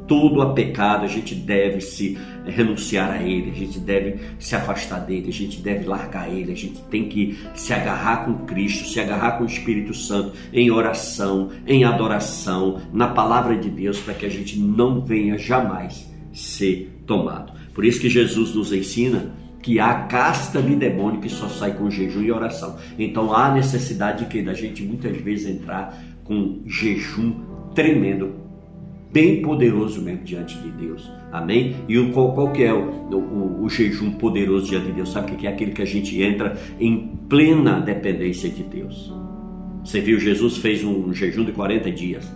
[0.08, 5.00] todo a pecado, a gente deve se renunciar a ele, a gente deve se afastar
[5.00, 8.98] dele, a gente deve largar ele, a gente tem que se agarrar com Cristo, se
[8.98, 14.24] agarrar com o Espírito Santo em oração, em adoração, na palavra de Deus, para que
[14.24, 17.52] a gente não venha jamais ser tomado.
[17.74, 19.30] Por isso que Jesus nos ensina
[19.62, 22.78] que há casta de demônio que só sai com jejum e oração.
[22.98, 27.34] Então há necessidade de que da gente muitas vezes entrar com jejum
[27.74, 28.47] tremendo
[29.12, 31.10] bem poderoso mesmo diante de Deus.
[31.32, 31.76] Amém?
[31.88, 35.12] E o, qual, qual que é o, o, o, jejum poderoso diante de Deus?
[35.12, 39.12] Sabe o que é aquele que a gente entra em plena dependência de Deus?
[39.84, 42.30] Você viu, Jesus fez um jejum de 40 dias.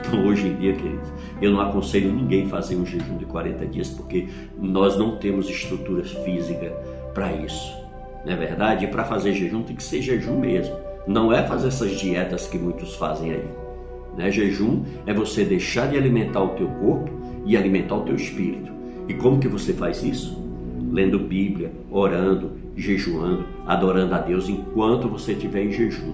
[0.00, 3.90] Então, hoje em dia, queridos, eu não aconselho ninguém fazer um jejum de 40 dias,
[3.90, 4.28] porque
[4.60, 6.70] nós não temos estrutura física
[7.14, 7.76] para isso.
[8.24, 8.84] Não é verdade?
[8.84, 10.74] E para fazer jejum tem que ser jejum mesmo.
[11.06, 13.67] Não é fazer essas dietas que muitos fazem aí.
[14.16, 14.30] Né?
[14.30, 17.10] Jejum é você deixar de alimentar o teu corpo
[17.44, 18.72] e alimentar o teu espírito.
[19.08, 20.42] E como que você faz isso?
[20.90, 26.12] Lendo Bíblia, orando, jejuando, adorando a Deus enquanto você estiver em jejum.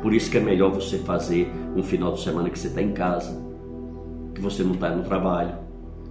[0.00, 2.92] Por isso que é melhor você fazer um final de semana que você está em
[2.92, 3.40] casa,
[4.34, 5.54] que você não está no trabalho.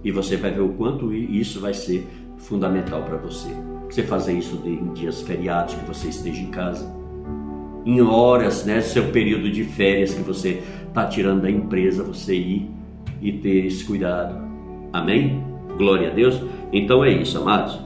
[0.04, 2.06] E você vai ver o quanto isso vai ser
[2.38, 3.50] fundamental para você.
[3.88, 6.90] Você fazer isso em dias feriados, que você esteja em casa.
[7.84, 10.62] Em horas, né, seu período de férias que você
[10.92, 12.70] está tirando da empresa você ir
[13.20, 14.38] e ter esse cuidado.
[14.92, 15.42] Amém?
[15.78, 16.38] Glória a Deus.
[16.70, 17.80] Então é isso, amados.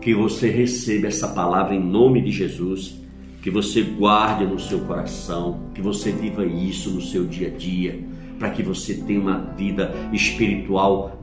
[0.00, 2.98] Que você receba essa palavra em nome de Jesus,
[3.42, 8.00] que você guarde no seu coração, que você viva isso no seu dia a dia,
[8.38, 11.22] para que você tenha uma vida espiritual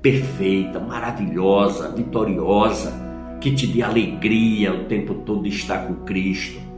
[0.00, 2.92] perfeita, maravilhosa, vitoriosa,
[3.40, 6.71] que te dê alegria o tempo todo de estar com Cristo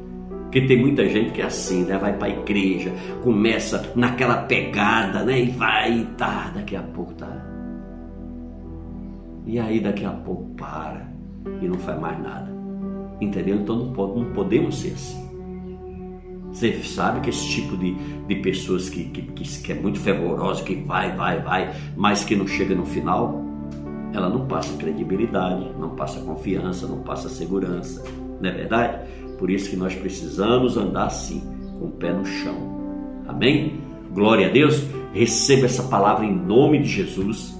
[0.54, 1.98] porque tem muita gente que é assim, né?
[1.98, 2.92] Vai para a igreja,
[3.24, 5.40] começa naquela pegada, né?
[5.40, 7.44] E vai e tá, daqui a pouco tá.
[9.44, 11.08] E aí daqui a pouco para
[11.60, 12.54] e não faz mais nada.
[13.20, 13.56] Entendeu?
[13.56, 15.28] Então não, pode, não podemos ser assim.
[16.52, 17.96] Você sabe que esse tipo de,
[18.28, 22.46] de pessoas que, que, que é muito fervorosa, que vai, vai, vai, mas que não
[22.46, 23.42] chega no final,
[24.12, 28.04] ela não passa credibilidade, não passa confiança, não passa segurança.
[28.40, 29.23] Não é verdade?
[29.38, 31.42] Por isso que nós precisamos andar assim,
[31.78, 32.74] com o pé no chão.
[33.26, 33.80] Amém?
[34.12, 34.82] Glória a Deus.
[35.12, 37.54] Receba essa palavra em nome de Jesus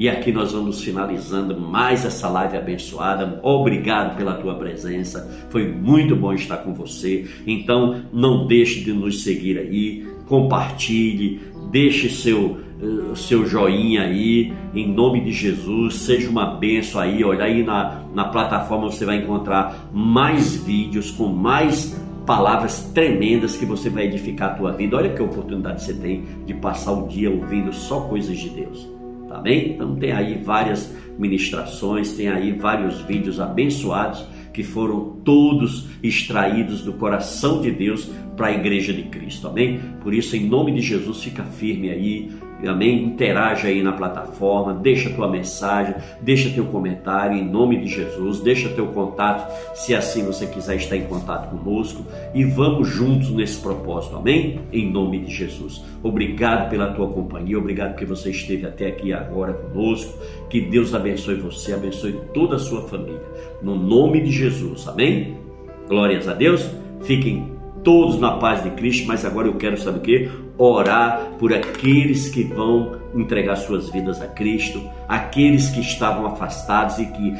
[0.00, 3.38] E aqui nós vamos finalizando mais essa live abençoada.
[3.42, 5.46] Obrigado pela tua presença.
[5.50, 7.28] Foi muito bom estar com você.
[7.46, 10.06] Então, não deixe de nos seguir aí.
[10.26, 17.22] Compartilhe, deixe seu uh, seu joinha aí, em nome de Jesus, seja uma benção aí,
[17.22, 23.64] olha aí na, na plataforma você vai encontrar mais vídeos com mais palavras tremendas que
[23.64, 24.96] você vai edificar a tua vida.
[24.96, 28.88] Olha que oportunidade você tem de passar o dia ouvindo só coisas de Deus.
[29.28, 29.72] Tá bem?
[29.72, 36.92] Então tem aí várias ministrações, tem aí vários vídeos abençoados que foram todos extraídos do
[36.94, 39.46] coração de Deus para a igreja de Cristo.
[39.48, 39.80] Amém?
[40.02, 42.30] Por isso, em nome de Jesus, fica firme aí,
[42.68, 43.04] Amém?
[43.04, 48.68] Interaja aí na plataforma, deixa tua mensagem, deixa teu comentário em nome de Jesus, deixa
[48.70, 52.04] teu contato, se assim você quiser estar em contato conosco
[52.34, 54.16] e vamos juntos nesse propósito.
[54.16, 54.60] Amém?
[54.72, 55.82] Em nome de Jesus.
[56.02, 60.18] Obrigado pela tua companhia, obrigado porque você esteve até aqui agora conosco.
[60.48, 63.22] Que Deus abençoe você, abençoe toda a sua família.
[63.62, 64.86] No nome de Jesus.
[64.88, 65.36] Amém?
[65.88, 66.68] Glórias a Deus.
[67.02, 70.30] Fiquem todos na paz de Cristo, mas agora eu quero saber o que?
[70.62, 77.06] Orar por aqueles que vão entregar suas vidas a Cristo, aqueles que estavam afastados e
[77.06, 77.34] que,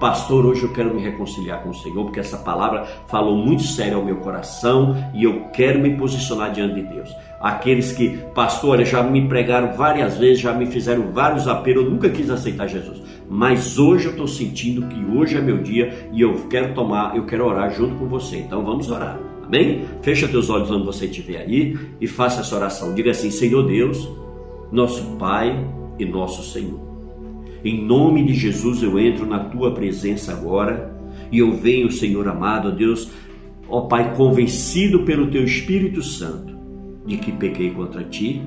[0.00, 3.98] pastor, hoje eu quero me reconciliar com o Senhor, porque essa palavra falou muito sério
[3.98, 7.14] ao meu coração e eu quero me posicionar diante de Deus.
[7.40, 12.10] Aqueles que, pastor, já me pregaram várias vezes, já me fizeram vários apelos, eu nunca
[12.10, 13.00] quis aceitar Jesus.
[13.30, 17.24] Mas hoje eu estou sentindo que hoje é meu dia e eu quero tomar, eu
[17.24, 18.38] quero orar junto com você.
[18.38, 19.27] Então vamos orar.
[19.48, 19.86] Amém?
[20.02, 22.94] Fecha teus olhos onde você estiver aí e faça essa oração.
[22.94, 24.06] Diga assim: Senhor Deus,
[24.70, 25.66] nosso Pai
[25.98, 26.78] e nosso Senhor.
[27.64, 30.94] Em nome de Jesus eu entro na tua presença agora
[31.32, 33.10] e eu venho, Senhor amado, Deus,
[33.68, 36.54] ó Pai, convencido pelo teu Espírito Santo
[37.06, 38.42] de que pequei contra ti,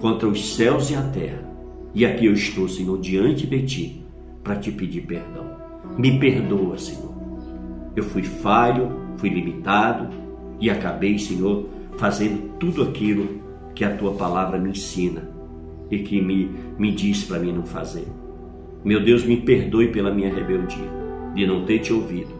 [0.00, 1.46] contra os céus e a terra.
[1.94, 4.04] E aqui eu estou, Senhor, diante de ti
[4.42, 5.44] para te pedir perdão.
[5.98, 7.14] Me perdoa, Senhor.
[7.94, 10.08] Eu fui falho, fui limitado
[10.58, 11.68] e acabei, Senhor,
[11.98, 13.40] fazendo tudo aquilo
[13.74, 15.30] que a tua palavra me ensina
[15.90, 18.06] e que me, me diz para mim não fazer.
[18.82, 20.90] Meu Deus, me perdoe pela minha rebeldia,
[21.34, 22.32] de não ter te ouvido,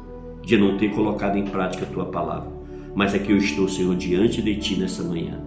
[0.43, 2.51] de não ter colocado em prática a tua palavra.
[2.95, 5.41] Mas aqui eu estou, Senhor, diante de ti nessa manhã,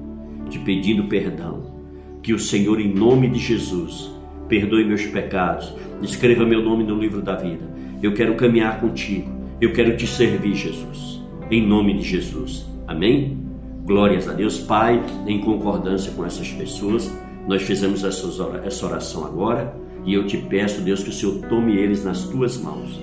[0.49, 1.73] te pedindo perdão.
[2.21, 4.09] Que o Senhor, em nome de Jesus,
[4.47, 7.67] perdoe meus pecados, escreva meu nome no livro da vida.
[8.01, 9.29] Eu quero caminhar contigo,
[9.59, 11.12] eu quero te servir, Jesus
[11.49, 12.65] em nome de Jesus.
[12.87, 13.37] Amém?
[13.85, 17.11] Glórias a Deus, Pai, em concordância com essas pessoas,
[17.47, 19.75] nós fizemos essa oração agora
[20.05, 22.99] e eu te peço, Deus, que o Senhor tome eles nas tuas mãos.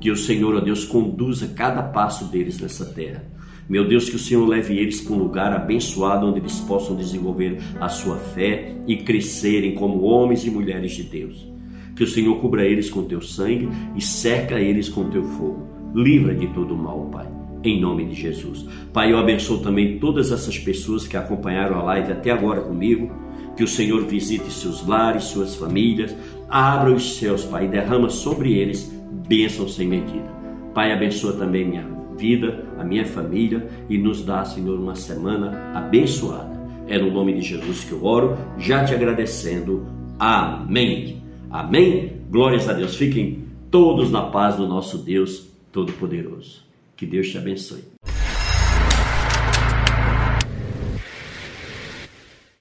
[0.00, 3.24] Que o Senhor, ó Deus, conduza cada passo deles nessa terra.
[3.68, 7.58] Meu Deus, que o Senhor leve eles para um lugar abençoado onde eles possam desenvolver
[7.80, 11.46] a sua fé e crescerem como homens e mulheres de Deus.
[11.94, 15.66] Que o Senhor cubra eles com teu sangue e cerca eles com teu fogo.
[15.94, 18.66] Livra de todo o mal, Pai em nome de Jesus.
[18.92, 23.10] Pai, eu abençoo também todas essas pessoas que acompanharam a live até agora comigo.
[23.56, 26.14] Que o Senhor visite seus lares, suas famílias,
[26.48, 28.92] abra os céus, Pai, e derrama sobre eles
[29.26, 30.28] bênçãos sem medida.
[30.72, 31.84] Pai, abençoa também minha
[32.16, 36.58] vida, a minha família e nos dá, Senhor, uma semana abençoada.
[36.86, 39.86] É no nome de Jesus que eu oro, já te agradecendo.
[40.18, 41.22] Amém.
[41.50, 42.12] Amém.
[42.30, 42.96] Glórias a Deus.
[42.96, 46.67] Fiquem todos na paz do nosso Deus Todo-Poderoso.
[46.98, 47.84] Que Deus te abençoe.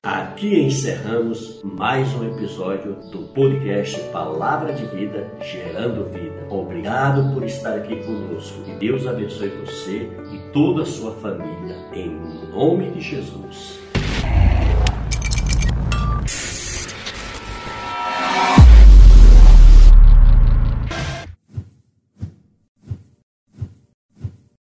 [0.03, 6.47] Aqui encerramos mais um episódio do podcast Palavra de Vida Gerando Vida.
[6.51, 8.63] Obrigado por estar aqui conosco.
[8.63, 11.75] Que Deus abençoe você e toda a sua família.
[11.91, 12.07] Em
[12.51, 13.76] nome de Jesus.